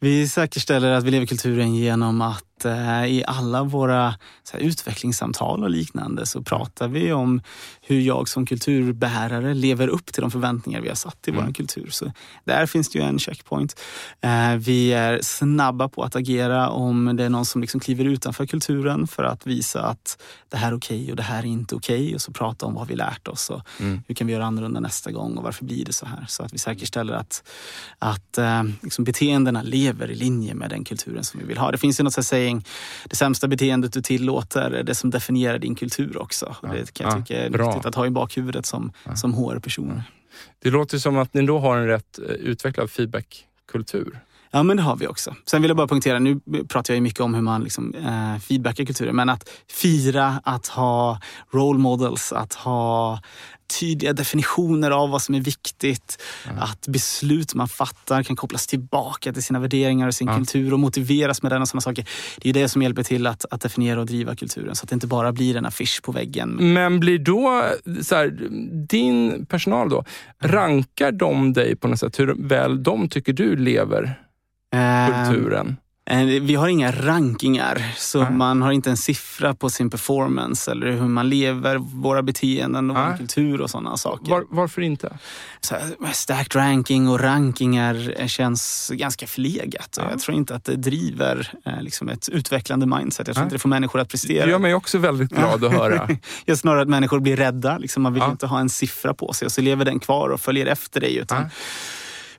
Vi 0.00 0.28
säkerställer 0.28 0.90
att 0.90 1.04
vi 1.04 1.10
lever 1.10 1.26
kulturen 1.26 1.74
genom 1.74 2.20
att 2.20 2.44
eh, 2.64 3.06
i 3.06 3.24
alla 3.26 3.62
våra 3.64 4.14
utvecklingssamtal 4.58 5.62
och 5.62 5.70
liknande 5.70 6.26
så 6.26 6.42
pratar 6.42 6.88
vi 6.88 7.12
om 7.12 7.42
hur 7.80 8.00
jag 8.00 8.28
som 8.28 8.46
kulturbärare 8.46 9.54
lever 9.54 9.88
upp 9.88 10.12
till 10.12 10.20
de 10.20 10.30
förväntningar 10.30 10.80
vi 10.80 10.88
har 10.88 10.94
satt 10.94 11.28
i 11.28 11.30
mm. 11.30 11.44
vår 11.44 11.52
kultur. 11.52 11.88
Så 11.90 12.12
där 12.44 12.66
finns 12.66 12.90
det 12.90 12.98
ju 12.98 13.04
en 13.04 13.18
checkpoint. 13.18 13.80
Eh, 14.20 14.54
vi 14.56 14.92
är 14.92 15.20
snabba 15.22 15.88
på 15.88 16.02
att 16.02 16.16
agera 16.16 16.68
om 16.68 17.16
det 17.16 17.24
är 17.24 17.28
någon 17.28 17.44
som 17.44 17.60
liksom 17.60 17.80
kliver 17.80 18.04
utanför 18.04 18.46
kulturen 18.46 19.06
för 19.06 19.24
att 19.24 19.46
visa 19.46 19.82
att 19.82 20.22
det 20.48 20.56
här 20.56 20.72
är 20.72 20.76
okej 20.76 21.02
okay 21.02 21.10
och 21.10 21.16
det 21.16 21.22
här 21.22 21.38
är 21.38 21.46
inte 21.46 21.74
okej. 21.74 22.04
Okay. 22.04 22.14
Och 22.14 22.20
så 22.20 22.32
prata 22.32 22.66
om 22.66 22.74
vad 22.74 22.88
vi 22.88 22.96
lärt 22.96 23.28
oss 23.28 23.50
och 23.50 23.60
mm. 23.80 24.02
hur 24.06 24.14
kan 24.14 24.26
vi 24.26 24.32
göra 24.32 24.44
annorlunda 24.44 24.80
nästa 24.80 25.12
gång 25.12 25.36
och 25.36 25.44
varför 25.44 25.64
blir 25.64 25.84
det 25.84 25.92
så 25.92 26.06
här? 26.06 26.24
Så 26.28 26.42
att 26.42 26.52
vi 26.52 26.58
säkerställer 26.58 27.14
att, 27.14 27.42
att 27.98 28.38
eh, 28.38 28.62
liksom 28.82 29.04
beteendena 29.04 29.62
lever 29.62 30.10
i 30.10 30.14
linje 30.14 30.54
med 30.54 30.70
den 30.70 30.84
kulturen 30.84 31.24
som 31.24 31.40
vi 31.40 31.46
vill 31.46 31.58
ha. 31.58 31.70
Det 31.70 31.78
finns 31.78 32.00
ju 32.00 32.04
något 32.04 32.18
att 32.18 32.26
säga 32.26 32.43
någonting. 32.44 32.70
Det 33.04 33.16
sämsta 33.16 33.48
beteendet 33.48 33.92
du 33.92 34.02
tillåter 34.02 34.70
är 34.70 34.82
det 34.82 34.94
som 34.94 35.10
definierar 35.10 35.58
din 35.58 35.74
kultur 35.74 36.22
också. 36.22 36.56
Ja, 36.62 36.68
det 36.68 36.94
kan 36.94 37.06
jag 37.06 37.26
tycka 37.26 37.42
är 37.42 37.50
bra. 37.50 37.66
viktigt 37.66 37.86
att 37.86 37.94
ha 37.94 38.06
i 38.06 38.10
bakhuvudet 38.10 38.66
som, 38.66 38.92
ja. 39.04 39.16
som 39.16 39.34
HR-person. 39.34 40.02
Det 40.62 40.70
låter 40.70 40.98
som 40.98 41.16
att 41.18 41.34
ni 41.34 41.46
då 41.46 41.58
har 41.58 41.76
en 41.76 41.86
rätt 41.86 42.18
eh, 42.18 42.24
utvecklad 42.24 42.90
feedbackkultur. 42.90 44.20
Ja, 44.50 44.62
men 44.62 44.76
det 44.76 44.82
har 44.82 44.96
vi 44.96 45.06
också. 45.06 45.34
Sen 45.46 45.62
vill 45.62 45.68
jag 45.68 45.76
bara 45.76 45.88
punktera, 45.88 46.18
nu 46.18 46.40
pratar 46.68 46.94
jag 46.94 47.02
mycket 47.02 47.20
om 47.20 47.34
hur 47.34 47.42
man 47.42 47.64
liksom, 47.64 47.94
eh, 47.94 48.40
feedbackar 48.40 48.84
kulturen, 48.84 49.16
men 49.16 49.28
att 49.28 49.48
fira, 49.70 50.40
att 50.44 50.66
ha 50.66 51.20
role 51.52 51.78
models, 51.78 52.32
att 52.32 52.54
ha 52.54 53.18
tydliga 53.66 54.12
definitioner 54.12 54.90
av 54.90 55.10
vad 55.10 55.22
som 55.22 55.34
är 55.34 55.40
viktigt. 55.40 56.22
Mm. 56.48 56.58
Att 56.58 56.88
beslut 56.88 57.54
man 57.54 57.68
fattar 57.68 58.22
kan 58.22 58.36
kopplas 58.36 58.66
tillbaka 58.66 59.32
till 59.32 59.42
sina 59.42 59.60
värderingar 59.60 60.06
och 60.06 60.14
sin 60.14 60.28
mm. 60.28 60.40
kultur 60.40 60.72
och 60.72 60.78
motiveras 60.78 61.42
med 61.42 61.52
den 61.52 61.62
och 61.62 61.68
sådana 61.68 61.80
saker. 61.80 62.08
Det 62.38 62.48
är 62.48 62.52
det 62.52 62.68
som 62.68 62.82
hjälper 62.82 63.02
till 63.02 63.26
att, 63.26 63.44
att 63.50 63.60
definiera 63.60 64.00
och 64.00 64.06
driva 64.06 64.36
kulturen 64.36 64.76
så 64.76 64.84
att 64.84 64.88
det 64.88 64.94
inte 64.94 65.06
bara 65.06 65.32
blir 65.32 65.56
en 65.56 65.66
affisch 65.66 66.02
på 66.02 66.12
väggen. 66.12 66.50
Men 66.60 67.00
blir 67.00 67.18
då, 67.18 67.64
så 68.02 68.14
här, 68.14 68.38
din 68.88 69.46
personal 69.46 69.88
då, 69.88 70.04
mm. 70.40 70.56
rankar 70.56 71.12
de 71.12 71.52
dig 71.52 71.76
på 71.76 71.88
något 71.88 71.98
sätt? 71.98 72.18
Hur 72.18 72.34
väl 72.38 72.82
de 72.82 73.08
tycker 73.08 73.32
du 73.32 73.56
lever 73.56 74.20
ehm, 74.74 75.12
kulturen? 75.12 75.76
Eh, 76.06 76.24
vi 76.24 76.54
har 76.54 76.68
inga 76.68 76.92
rankingar, 76.92 77.92
så 77.96 78.22
Nej. 78.22 78.32
man 78.32 78.62
har 78.62 78.72
inte 78.72 78.90
en 78.90 78.96
siffra 78.96 79.54
på 79.54 79.70
sin 79.70 79.90
performance 79.90 80.70
eller 80.70 80.90
hur 80.90 81.08
man 81.08 81.28
lever, 81.28 81.76
våra 81.76 82.22
beteenden 82.22 82.90
och 82.90 82.96
vår 82.96 83.16
kultur 83.16 83.60
och 83.60 83.70
sådana 83.70 83.96
saker. 83.96 84.30
Var, 84.30 84.44
varför 84.48 84.82
inte? 84.82 85.18
Så, 85.60 85.76
stacked 86.12 86.56
ranking 86.56 87.08
och 87.08 87.20
rankingar 87.20 88.26
känns 88.26 88.90
ganska 88.94 89.26
förlegat. 89.26 89.96
Ja. 90.00 90.10
Jag 90.10 90.20
tror 90.20 90.36
inte 90.36 90.54
att 90.54 90.64
det 90.64 90.76
driver 90.76 91.52
eh, 91.66 91.82
liksom 91.82 92.08
ett 92.08 92.28
utvecklande 92.28 92.86
mindset. 92.86 93.26
Jag 93.26 93.36
tror 93.36 93.42
Nej. 93.42 93.46
inte 93.46 93.54
det 93.54 93.60
får 93.60 93.68
människor 93.68 94.00
att 94.00 94.08
prestera. 94.08 94.44
Det 94.44 94.50
gör 94.50 94.58
mig 94.58 94.74
också 94.74 94.98
väldigt 94.98 95.30
glad 95.30 95.64
att 95.64 95.72
höra. 95.72 96.08
jag 96.44 96.58
snarare 96.58 96.82
att 96.82 96.88
människor 96.88 97.20
blir 97.20 97.36
rädda. 97.36 97.78
Liksom 97.78 98.02
man 98.02 98.12
vill 98.12 98.22
ja. 98.22 98.30
inte 98.30 98.46
ha 98.46 98.60
en 98.60 98.68
siffra 98.68 99.14
på 99.14 99.32
sig 99.32 99.46
och 99.46 99.52
så 99.52 99.60
lever 99.60 99.84
den 99.84 100.00
kvar 100.00 100.28
och 100.28 100.40
följer 100.40 100.66
efter 100.66 101.00
dig. 101.00 101.16
Utan 101.16 101.50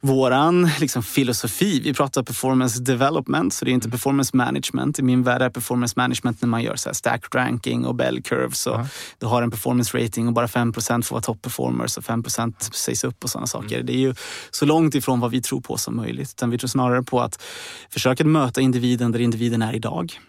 våran 0.01 0.69
liksom, 0.79 1.03
filosofi. 1.03 1.79
Vi 1.79 1.93
pratar 1.93 2.23
performance 2.23 2.81
development, 2.81 3.53
så 3.53 3.65
det 3.65 3.71
är 3.71 3.73
inte 3.73 3.89
performance 3.89 4.37
management. 4.37 4.99
I 4.99 5.03
min 5.03 5.23
värld 5.23 5.41
är 5.41 5.49
performance 5.49 5.93
management 5.97 6.41
när 6.41 6.49
man 6.49 6.63
gör 6.63 6.75
så 6.75 6.89
här 6.89 6.93
stacked 6.93 7.35
ranking 7.35 7.85
och 7.85 7.95
bell 7.95 8.21
curves. 8.21 8.67
Och 8.67 8.79
Du 9.19 9.25
har 9.25 9.41
en 9.41 9.51
performance 9.51 10.03
rating 10.03 10.27
och 10.27 10.33
bara 10.33 10.47
5% 10.47 11.01
får 11.01 11.15
vara 11.15 11.21
top 11.21 11.41
performers 11.41 11.97
och 11.97 12.03
5% 12.03 12.73
sägs 12.73 13.03
upp 13.03 13.23
och 13.23 13.29
sådana 13.29 13.47
saker. 13.47 13.75
Mm. 13.75 13.85
Det 13.85 13.93
är 13.93 13.99
ju 13.99 14.15
så 14.51 14.65
långt 14.65 14.95
ifrån 14.95 15.19
vad 15.19 15.31
vi 15.31 15.41
tror 15.41 15.61
på 15.61 15.77
som 15.77 15.95
möjligt. 15.95 16.29
Utan 16.29 16.49
vi 16.49 16.57
tror 16.57 16.67
snarare 16.67 17.03
på 17.03 17.21
att 17.21 17.41
försöka 17.89 18.23
möta 18.23 18.61
individen 18.61 19.11
där 19.11 19.19
individen 19.19 19.61
är 19.61 19.75
idag 19.75 20.19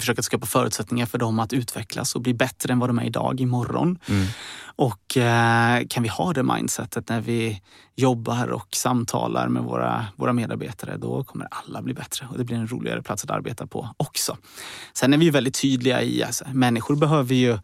försöka 0.00 0.22
skapa 0.22 0.46
förutsättningar 0.46 1.06
för 1.06 1.18
dem 1.18 1.38
att 1.38 1.52
utvecklas 1.52 2.14
och 2.14 2.20
bli 2.20 2.34
bättre 2.34 2.72
än 2.72 2.78
vad 2.78 2.88
de 2.88 2.98
är 2.98 3.04
idag, 3.04 3.40
imorgon. 3.40 3.98
Mm. 4.08 4.26
Och 4.60 5.16
eh, 5.16 5.86
kan 5.88 6.02
vi 6.02 6.08
ha 6.08 6.32
det 6.32 6.42
mindsetet 6.42 7.08
när 7.08 7.20
vi 7.20 7.62
jobbar 7.96 8.46
och 8.46 8.68
samtalar 8.76 9.48
med 9.48 9.62
våra, 9.62 10.06
våra 10.16 10.32
medarbetare, 10.32 10.96
då 10.96 11.24
kommer 11.24 11.48
alla 11.50 11.82
bli 11.82 11.94
bättre 11.94 12.26
och 12.30 12.38
det 12.38 12.44
blir 12.44 12.56
en 12.56 12.68
roligare 12.68 13.02
plats 13.02 13.24
att 13.24 13.30
arbeta 13.30 13.66
på 13.66 13.88
också. 13.96 14.36
Sen 14.92 15.14
är 15.14 15.18
vi 15.18 15.30
väldigt 15.30 15.60
tydliga 15.60 16.02
i, 16.02 16.22
alltså, 16.22 16.44
människor 16.52 16.96
behöver 16.96 17.34
ju 17.34 17.58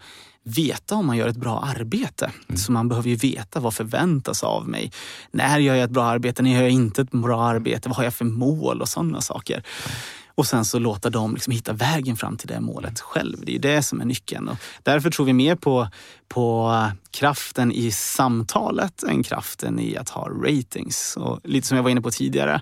veta 0.45 0.95
om 0.95 1.07
man 1.07 1.17
gör 1.17 1.29
ett 1.29 1.37
bra 1.37 1.61
arbete. 1.61 2.31
Mm. 2.49 2.57
Så 2.59 2.73
man 2.73 2.89
behöver 2.89 3.09
ju 3.09 3.17
veta 3.17 3.61
vad 3.61 3.75
förväntas 3.75 4.43
av 4.43 4.69
mig. 4.69 4.93
När 5.31 5.59
gör 5.59 5.75
jag 5.75 5.85
ett 5.85 5.91
bra 5.91 6.05
arbete? 6.05 6.43
När 6.43 6.51
gör 6.51 6.63
jag 6.63 6.71
inte 6.71 7.03
ett 7.03 7.11
bra 7.11 7.43
arbete? 7.43 7.89
Vad 7.89 7.97
har 7.97 8.05
jag 8.05 8.15
för 8.15 8.25
mål 8.25 8.81
och 8.81 8.89
sådana 8.89 9.21
saker. 9.21 9.55
Mm. 9.55 9.99
Och 10.37 10.47
sen 10.47 10.65
så 10.65 10.79
låta 10.79 11.11
dem 11.11 11.35
liksom 11.35 11.53
hitta 11.53 11.73
vägen 11.73 12.17
fram 12.17 12.37
till 12.37 12.49
det 12.49 12.61
målet 12.61 13.01
själv. 13.01 13.37
Det 13.43 13.55
är 13.55 13.59
det 13.59 13.83
som 13.83 14.01
är 14.01 14.05
nyckeln. 14.05 14.49
Och 14.49 14.57
därför 14.83 15.11
tror 15.11 15.27
vi 15.27 15.33
mer 15.33 15.57
på, 15.57 15.89
på 16.29 16.73
kraften 17.11 17.73
i 17.73 17.91
samtalet 17.91 19.03
än 19.03 19.23
kraften 19.23 19.79
i 19.79 19.97
att 19.97 20.09
ha 20.09 20.29
ratings. 20.29 21.17
Och 21.17 21.41
lite 21.45 21.67
som 21.67 21.77
jag 21.77 21.83
var 21.83 21.91
inne 21.91 22.01
på 22.01 22.11
tidigare. 22.11 22.61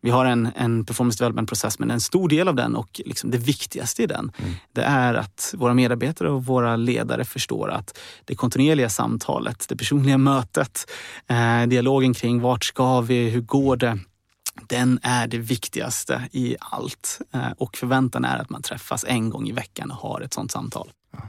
Vi 0.00 0.10
har 0.10 0.24
en, 0.24 0.48
en 0.56 0.84
performance 0.84 1.24
development-process 1.24 1.78
men 1.78 1.90
en 1.90 2.00
stor 2.00 2.28
del 2.28 2.48
av 2.48 2.54
den 2.54 2.76
och 2.76 3.00
liksom 3.04 3.30
det 3.30 3.38
viktigaste 3.38 4.02
i 4.02 4.06
den 4.06 4.32
mm. 4.38 4.54
det 4.72 4.82
är 4.82 5.14
att 5.14 5.54
våra 5.56 5.74
medarbetare 5.74 6.30
och 6.30 6.44
våra 6.44 6.76
ledare 6.76 7.24
förstår 7.24 7.70
att 7.70 7.98
det 8.24 8.34
kontinuerliga 8.34 8.88
samtalet, 8.88 9.66
det 9.68 9.76
personliga 9.76 10.18
mötet, 10.18 10.90
eh, 11.26 11.66
dialogen 11.66 12.14
kring 12.14 12.40
vart 12.40 12.64
ska 12.64 13.00
vi, 13.00 13.30
hur 13.30 13.40
går 13.40 13.76
det? 13.76 13.98
Den 14.66 15.00
är 15.02 15.26
det 15.26 15.38
viktigaste 15.38 16.28
i 16.32 16.56
allt. 16.60 17.20
Eh, 17.34 17.50
och 17.58 17.76
förväntan 17.76 18.24
är 18.24 18.38
att 18.38 18.50
man 18.50 18.62
träffas 18.62 19.04
en 19.08 19.30
gång 19.30 19.48
i 19.48 19.52
veckan 19.52 19.90
och 19.90 19.96
har 19.96 20.20
ett 20.20 20.34
sånt 20.34 20.50
samtal. 20.50 20.90
Ja. 21.12 21.28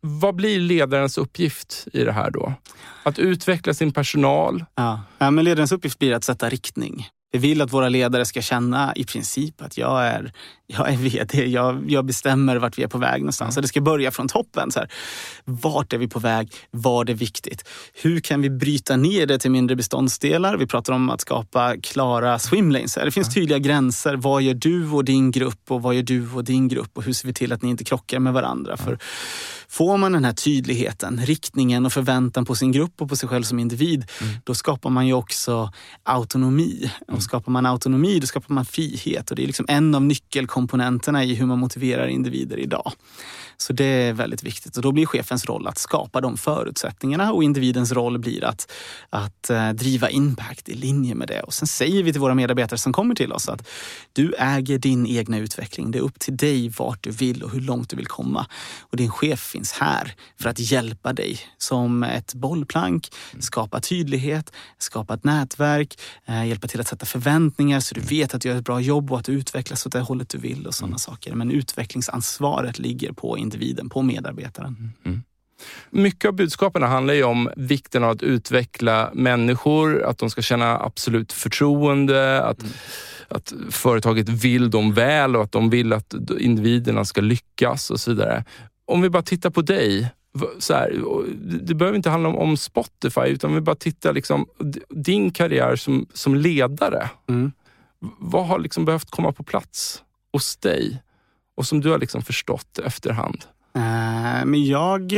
Vad 0.00 0.34
blir 0.34 0.60
ledarens 0.60 1.18
uppgift 1.18 1.88
i 1.92 2.04
det 2.04 2.12
här 2.12 2.30
då? 2.30 2.54
Att 3.02 3.18
utveckla 3.18 3.74
sin 3.74 3.92
personal? 3.92 4.64
Ja. 4.74 5.00
ja 5.18 5.30
men 5.30 5.44
ledarens 5.44 5.72
uppgift 5.72 5.98
blir 5.98 6.14
att 6.14 6.24
sätta 6.24 6.48
riktning. 6.48 7.08
Vi 7.32 7.38
vill 7.38 7.62
att 7.62 7.72
våra 7.72 7.88
ledare 7.88 8.24
ska 8.24 8.42
känna 8.42 8.92
i 8.96 9.04
princip 9.04 9.62
att 9.62 9.78
jag 9.78 10.06
är, 10.06 10.32
jag 10.70 10.92
är 10.92 10.96
vd, 10.96 11.46
jag, 11.46 11.90
jag 11.90 12.04
bestämmer 12.04 12.56
vart 12.56 12.78
vi 12.78 12.82
är 12.82 12.88
på 12.88 12.98
väg 12.98 13.20
någonstans. 13.20 13.56
Mm. 13.56 13.62
det 13.62 13.68
ska 13.68 13.80
börja 13.80 14.10
från 14.10 14.28
toppen. 14.28 14.70
Så 14.70 14.78
här. 14.78 14.90
Vart 15.44 15.92
är 15.92 15.98
vi 15.98 16.08
på 16.08 16.18
väg? 16.18 16.52
Vad 16.70 17.10
är 17.10 17.14
viktigt? 17.14 17.68
Hur 17.94 18.20
kan 18.20 18.42
vi 18.42 18.50
bryta 18.50 18.96
ner 18.96 19.26
det 19.26 19.38
till 19.38 19.50
mindre 19.50 19.76
beståndsdelar? 19.76 20.56
Vi 20.56 20.66
pratar 20.66 20.92
om 20.92 21.10
att 21.10 21.20
skapa 21.20 21.76
klara 21.82 22.38
swimlanes. 22.38 22.94
Det 22.94 23.10
finns 23.10 23.34
tydliga 23.34 23.58
gränser. 23.58 24.16
Vad 24.16 24.42
gör 24.42 24.54
du 24.54 24.90
och 24.90 25.04
din 25.04 25.30
grupp 25.30 25.70
och 25.70 25.82
vad 25.82 25.94
gör 25.94 26.02
du 26.02 26.30
och 26.30 26.44
din 26.44 26.68
grupp? 26.68 26.90
Och 26.94 27.04
hur 27.04 27.12
ser 27.12 27.26
vi 27.26 27.34
till 27.34 27.52
att 27.52 27.62
ni 27.62 27.70
inte 27.70 27.84
krockar 27.84 28.18
med 28.18 28.32
varandra? 28.32 28.76
För 28.76 28.98
Får 29.70 29.96
man 29.96 30.12
den 30.12 30.24
här 30.24 30.32
tydligheten, 30.32 31.20
riktningen 31.24 31.86
och 31.86 31.92
förväntan 31.92 32.44
på 32.44 32.54
sin 32.54 32.72
grupp 32.72 33.02
och 33.02 33.08
på 33.08 33.16
sig 33.16 33.28
själv 33.28 33.42
som 33.42 33.58
individ, 33.58 34.04
mm. 34.20 34.34
då 34.44 34.54
skapar 34.54 34.90
man 34.90 35.06
ju 35.06 35.12
också 35.12 35.72
autonomi. 36.02 36.90
Och 37.00 37.08
mm. 37.08 37.20
skapar 37.20 37.52
man 37.52 37.66
autonomi, 37.66 38.18
då 38.20 38.26
skapar 38.26 38.54
man 38.54 38.64
frihet. 38.64 39.30
Och 39.30 39.36
det 39.36 39.42
är 39.42 39.46
liksom 39.46 39.66
en 39.68 39.94
av 39.94 40.02
komponenterna 40.58 41.24
i 41.24 41.34
hur 41.34 41.46
man 41.46 41.58
motiverar 41.58 42.06
individer 42.08 42.58
idag. 42.58 42.92
Så 43.60 43.72
det 43.72 43.84
är 43.84 44.12
väldigt 44.12 44.42
viktigt 44.42 44.76
och 44.76 44.82
då 44.82 44.92
blir 44.92 45.06
chefens 45.06 45.44
roll 45.44 45.66
att 45.66 45.78
skapa 45.78 46.20
de 46.20 46.36
förutsättningarna 46.36 47.32
och 47.32 47.44
individens 47.44 47.92
roll 47.92 48.18
blir 48.18 48.44
att, 48.44 48.72
att 49.10 49.50
uh, 49.50 49.70
driva 49.70 50.10
impact 50.10 50.68
i 50.68 50.74
linje 50.74 51.14
med 51.14 51.28
det. 51.28 51.40
Och 51.40 51.54
sen 51.54 51.68
säger 51.68 52.02
vi 52.02 52.12
till 52.12 52.20
våra 52.20 52.34
medarbetare 52.34 52.78
som 52.78 52.92
kommer 52.92 53.14
till 53.14 53.32
oss 53.32 53.48
att 53.48 53.68
du 54.12 54.34
äger 54.38 54.78
din 54.78 55.06
egna 55.06 55.38
utveckling. 55.38 55.90
Det 55.90 55.98
är 55.98 56.02
upp 56.02 56.18
till 56.18 56.36
dig 56.36 56.68
vart 56.68 57.02
du 57.02 57.10
vill 57.10 57.42
och 57.42 57.50
hur 57.50 57.60
långt 57.60 57.90
du 57.90 57.96
vill 57.96 58.06
komma. 58.06 58.46
Och 58.80 58.96
din 58.96 59.10
chef 59.10 59.40
finns 59.40 59.72
här 59.72 60.14
för 60.40 60.48
att 60.48 60.58
hjälpa 60.58 61.12
dig 61.12 61.38
som 61.58 62.02
ett 62.02 62.34
bollplank, 62.34 63.08
skapa 63.38 63.80
tydlighet, 63.80 64.52
skapa 64.78 65.14
ett 65.14 65.24
nätverk, 65.24 66.00
uh, 66.28 66.46
hjälpa 66.46 66.68
till 66.68 66.80
att 66.80 66.88
sätta 66.88 67.06
förväntningar 67.06 67.80
så 67.80 67.94
du 67.94 68.00
vet 68.00 68.34
att 68.34 68.42
du 68.42 68.48
gör 68.48 68.56
ett 68.56 68.64
bra 68.64 68.80
jobb 68.80 69.12
och 69.12 69.18
att 69.18 69.24
du 69.24 69.32
utvecklas 69.32 69.86
åt 69.86 69.92
det 69.92 70.00
hållet 70.00 70.28
du 70.28 70.38
vill 70.38 70.66
och 70.66 70.74
sådana 70.74 70.90
mm. 70.90 70.98
saker. 70.98 71.34
Men 71.34 71.50
utvecklingsansvaret 71.50 72.78
ligger 72.78 73.12
på 73.12 73.38
individen, 73.48 73.88
på 73.88 74.02
medarbetaren. 74.02 74.76
Mm. 74.78 74.92
mm. 75.04 75.22
Mycket 75.90 76.28
av 76.28 76.34
budskapen 76.34 76.82
handlar 76.82 77.14
ju 77.14 77.24
om 77.24 77.50
vikten 77.56 78.04
av 78.04 78.10
att 78.10 78.22
utveckla 78.22 79.10
människor, 79.14 80.02
att 80.02 80.18
de 80.18 80.30
ska 80.30 80.42
känna 80.42 80.78
absolut 80.78 81.32
förtroende, 81.32 82.42
att, 82.42 82.60
mm. 82.60 82.72
att 83.28 83.52
företaget 83.70 84.28
vill 84.28 84.70
dem 84.70 84.92
väl 84.92 85.36
och 85.36 85.42
att 85.42 85.52
de 85.52 85.70
vill 85.70 85.92
att 85.92 86.14
individerna 86.38 87.04
ska 87.04 87.20
lyckas 87.20 87.90
och 87.90 88.00
så 88.00 88.10
vidare. 88.10 88.44
Om 88.84 89.02
vi 89.02 89.10
bara 89.10 89.22
tittar 89.22 89.50
på 89.50 89.62
dig, 89.62 90.10
så 90.58 90.74
här, 90.74 91.02
det 91.62 91.74
behöver 91.74 91.96
inte 91.96 92.10
handla 92.10 92.28
om, 92.28 92.36
om, 92.36 92.56
Spotify, 92.56 93.20
utan 93.20 93.54
vi 93.54 93.60
bara 93.60 93.76
tittar 93.76 94.12
liksom 94.12 94.46
din 94.88 95.30
karriär 95.30 95.76
som, 95.76 96.06
som 96.14 96.34
ledare. 96.34 97.10
Mm. 97.28 97.52
Vad 98.18 98.46
har 98.46 98.58
liksom 98.58 98.84
behövt 98.84 99.10
komma 99.10 99.32
på 99.32 99.42
plats 99.42 100.02
hos 100.32 100.56
dig? 100.56 101.02
Och 101.58 101.66
som 101.66 101.80
du 101.80 101.90
har 101.90 101.98
liksom 101.98 102.22
förstått 102.22 102.78
efterhand? 102.78 103.44
Uh, 103.76 104.44
men 104.44 104.64
jag... 104.64 105.12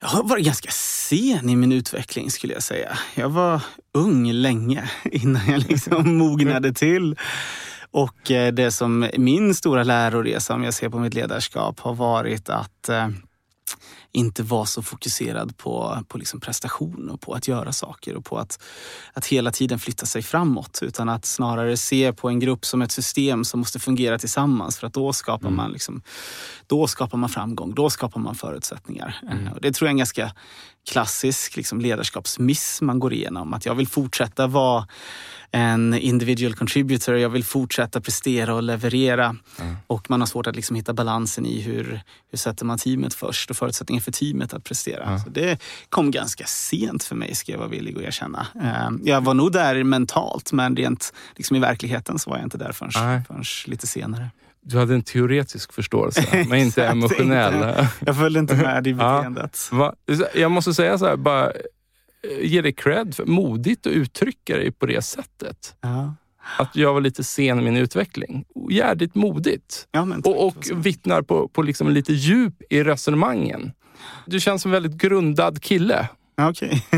Jag 0.00 0.08
har 0.08 0.22
varit 0.22 0.44
ganska 0.44 0.70
sen 0.70 1.48
i 1.48 1.56
min 1.56 1.72
utveckling 1.72 2.30
skulle 2.30 2.52
jag 2.52 2.62
säga. 2.62 2.98
Jag 3.14 3.28
var 3.28 3.62
ung 3.94 4.32
länge 4.32 4.90
innan 5.04 5.46
jag 5.46 5.62
liksom 5.68 6.18
mognade 6.18 6.72
till. 6.72 7.16
Och 7.90 8.30
eh, 8.30 8.52
det 8.52 8.70
som 8.72 9.10
min 9.18 9.54
stora 9.54 9.82
läroresa, 9.82 10.54
om 10.54 10.64
jag 10.64 10.74
ser 10.74 10.88
på 10.88 10.98
mitt 10.98 11.14
ledarskap, 11.14 11.80
har 11.80 11.94
varit 11.94 12.48
att 12.48 12.88
eh, 12.88 13.08
inte 14.14 14.42
vara 14.42 14.66
så 14.66 14.82
fokuserad 14.82 15.56
på, 15.56 16.04
på 16.08 16.18
liksom 16.18 16.40
prestation 16.40 17.10
och 17.10 17.20
på 17.20 17.34
att 17.34 17.48
göra 17.48 17.72
saker 17.72 18.16
och 18.16 18.24
på 18.24 18.38
att, 18.38 18.62
att 19.12 19.26
hela 19.26 19.50
tiden 19.50 19.78
flytta 19.78 20.06
sig 20.06 20.22
framåt. 20.22 20.78
Utan 20.82 21.08
att 21.08 21.24
snarare 21.24 21.76
se 21.76 22.12
på 22.12 22.28
en 22.28 22.40
grupp 22.40 22.64
som 22.64 22.82
ett 22.82 22.92
system 22.92 23.44
som 23.44 23.60
måste 23.60 23.78
fungera 23.78 24.18
tillsammans 24.18 24.78
för 24.78 24.86
att 24.86 24.92
då 24.92 25.12
skapar, 25.12 25.46
mm. 25.46 25.56
man, 25.56 25.72
liksom, 25.72 26.02
då 26.66 26.86
skapar 26.86 27.18
man 27.18 27.28
framgång, 27.28 27.74
då 27.74 27.90
skapar 27.90 28.20
man 28.20 28.34
förutsättningar. 28.34 29.20
Mm. 29.30 29.52
Och 29.52 29.60
det 29.60 29.72
tror 29.72 29.86
jag 29.86 29.90
är 29.90 29.94
en 29.94 29.98
ganska 29.98 30.32
klassisk 30.90 31.56
liksom, 31.56 31.80
ledarskapsmiss 31.80 32.80
man 32.82 32.98
går 32.98 33.12
igenom. 33.12 33.54
Att 33.54 33.66
jag 33.66 33.74
vill 33.74 33.88
fortsätta 33.88 34.46
vara 34.46 34.88
en 35.54 35.94
individual 35.94 36.54
contributor. 36.54 37.16
Jag 37.16 37.28
vill 37.28 37.44
fortsätta 37.44 38.00
prestera 38.00 38.54
och 38.54 38.62
leverera. 38.62 39.36
Mm. 39.60 39.76
Och 39.86 40.10
man 40.10 40.20
har 40.20 40.26
svårt 40.26 40.46
att 40.46 40.56
liksom 40.56 40.76
hitta 40.76 40.92
balansen 40.92 41.46
i 41.46 41.60
hur, 41.60 42.00
hur 42.30 42.38
sätter 42.38 42.64
man 42.64 42.78
teamet 42.78 43.14
först 43.14 43.50
och 43.50 43.56
förutsättningar 43.56 44.02
för 44.02 44.12
teamet 44.12 44.54
att 44.54 44.64
prestera. 44.64 45.04
Mm. 45.04 45.18
Så 45.18 45.30
det 45.30 45.62
kom 45.88 46.10
ganska 46.10 46.44
sent 46.46 47.04
för 47.04 47.16
mig 47.16 47.34
ska 47.34 47.52
jag 47.52 47.58
vara 47.58 47.68
villig 47.68 47.96
att 47.96 48.02
erkänna. 48.02 48.46
Eh, 48.62 48.90
jag 49.02 49.20
var 49.20 49.34
nog 49.34 49.52
där 49.52 49.84
mentalt 49.84 50.52
men 50.52 50.76
rent 50.76 51.12
liksom 51.36 51.56
i 51.56 51.60
verkligheten 51.60 52.18
så 52.18 52.30
var 52.30 52.36
jag 52.36 52.46
inte 52.46 52.58
där 52.58 52.72
förrän, 52.72 53.24
förrän 53.24 53.44
lite 53.66 53.86
senare. 53.86 54.30
Du 54.66 54.78
hade 54.78 54.94
en 54.94 55.02
teoretisk 55.02 55.72
förståelse, 55.72 56.44
men 56.48 56.58
inte 56.58 56.86
emotionell. 56.86 57.86
jag 58.00 58.16
följde 58.16 58.40
inte 58.40 58.54
med 58.54 58.86
i 58.86 58.94
beteendet. 58.94 59.70
Ja, 59.72 59.94
jag 60.34 60.50
måste 60.50 60.74
säga 60.74 60.98
så 60.98 61.06
här, 61.06 61.16
bara 61.16 61.52
ge 62.40 62.62
dig 62.62 62.72
cred 62.72 63.14
för 63.14 63.26
modigt 63.26 63.86
att 63.86 63.92
uttrycka 63.92 64.56
dig 64.56 64.72
på 64.72 64.86
det 64.86 65.02
sättet. 65.02 65.76
Ja. 65.80 66.14
Att 66.58 66.76
jag 66.76 66.94
var 66.94 67.00
lite 67.00 67.24
sen 67.24 67.58
i 67.58 67.62
min 67.62 67.76
utveckling. 67.76 68.44
Jädrigt 68.70 69.14
modigt. 69.14 69.88
Ja, 69.92 70.06
och 70.24 70.46
och 70.46 70.66
vittnar 70.74 71.22
på, 71.22 71.48
på 71.48 71.62
liksom 71.62 71.90
lite 71.90 72.12
djup 72.12 72.54
i 72.70 72.82
resonemangen. 72.84 73.72
Du 74.26 74.40
känns 74.40 74.62
som 74.62 74.68
en 74.68 74.82
väldigt 74.82 75.00
grundad 75.00 75.62
kille. 75.62 76.08
Okej. 76.40 76.86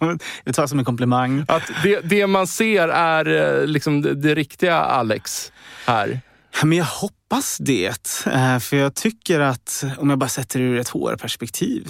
Okay. 0.00 0.18
det 0.44 0.52
tar 0.52 0.66
som 0.66 0.78
en 0.78 0.84
komplimang. 0.84 1.44
Att 1.48 1.70
det, 1.82 2.00
det 2.00 2.26
man 2.26 2.46
ser 2.46 2.88
är 2.88 3.60
eh, 3.60 3.66
liksom 3.66 4.02
det, 4.02 4.14
det 4.14 4.34
riktiga 4.34 4.76
Alex 4.76 5.52
här. 5.86 6.20
Men 6.62 6.78
jag 6.78 6.84
hoppas 6.84 7.58
det. 7.58 8.26
Eh, 8.26 8.58
för 8.58 8.76
jag 8.76 8.94
tycker 8.94 9.40
att, 9.40 9.84
om 9.98 10.10
jag 10.10 10.18
bara 10.18 10.28
sätter 10.28 10.60
det 10.60 10.64
ur 10.66 10.78
ett 10.78 10.88
HR-perspektiv, 10.88 11.88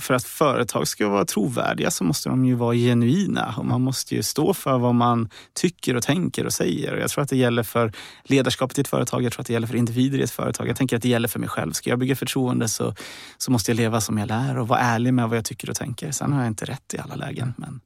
för 0.00 0.14
att 0.14 0.24
företag 0.24 0.88
ska 0.88 1.08
vara 1.08 1.24
trovärdiga 1.24 1.90
så 1.90 2.04
måste 2.04 2.28
de 2.28 2.44
ju 2.44 2.54
vara 2.54 2.74
genuina 2.74 3.54
och 3.58 3.66
man 3.66 3.80
måste 3.80 4.14
ju 4.14 4.22
stå 4.22 4.54
för 4.54 4.78
vad 4.78 4.94
man 4.94 5.28
tycker 5.54 5.96
och 5.96 6.02
tänker 6.02 6.46
och 6.46 6.52
säger. 6.52 6.94
Och 6.94 7.00
jag 7.00 7.10
tror 7.10 7.24
att 7.24 7.30
det 7.30 7.36
gäller 7.36 7.62
för 7.62 7.92
ledarskapet 8.24 8.78
i 8.78 8.80
ett 8.80 8.88
företag, 8.88 9.22
jag 9.22 9.32
tror 9.32 9.40
att 9.40 9.46
det 9.46 9.52
gäller 9.52 9.66
för 9.66 9.76
individer 9.76 10.18
i 10.18 10.22
ett 10.22 10.30
företag. 10.30 10.68
Jag 10.68 10.76
tänker 10.76 10.96
att 10.96 11.02
det 11.02 11.08
gäller 11.08 11.28
för 11.28 11.38
mig 11.38 11.48
själv. 11.48 11.72
Ska 11.72 11.90
jag 11.90 11.98
bygga 11.98 12.16
förtroende 12.16 12.68
så, 12.68 12.94
så 13.38 13.50
måste 13.50 13.70
jag 13.70 13.76
leva 13.76 14.00
som 14.00 14.18
jag 14.18 14.28
lär 14.28 14.58
och 14.58 14.68
vara 14.68 14.80
ärlig 14.80 15.14
med 15.14 15.28
vad 15.28 15.38
jag 15.38 15.44
tycker 15.44 15.70
och 15.70 15.76
tänker. 15.76 16.10
Sen 16.12 16.32
har 16.32 16.40
jag 16.40 16.48
inte 16.48 16.64
rätt 16.64 16.94
i 16.94 16.98
alla 16.98 17.14
lägen. 17.14 17.54
Men... 17.56 17.80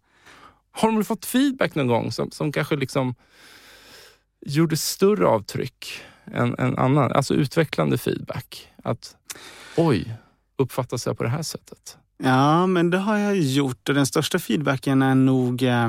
Har 0.77 0.93
de 0.93 1.05
fått 1.05 1.27
feedback 1.27 1.75
någon 1.75 1.87
gång 1.87 2.13
som, 2.13 2.31
som 2.31 2.53
kanske 2.53 2.77
liksom 2.77 3.15
gjorde 4.47 4.77
större 4.77 5.27
avtryck 5.27 6.05
än, 6.33 6.55
än 6.59 6.79
annan? 6.79 7.13
Alltså 7.13 7.35
utvecklande 7.35 7.99
feedback. 7.99 8.69
Att 8.85 9.17
oj, 9.77 10.15
uppfattas 10.59 11.07
jag 11.07 11.17
på 11.19 11.23
det 11.23 11.29
här 11.31 11.43
sättet? 11.43 11.97
Ja, 12.23 12.67
men 12.67 12.91
det 12.91 12.99
har 12.99 13.19
jag 13.19 13.37
gjort 13.37 13.89
och 13.89 13.95
den 13.95 14.07
största 14.07 14.39
feedbacken 14.39 15.03
är 15.03 15.15
nog 15.15 15.63
eh, 15.63 15.89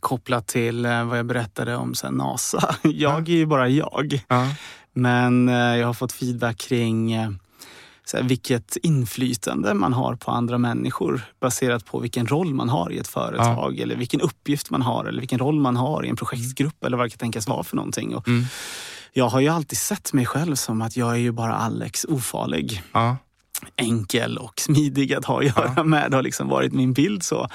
kopplat 0.00 0.46
till 0.46 0.84
eh, 0.84 1.04
vad 1.04 1.18
jag 1.18 1.26
berättade 1.26 1.76
om 1.76 1.94
sen 1.94 2.14
NASA. 2.14 2.74
Jag 2.82 3.28
är 3.28 3.32
ju 3.32 3.46
bara 3.46 3.68
jag. 3.68 4.24
Ja. 4.28 4.54
Men 4.94 5.48
eh, 5.48 5.54
jag 5.54 5.86
har 5.86 5.94
fått 5.94 6.12
feedback 6.12 6.56
kring 6.58 7.12
eh, 7.12 7.30
så 8.04 8.16
här, 8.16 8.24
vilket 8.24 8.76
inflytande 8.76 9.74
man 9.74 9.92
har 9.92 10.14
på 10.14 10.30
andra 10.30 10.58
människor 10.58 11.22
baserat 11.40 11.84
på 11.86 11.98
vilken 11.98 12.26
roll 12.26 12.54
man 12.54 12.68
har 12.68 12.92
i 12.92 12.98
ett 12.98 13.08
företag 13.08 13.78
eller 13.78 13.96
vilken 13.96 14.20
uppgift 14.20 14.70
man 14.70 14.82
har 14.82 15.04
eller 15.04 15.20
vilken 15.20 15.38
roll 15.38 15.60
man 15.60 15.76
har 15.76 16.04
i 16.04 16.08
en 16.08 16.16
projektgrupp 16.16 16.84
eller 16.84 16.96
vad 16.96 17.06
det 17.06 17.10
kan 17.10 17.18
tänkas 17.18 17.48
vara 17.48 17.62
för 17.62 17.76
någonting. 17.76 18.14
Och 18.16 18.28
Mm. 18.28 18.44
Jag 19.12 19.28
har 19.28 19.40
ju 19.40 19.48
alltid 19.48 19.78
sett 19.78 20.12
mig 20.12 20.26
själv 20.26 20.54
som 20.54 20.82
att 20.82 20.96
jag 20.96 21.10
är 21.12 21.16
ju 21.16 21.32
bara 21.32 21.54
Alex 21.54 22.04
ofarlig 22.08 22.82
Ja. 22.92 23.16
enkel 23.76 24.38
och 24.38 24.60
smidig 24.60 25.14
att 25.14 25.24
ha 25.24 25.38
att 25.38 25.44
göra 25.46 25.84
med. 25.84 26.10
Det 26.10 26.16
har 26.16 26.22
liksom 26.22 26.48
varit 26.48 26.72
min 26.72 26.92
bild 26.92 27.22
så. 27.22 27.48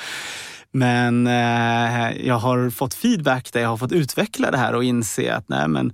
Men 0.72 1.28
eh, 1.28 2.28
jag 2.28 2.36
har 2.40 2.70
fått 2.70 2.94
feedback 2.94 3.54
där 3.54 3.62
jag 3.62 3.70
har 3.70 3.78
fått 3.78 3.92
utveckla 3.92 4.52
det 4.52 4.58
här 4.58 4.74
och 4.76 4.84
inse 4.84 5.34
att 5.36 5.50
nej, 5.50 5.68
men 5.68 5.94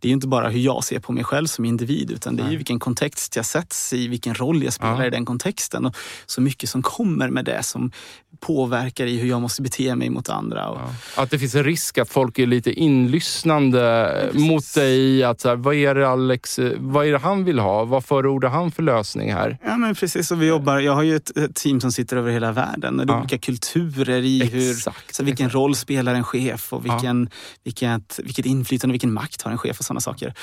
det 0.00 0.08
är 0.08 0.12
inte 0.12 0.26
bara 0.28 0.48
hur 0.48 0.60
jag 0.60 0.84
ser 0.84 0.98
på 0.98 1.12
mig 1.12 1.24
själv 1.24 1.46
som 1.46 1.64
individ 1.64 2.10
utan 2.10 2.36
det 2.36 2.42
är 2.42 2.50
ju 2.50 2.56
vilken 2.56 2.78
kontext 2.78 3.36
jag 3.36 3.44
sätts 3.46 3.92
i, 3.92 4.08
vilken 4.08 4.34
roll 4.34 4.62
jag 4.62 4.72
spelar 4.72 5.00
Ja. 5.00 5.06
i 5.06 5.10
den 5.10 5.24
kontexten. 5.24 5.86
Och 5.86 5.96
så 6.26 6.40
mycket 6.40 6.70
som 6.70 6.82
kommer 6.82 7.28
med 7.28 7.44
det 7.44 7.62
som 7.62 7.92
påverkar 8.40 9.06
i 9.06 9.18
hur 9.18 9.28
jag 9.28 9.40
måste 9.40 9.62
bete 9.62 9.94
mig 9.94 10.10
mot 10.10 10.28
andra. 10.28 10.68
Och, 10.68 10.78
Ja. 11.16 11.22
Att 11.22 11.30
det 11.30 11.38
finns 11.38 11.54
en 11.54 11.64
risk 11.64 11.98
att 11.98 12.08
folk 12.10 12.38
är 12.38 12.46
lite 12.46 12.72
inlyssnande 12.72 14.30
mot 14.34 14.74
dig. 14.74 15.24
Att 15.24 15.40
så 15.40 15.48
här, 15.48 15.56
vad 15.56 15.74
är 15.74 15.94
det 15.94 16.08
Alex, 16.08 16.58
eh, 16.58 16.72
vad 16.78 17.06
är 17.06 17.18
han 17.18 17.44
vill 17.44 17.58
ha? 17.58 17.84
Vad 17.84 18.04
förordar 18.04 18.48
han 18.48 18.70
för 18.72 18.82
lösning 18.82 19.32
här? 19.32 19.58
Ja 19.64 19.76
men 19.76 19.94
precis, 19.94 20.30
och 20.30 20.42
vi 20.42 20.46
jobbar, 20.46 20.78
jag 20.78 20.94
har 20.94 21.02
ju 21.02 21.16
ett, 21.16 21.36
ett 21.36 21.54
team 21.54 21.80
som 21.80 21.92
sitter 21.92 22.16
över 22.16 22.30
hela 22.32 22.52
världen. 22.52 23.00
Och 23.00 23.06
det 23.06 23.12
är 23.12 23.14
Ja. 23.14 23.20
olika 23.20 23.38
kulturer 23.38 24.22
i 24.22 24.44
hur, 24.44 24.74
så 24.74 25.22
vilken 25.22 25.46
exakt. 25.46 25.54
roll 25.54 25.74
spelar 25.76 26.14
en 26.14 26.24
chef 26.24 26.72
och 26.72 26.84
vilken, 26.84 27.28
vilket, 27.64 28.20
vilket 28.24 28.46
inflytande, 28.46 28.92
vilken 28.92 29.12
makt 29.12 29.42
har 29.42 29.50
en 29.52 29.58
chef 29.58 29.78
och 29.78 29.84
sådana 29.90 30.00
saker. 30.00 30.34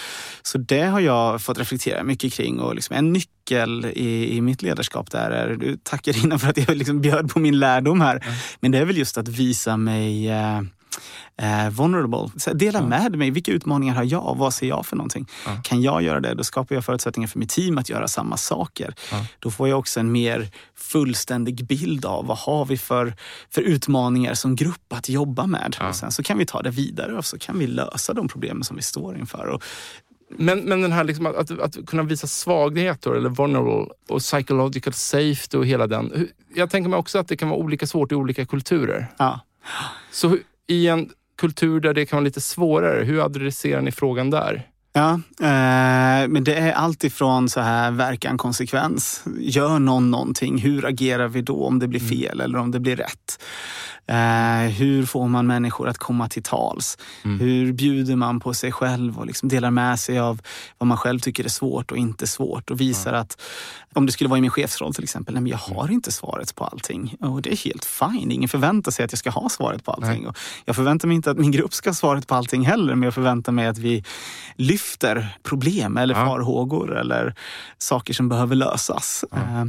Så 0.41 0.57
det 0.57 0.83
har 0.83 0.99
jag 0.99 1.41
fått 1.41 1.59
reflektera 1.59 2.03
mycket 2.03 2.33
kring 2.33 2.59
och 2.59 2.75
liksom 2.75 2.95
en 2.95 3.13
nyckel 3.13 3.85
i, 3.85 4.37
i 4.37 4.41
mitt 4.41 4.61
ledarskap 4.61 5.11
där 5.11 5.31
är, 5.31 5.55
du 5.55 5.77
tackar 5.83 6.23
innan 6.23 6.39
för 6.39 6.49
att 6.49 6.57
jag 6.57 6.77
liksom 6.77 7.01
bjöd 7.01 7.33
på 7.33 7.39
min 7.39 7.59
lärdom 7.59 8.01
här, 8.01 8.25
men 8.59 8.71
det 8.71 8.77
är 8.77 8.85
väl 8.85 8.97
just 8.97 9.17
att 9.17 9.27
visa 9.27 9.77
mig 9.77 10.29
eh, 10.29 10.61
eh, 11.41 11.69
vulnerable. 11.69 12.29
Så 12.37 12.53
dela 12.53 12.81
med 12.81 13.17
mig. 13.17 13.31
Vilka 13.31 13.51
utmaningar 13.51 13.95
har 13.95 14.03
jag? 14.03 14.35
Vad 14.37 14.53
ser 14.53 14.67
jag 14.67 14.85
för 14.85 14.95
någonting? 14.95 15.27
Ja. 15.45 15.61
Kan 15.63 15.81
jag 15.81 16.01
göra 16.01 16.19
det, 16.19 16.33
då 16.33 16.43
skapar 16.43 16.75
jag 16.75 16.85
förutsättningar 16.85 17.27
för 17.27 17.39
mitt 17.39 17.49
team 17.49 17.77
att 17.77 17.89
göra 17.89 18.07
samma 18.07 18.37
saker. 18.37 18.93
Ja. 19.11 19.25
Då 19.39 19.51
får 19.51 19.67
jag 19.67 19.79
också 19.79 19.99
en 19.99 20.11
mer 20.11 20.49
fullständig 20.75 21.65
bild 21.67 22.05
av 22.05 22.25
vad 22.25 22.37
har 22.37 22.65
vi 22.65 22.77
för, 22.77 23.13
för 23.49 23.61
utmaningar 23.61 24.33
som 24.33 24.55
grupp 24.55 24.93
att 24.93 25.09
jobba 25.09 25.47
med. 25.47 25.75
Ja. 25.79 25.89
Och 25.89 25.95
sen 25.95 26.11
så 26.11 26.23
kan 26.23 26.37
vi 26.37 26.45
ta 26.45 26.61
det 26.61 26.69
vidare 26.69 27.17
och 27.17 27.25
så 27.25 27.39
kan 27.39 27.59
vi 27.59 27.67
lösa 27.67 28.13
de 28.13 28.27
problemen 28.27 28.63
som 28.63 28.75
vi 28.75 28.81
står 28.81 29.17
inför. 29.17 29.47
Och, 29.47 29.63
Men, 30.37 30.59
men 30.59 30.81
den 30.81 30.91
här 30.91 31.03
liksom 31.03 31.25
att, 31.25 31.59
att, 31.59 31.85
kunna 31.87 32.03
visa 32.03 32.27
svagheter 32.27 33.11
eller 33.11 33.29
vulnerable 33.29 33.93
och 34.09 34.19
psychological 34.19 34.93
safety 34.93 35.57
och 35.57 35.65
hela 35.65 35.87
den. 35.87 36.27
Jag 36.55 36.69
tänker 36.69 36.89
mig 36.89 36.99
också 36.99 37.19
att 37.19 37.27
det 37.27 37.37
kan 37.37 37.49
vara 37.49 37.59
olika 37.59 37.87
svårt 37.87 38.11
i 38.11 38.15
olika 38.15 38.45
kulturer. 38.45 39.07
ja. 39.17 39.39
Så 40.11 40.37
i 40.67 40.87
en 40.87 41.09
kultur 41.37 41.79
där 41.79 41.93
det 41.93 42.05
kan 42.05 42.17
vara 42.17 42.23
lite 42.23 42.41
svårare, 42.41 43.03
hur 43.03 43.25
adresserar 43.25 43.81
ni 43.81 43.91
frågan 43.91 44.29
där? 44.29 44.67
Ja, 44.93 45.13
eh, 45.39 46.27
men 46.27 46.43
det 46.43 46.55
är 46.55 46.71
allt 46.71 47.03
ifrån 47.03 47.49
så 47.49 47.61
här 47.61 47.91
verkan, 47.91 48.37
konsekvens. 48.37 49.23
Gör 49.39 49.79
någon 49.79 50.11
någonting, 50.11 50.57
hur 50.57 50.85
agerar 50.85 51.27
vi 51.27 51.41
då 51.41 51.65
om 51.65 51.79
det 51.79 51.87
blir 51.87 51.99
fel 51.99 52.41
eller 52.41 52.59
om 52.59 52.71
det 52.71 52.79
blir 52.79 52.95
rätt? 52.95 53.43
Eh, 54.07 54.69
hur 54.71 55.05
får 55.05 55.27
man 55.27 55.47
människor 55.47 55.87
att 55.89 55.97
komma 55.97 56.29
till 56.29 56.43
tals? 56.43 56.97
Hur 57.23 57.73
bjuder 57.73 58.15
man 58.15 58.39
på 58.39 58.53
sig 58.53 58.71
själv 58.71 59.17
och 59.19 59.25
liksom 59.25 59.49
delar 59.49 59.71
med 59.71 59.99
sig 59.99 60.19
av 60.19 60.41
vad 60.77 60.87
man 60.87 60.97
själv 60.97 61.19
tycker 61.19 61.43
är 61.45 61.49
svårt 61.49 61.91
och 61.91 61.97
inte 61.97 62.27
svårt 62.27 62.69
och 62.71 62.81
visar 62.81 63.13
att 63.13 63.41
om 63.93 64.05
det 64.05 64.11
skulle 64.11 64.29
vara 64.29 64.37
i 64.37 64.41
min 64.41 64.51
chefsroll 64.51 64.93
till 64.93 65.03
exempel, 65.03 65.33
nej, 65.33 65.41
men 65.43 65.49
jag 65.51 65.57
har 65.57 65.91
inte 65.91 66.11
svaret 66.11 66.55
på 66.55 66.63
allting 66.63 67.15
och 67.19 67.41
det 67.41 67.51
är 67.51 67.57
helt 67.57 67.85
fine. 67.85 68.31
Ingen 68.31 68.49
förväntar 68.49 68.91
sig 68.91 69.05
att 69.05 69.11
jag 69.11 69.19
ska 69.19 69.29
ha 69.29 69.49
svaret 69.49 69.83
på 69.83 69.91
allting. 69.91 70.21
Nej. 70.21 70.27
Och 70.27 70.37
jag 70.65 70.75
förväntar 70.75 71.07
mig 71.07 71.15
inte 71.15 71.31
att 71.31 71.37
min 71.37 71.51
grupp 71.51 71.73
ska 71.73 71.89
ha 71.89 71.95
svaret 71.95 72.27
på 72.27 72.35
allting 72.35 72.65
heller, 72.65 72.95
men 72.95 73.03
jag 73.03 73.13
förväntar 73.13 73.51
mig 73.51 73.67
att 73.67 73.77
vi 73.77 74.03
lyfter 74.55 75.37
problem 75.43 75.97
eller 75.97 76.15
Ja. 76.15 76.25
farhågor 76.25 76.97
eller 76.97 77.35
saker 77.77 78.13
som 78.13 78.29
behöver 78.29 78.55
lösas. 78.55 79.25
Eh, 79.35 79.65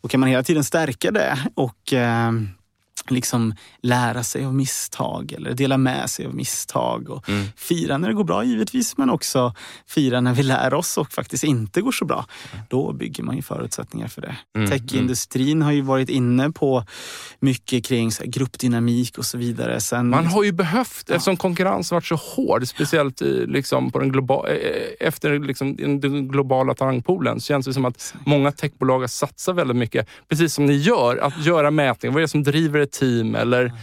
Och 0.00 0.10
kan 0.10 0.20
man 0.20 0.28
hela 0.28 0.42
tiden 0.42 0.64
stärka 0.64 1.10
det 1.10 1.38
och 1.54 1.92
eh, 1.92 2.32
liksom 3.10 3.54
lära 3.82 4.22
sig 4.22 4.44
av 4.44 4.54
misstag 4.54 5.32
eller 5.32 5.54
dela 5.54 5.76
med 5.78 6.10
sig 6.10 6.26
av 6.26 6.34
misstag 6.34 7.08
och 7.10 7.28
Mm. 7.28 7.46
fira 7.56 7.98
när 7.98 8.08
det 8.08 8.14
går 8.14 8.24
bra 8.24 8.44
givetvis 8.44 8.96
men 8.96 9.10
också 9.10 9.54
fira 9.88 10.20
när 10.20 10.34
vi 10.34 10.42
lär 10.42 10.74
oss 10.74 10.98
och 10.98 11.12
faktiskt 11.12 11.44
inte 11.44 11.80
går 11.80 11.92
så 11.92 12.04
bra. 12.04 12.26
Då 12.68 12.92
bygger 12.92 13.22
man 13.24 13.36
ju 13.36 13.42
förutsättningar 13.42 14.08
för 14.08 14.20
det. 14.20 14.36
Mm, 14.56 14.70
Techindustrin 14.70 15.62
har 15.62 15.72
ju 15.72 15.80
varit 15.80 16.08
inne 16.08 16.50
på 16.50 16.84
mycket 17.40 17.84
kring 17.84 18.10
gruppdynamik 18.24 19.18
och 19.18 19.24
så 19.24 19.38
vidare. 19.38 19.80
Sen, 19.80 20.08
Man 20.08 20.26
har 20.26 20.44
ju 20.44 20.52
behövt, 20.52 21.10
eftersom 21.10 21.36
konkurrensen 21.36 21.96
varit 21.96 22.06
så 22.06 22.14
hård, 22.16 22.68
speciellt 22.68 23.22
i, 23.22 23.46
liksom, 23.46 23.90
på 23.90 23.98
den 23.98 24.12
globa, 24.12 24.48
eh, 24.48 25.06
efter 25.08 25.38
liksom, 25.38 25.76
den 25.76 26.00
den 26.00 26.28
globala 26.28 26.74
talangpoolen, 26.74 27.40
så 27.40 27.46
känns 27.46 27.66
det 27.66 27.74
som 27.74 27.84
att 27.84 28.14
många 28.26 28.52
techbolag 28.52 29.00
har 29.00 29.06
satsat 29.06 29.56
väldigt 29.56 29.76
mycket, 29.76 30.08
precis 30.28 30.54
som 30.54 30.66
ni 30.66 30.72
gör, 30.76 31.16
att 31.16 31.44
göra 31.44 31.70
mätningar. 31.70 32.12
Vad 32.14 32.20
är 32.20 32.22
det 32.24 32.28
som 32.28 32.42
driver 32.42 32.80
ett 32.80 32.91
team? 32.92 33.34
Eller 33.34 33.64
mm 33.64 33.76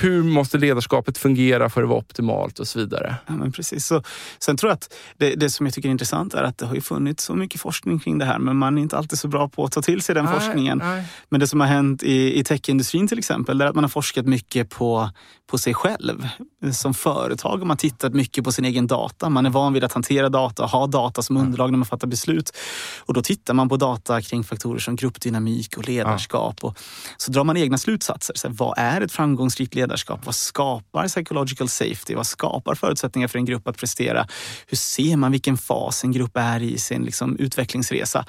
hur 0.00 0.22
måste 0.22 0.58
ledarskapet 0.58 1.18
fungera 1.18 1.68
för 1.70 1.82
att 1.82 1.88
vara 1.88 1.98
optimalt 1.98 2.58
och 2.58 2.68
så 2.68 2.78
vidare? 2.78 3.16
Ja, 3.26 3.32
men 3.32 3.52
precis. 3.52 3.86
Så, 3.86 4.02
sen 4.38 4.56
tror 4.56 4.70
jag 4.70 4.74
att 4.74 4.94
det, 5.16 5.34
det 5.34 5.50
som 5.50 5.66
jag 5.66 5.74
tycker 5.74 5.88
är 5.88 5.90
intressant 5.90 6.34
är 6.34 6.42
att 6.42 6.58
det 6.58 6.66
har 6.66 6.74
ju 6.74 6.80
funnits 6.80 7.24
så 7.24 7.34
mycket 7.34 7.60
forskning 7.60 7.98
kring 7.98 8.18
det 8.18 8.24
här 8.24 8.38
men 8.38 8.56
man 8.56 8.78
är 8.78 8.82
inte 8.82 8.96
alltid 8.98 9.18
så 9.18 9.28
bra 9.28 9.48
på 9.48 9.64
att 9.64 9.72
ta 9.72 9.82
till 9.82 10.02
sig 10.02 10.14
den 10.14 10.24
Nej, 10.24 10.34
forskningen. 10.34 10.78
nej. 10.78 11.04
Men 11.28 11.40
det 11.40 11.46
som 11.46 11.60
har 11.60 11.66
hänt 11.66 12.02
i, 12.02 12.38
i 12.38 12.44
techindustrin 12.44 13.08
till 13.08 13.18
exempel, 13.18 13.60
är 13.60 13.66
att 13.66 13.74
man 13.74 13.84
har 13.84 13.88
forskat 13.88 14.26
mycket 14.26 14.70
på, 14.70 15.10
på 15.50 15.58
sig 15.58 15.74
själv. 15.74 16.28
Som 16.72 16.94
företag 16.94 17.58
har 17.58 17.64
man 17.64 17.76
tittat 17.76 18.14
mycket 18.14 18.44
på 18.44 18.52
sin 18.52 18.64
egen 18.64 18.86
data. 18.86 19.28
Man 19.28 19.46
är 19.46 19.50
van 19.50 19.72
vid 19.72 19.84
att 19.84 19.92
hantera 19.92 20.28
data 20.28 20.62
och 20.62 20.70
ha 20.70 20.86
data 20.86 21.22
som 21.22 21.36
underlag 21.36 21.70
när 21.70 21.78
man 21.78 21.86
fattar 21.86 22.08
beslut. 22.08 22.56
Och 22.98 23.14
då 23.14 23.22
tittar 23.22 23.54
man 23.54 23.68
på 23.68 23.76
data 23.76 24.22
kring 24.22 24.44
faktorer 24.44 24.78
som 24.78 24.96
gruppdynamik 24.96 25.76
och 25.76 25.88
ledarskap. 25.88 26.64
Och 26.64 26.78
så 27.16 27.32
drar 27.32 27.44
man 27.44 27.56
egna 27.56 27.78
slutsatser. 27.78 28.34
Så 28.36 28.48
här, 28.48 28.54
vad 28.54 28.74
är 28.76 29.00
ett 29.00 29.12
framgångsrikt 29.12 29.74
ledarskap? 29.74 29.85
Vad 30.24 30.34
skapar 30.34 31.08
psychological 31.08 31.68
safety? 31.68 32.14
Vad 32.14 32.26
skapar 32.26 32.74
förutsättningar 32.74 33.28
för 33.28 33.38
en 33.38 33.44
grupp 33.44 33.68
att 33.68 33.78
prestera? 33.78 34.26
Hur 34.66 34.76
ser 34.76 35.16
man 35.16 35.32
vilken 35.32 35.56
fas 35.56 36.04
en 36.04 36.12
grupp 36.12 36.36
är 36.36 36.62
i 36.62 36.78
sin 36.78 37.04
liksom, 37.04 37.36
utvecklingsresa? 37.36 38.26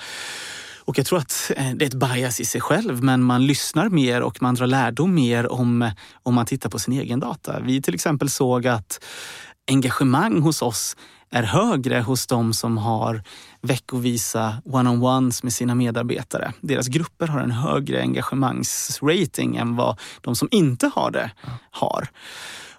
Och 0.88 0.98
jag 0.98 1.06
tror 1.06 1.20
att 1.20 1.52
eh, 1.56 1.72
det 1.76 1.86
är 1.86 1.88
ett 1.88 1.94
bias 1.94 2.40
i 2.40 2.46
sig 2.46 2.62
själv, 2.62 3.04
men 3.04 3.24
man 3.24 3.46
lyssnar 3.46 3.90
mer 3.90 4.22
och 4.22 4.42
man 4.42 4.56
drar 4.56 4.68
lärdom 4.68 5.16
mer 5.16 5.52
om, 5.52 5.92
om 6.24 6.34
man 6.34 6.46
tittar 6.46 6.70
på 6.70 6.80
sin 6.80 6.94
egen 6.94 7.20
data. 7.20 7.60
Vi 7.60 7.82
till 7.82 7.94
exempel 7.94 8.30
såg 8.30 8.68
att 8.68 9.04
engagemang 9.68 10.42
hos 10.42 10.62
oss 10.62 10.96
är 11.32 11.44
högre 11.44 12.00
hos 12.00 12.28
de 12.28 12.54
som 12.54 12.78
har 12.78 13.24
veckovisa 13.62 14.62
one-on-ones 14.66 15.44
med 15.44 15.54
sina 15.54 15.76
medarbetare. 15.76 16.54
Deras 16.62 16.88
grupper 16.88 17.28
har 17.28 17.40
en 17.40 17.52
högre 17.52 18.02
engagemangsrating 18.02 19.56
än 19.56 19.76
vad 19.76 20.00
de 20.22 20.36
som 20.36 20.48
inte 20.52 20.92
har 20.96 21.12
det 21.12 21.32
har. 21.72 22.08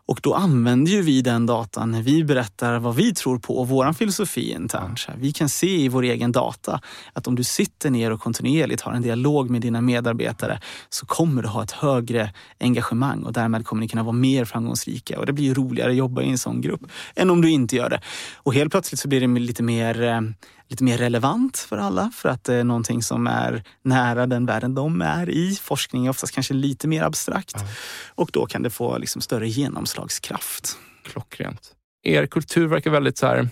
Och 0.08 0.20
då 0.22 0.34
använder 0.34 0.92
ju 0.92 1.02
vi 1.02 1.22
den 1.22 1.46
datan 1.46 1.90
när 1.90 2.02
vi 2.02 2.24
berättar 2.24 2.78
vad 2.78 2.94
vi 2.94 3.14
tror 3.14 3.38
på 3.38 3.58
och 3.58 3.68
vår 3.68 3.92
filosofi 3.92 4.52
internt. 4.52 5.04
Här, 5.08 5.16
Vi 5.18 5.32
kan 5.32 5.48
se 5.48 5.80
i 5.80 5.88
vår 5.88 6.02
egen 6.02 6.32
data 6.32 6.80
att 7.12 7.26
om 7.26 7.34
du 7.34 7.44
sitter 7.44 7.90
ner 7.90 8.10
och 8.10 8.20
kontinuerligt 8.20 8.82
har 8.82 8.92
en 8.92 9.02
dialog 9.02 9.50
med 9.50 9.60
dina 9.60 9.80
medarbetare 9.80 10.60
så 10.88 11.06
kommer 11.06 11.42
du 11.42 11.48
ha 11.48 11.62
ett 11.62 11.70
högre 11.70 12.32
engagemang 12.60 13.22
och 13.22 13.32
därmed 13.32 13.66
kommer 13.66 13.80
ni 13.80 13.88
kunna 13.88 14.02
vara 14.02 14.12
mer 14.12 14.44
framgångsrika. 14.44 15.18
Och 15.18 15.26
det 15.26 15.32
blir 15.32 15.44
ju 15.44 15.54
roligare 15.54 15.90
att 15.90 15.96
jobba 15.96 16.22
i 16.22 16.30
en 16.30 16.38
sån 16.38 16.60
grupp 16.60 16.80
än 17.14 17.30
om 17.30 17.40
du 17.40 17.50
inte 17.50 17.76
gör 17.76 17.90
det. 17.90 18.00
Och 18.36 18.54
helt 18.54 18.70
plötsligt 18.70 19.00
så 19.00 19.08
blir 19.08 19.20
det 19.20 19.40
lite 19.40 19.62
mer 19.62 20.02
eh, 20.02 20.20
lite 20.68 20.84
mer 20.84 20.98
relevant 20.98 21.58
för 21.58 21.78
alla 21.78 22.10
för 22.14 22.28
att 22.28 22.44
det 22.44 22.54
är 22.54 22.64
någonting 22.64 23.02
som 23.02 23.26
är 23.26 23.64
nära 23.82 24.26
den 24.26 24.46
världen 24.46 24.74
de 24.74 25.02
är 25.02 25.30
i. 25.30 25.54
Forskning 25.54 26.06
är 26.06 26.10
oftast 26.10 26.34
kanske 26.34 26.54
lite 26.54 26.88
mer 26.88 27.02
abstrakt 27.02 27.56
och 28.14 28.30
då 28.32 28.46
kan 28.46 28.62
det 28.62 28.70
få 28.70 28.98
liksom 28.98 29.22
större 29.22 29.48
genomslagskraft. 29.48 30.78
Klockrent. 31.04 31.72
Er 32.02 32.26
kultur 32.26 32.66
verkar 32.66 32.90
väldigt 32.90 33.18
så 33.18 33.26
här, 33.26 33.48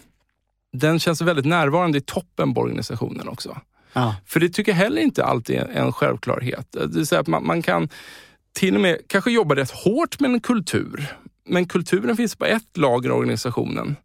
den 0.73 0.99
känns 0.99 1.21
väldigt 1.21 1.47
närvarande 1.47 1.99
i 1.99 2.01
toppen 2.01 2.55
på 2.55 2.61
organisationen 2.61 3.29
också. 3.29 3.61
Ja. 3.93 4.17
För 4.27 4.41
det 4.41 4.49
tycker 4.49 4.73
jag 4.73 4.77
heller 4.77 5.03
inte 5.03 5.25
alltid 5.25 5.57
är 5.57 5.67
en 5.67 5.93
självklarhet. 5.93 6.67
Det 6.73 6.87
vill 6.87 7.07
säga 7.07 7.21
att 7.21 7.27
man, 7.27 7.47
man 7.47 7.63
kan 7.63 7.89
till 8.53 8.75
och 8.75 8.81
med 8.81 8.99
kanske 9.07 9.31
jobbar 9.31 9.57
rätt 9.57 9.71
hårt 9.71 10.21
med 10.21 10.31
en 10.31 10.41
kultur. 10.41 11.17
Men 11.49 11.69
kulturen 11.69 12.17
finns 12.17 12.37
på 12.37 12.45
ett 12.45 12.77
lager 12.77 13.11
av 13.11 13.17
organisationen. 13.19 13.97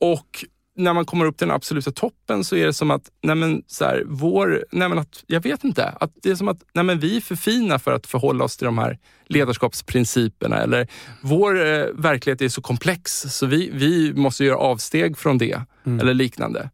Och 0.00 0.44
när 0.80 0.92
man 0.92 1.04
kommer 1.04 1.24
upp 1.24 1.36
till 1.36 1.46
den 1.46 1.56
absoluta 1.56 1.90
toppen 1.90 2.44
så 2.44 2.56
är 2.56 2.66
det 2.66 2.72
som 2.72 2.90
att, 2.90 3.02
nej 3.22 3.36
men, 3.36 3.62
så 3.66 3.84
här, 3.84 4.02
vår, 4.06 4.64
nej 4.72 4.88
men 4.88 4.98
att, 4.98 5.24
jag 5.26 5.40
vet 5.40 5.64
inte, 5.64 5.84
att 6.00 6.10
det 6.22 6.30
är 6.30 6.34
som 6.34 6.48
att 6.48 6.62
nej 6.72 6.84
men, 6.84 6.98
vi 6.98 7.16
är 7.16 7.20
för 7.20 7.36
fina 7.36 7.78
för 7.78 7.92
att 7.92 8.06
förhålla 8.06 8.44
oss 8.44 8.56
till 8.56 8.64
de 8.64 8.78
här 8.78 8.98
ledarskapsprinciperna. 9.26 10.56
Eller 10.56 10.88
vår 11.22 11.66
eh, 11.66 11.84
verklighet 11.94 12.42
är 12.42 12.48
så 12.48 12.62
komplex 12.62 13.20
så 13.20 13.46
vi, 13.46 13.70
vi 13.72 14.14
måste 14.14 14.44
göra 14.44 14.56
avsteg 14.56 15.18
från 15.18 15.38
det. 15.38 15.62
Mm. 15.86 16.00
Eller 16.00 16.14
liknande. 16.14 16.70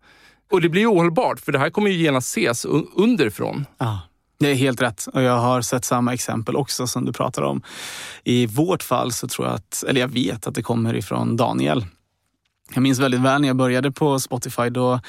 Och 0.53 0.61
det 0.61 0.69
blir 0.69 0.93
ohållbart 0.93 1.41
för 1.41 1.53
det 1.53 1.59
här 1.59 1.71
kommer 1.71 1.91
ju 1.91 1.97
genast 1.97 2.29
ses 2.29 2.65
underifrån. 2.95 3.67
Ah. 3.79 3.99
Det 4.39 4.51
är 4.51 4.55
helt 4.55 4.83
rätt 4.83 5.07
och 5.13 5.23
jag 5.23 5.39
har 5.39 5.63
sett 5.63 5.85
samma 5.85 6.15
exempel 6.15 6.57
också 6.57 6.87
som 6.87 7.05
du 7.05 7.13
pratar 7.13 7.43
om. 7.43 7.63
I 8.25 8.47
vårt 8.47 8.83
fall 8.83 9.13
så 9.13 9.29
tror 9.29 9.47
jag 9.47 9.55
att, 9.55 9.85
eller 9.89 10.01
jag 10.01 10.09
vet 10.09 10.47
att 10.47 10.55
det 10.55 10.63
kommer 10.63 10.97
ifrån 10.97 11.37
Daniel 11.37 11.85
jag 12.75 12.83
minns 12.83 12.99
väldigt 12.99 13.21
väl 13.21 13.41
när 13.41 13.49
jag 13.49 13.57
började 13.57 13.93
på 13.93 14.21
Spotify. 14.21 14.71
Då 14.71 15.01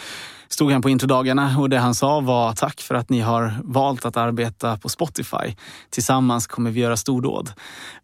stod 0.47 0.71
han 0.71 0.81
på 0.81 0.89
introdagarna 0.89 1.55
och 1.59 1.69
det 1.69 1.77
han 1.77 1.95
sa 1.95 2.19
var 2.19 2.53
tack 2.53 2.81
för 2.81 2.95
att 2.95 3.09
ni 3.09 3.19
har 3.19 3.53
valt 3.63 4.05
att 4.05 4.17
arbeta 4.17 4.77
på 4.77 4.89
Spotify. 4.89 5.55
Tillsammans 5.89 6.47
kommer 6.47 6.71
vi 6.71 6.79
göra 6.79 6.97
stordåd. 6.97 7.51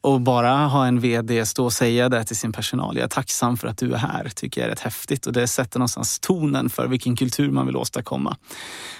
Och 0.02 0.22
bara 0.22 0.52
ha 0.52 0.86
en 0.86 1.00
VD 1.00 1.46
stå 1.46 1.66
och 1.66 1.74
säga 1.74 2.10
det 2.10 2.24
till 2.24 2.38
sin 2.38 2.52
personal. 2.52 2.96
Jag 2.96 3.04
är 3.04 3.08
tacksam 3.08 3.58
för 3.58 3.68
att 3.68 3.78
du 3.78 3.94
är 3.94 3.98
här. 3.98 4.30
tycker 4.36 4.62
jag 4.62 4.66
är 4.66 4.72
rätt 4.72 4.80
häftigt 4.80 5.26
och 5.26 5.34
det 5.34 5.48
sätter 5.48 5.80
någonstans 5.80 6.20
tonen 6.20 6.70
för 6.70 6.88
vilken 6.88 7.16
kultur 7.16 7.52
man 7.52 7.66
vill 7.66 7.76
åstadkomma. 7.76 8.38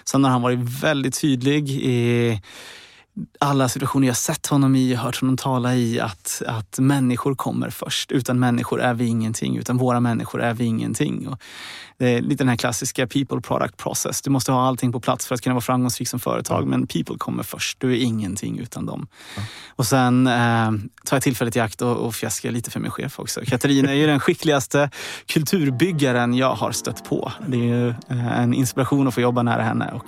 Sen 0.06 0.24
har 0.24 0.32
han 0.32 0.42
varit 0.42 0.60
väldigt 0.84 1.22
tydlig 1.22 1.70
i 1.70 2.42
alla 3.40 3.70
situationer 3.70 4.08
jag 4.08 4.18
sett 4.18 4.48
honom 4.48 4.76
i 4.76 4.96
och 4.96 5.00
hört 5.00 5.22
honom 5.22 5.38
tala 5.38 5.76
i 5.76 6.00
att, 6.00 6.42
att 6.48 6.80
människor 6.80 7.36
kommer 7.36 7.70
först. 7.70 8.12
Utan 8.12 8.40
människor 8.40 8.82
är 8.82 8.94
vi 8.94 9.06
ingenting, 9.06 9.58
utan 9.58 9.78
våra 9.78 10.00
människor 10.00 10.42
är 10.42 10.54
vi 10.54 10.66
ingenting. 10.66 11.28
Och 11.28 11.42
det 11.98 12.06
är 12.10 12.22
lite 12.22 12.44
den 12.44 12.50
här 12.50 12.56
klassiska 12.56 13.08
people 13.08 13.42
product 13.42 13.78
process. 13.78 14.22
Du 14.22 14.30
måste 14.30 14.52
ha 14.52 14.68
allting 14.68 14.92
på 14.92 15.00
plats 15.00 15.28
för 15.28 15.36
att 15.36 15.42
kunna 15.42 15.54
vara 15.54 15.62
framgångsrik 15.62 16.08
som 16.08 16.20
företag, 16.20 16.68
men 16.68 16.88
people 16.88 17.16
kommer 17.18 17.44
först. 17.44 17.80
Du 17.80 17.92
är 17.92 18.04
ingenting 18.04 18.60
utan 18.60 18.86
dem. 18.86 19.08
Ja. 19.36 19.44
Och 19.76 19.86
sen 19.86 20.28
eh, 20.28 20.72
tar 21.06 21.16
jag 21.16 21.24
tillfället 21.24 21.56
i 21.56 21.60
akt 21.60 21.82
och, 21.82 21.98
och 21.98 22.16
fjäskar 22.16 22.52
lite 22.52 22.72
för 22.72 22.80
min 22.80 22.92
chef 22.92 23.20
också. 23.20 23.42
Katarina 23.46 23.92
är 23.92 23.96
ju 23.96 24.08
den 24.08 24.20
skickligaste 24.20 24.90
kulturbyggaren 25.26 26.34
jag 26.34 26.54
har 26.54 26.72
stött 26.72 27.10
på. 27.10 27.32
Det 27.48 27.58
är 27.58 27.62
ju 27.62 27.90
eh, 27.90 28.40
en 28.40 28.54
inspiration 28.54 29.08
att 29.08 29.14
få 29.14 29.22
jobba 29.22 29.44
nära 29.44 29.64
henne. 29.64 29.92
Och 29.94 30.06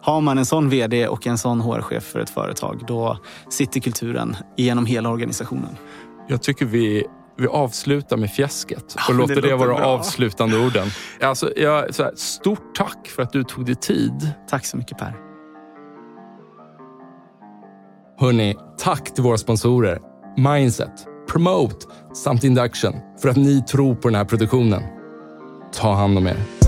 har 0.00 0.20
man 0.20 0.38
en 0.38 0.46
sån 0.46 0.68
VD 0.68 1.08
och 1.08 1.26
en 1.26 1.38
sån 1.38 1.60
HR-chef 1.60 2.04
för 2.04 2.20
ett 2.20 2.30
företag, 2.30 2.84
då 2.86 3.18
sitter 3.48 3.80
kulturen 3.80 4.36
genom 4.56 4.86
hela 4.86 5.08
organisationen. 5.08 5.76
Jag 6.28 6.42
tycker 6.42 6.66
vi 6.66 7.06
vi 7.40 7.46
avslutar 7.46 8.16
med 8.16 8.30
fjäsket 8.30 8.94
och 8.94 9.00
ja, 9.08 9.12
låter 9.12 9.34
det, 9.34 9.40
det 9.40 9.56
vara 9.56 9.74
bra. 9.74 9.86
avslutande 9.86 10.58
orden. 10.58 10.88
Alltså, 11.20 11.52
jag, 11.56 11.94
så 11.94 12.02
här, 12.02 12.12
stort 12.16 12.74
tack 12.74 13.06
för 13.08 13.22
att 13.22 13.32
du 13.32 13.44
tog 13.44 13.66
dig 13.66 13.74
tid. 13.74 14.32
Tack 14.48 14.66
så 14.66 14.76
mycket 14.76 14.98
Per. 14.98 15.14
Hörni, 18.18 18.56
tack 18.78 19.14
till 19.14 19.22
våra 19.22 19.38
sponsorer 19.38 20.00
Mindset, 20.36 21.06
Promote 21.28 21.86
samt 22.14 22.44
Induction 22.44 22.94
för 23.22 23.28
att 23.28 23.36
ni 23.36 23.62
tror 23.62 23.94
på 23.94 24.08
den 24.08 24.14
här 24.14 24.24
produktionen. 24.24 24.82
Ta 25.72 25.94
hand 25.94 26.18
om 26.18 26.26
er. 26.26 26.59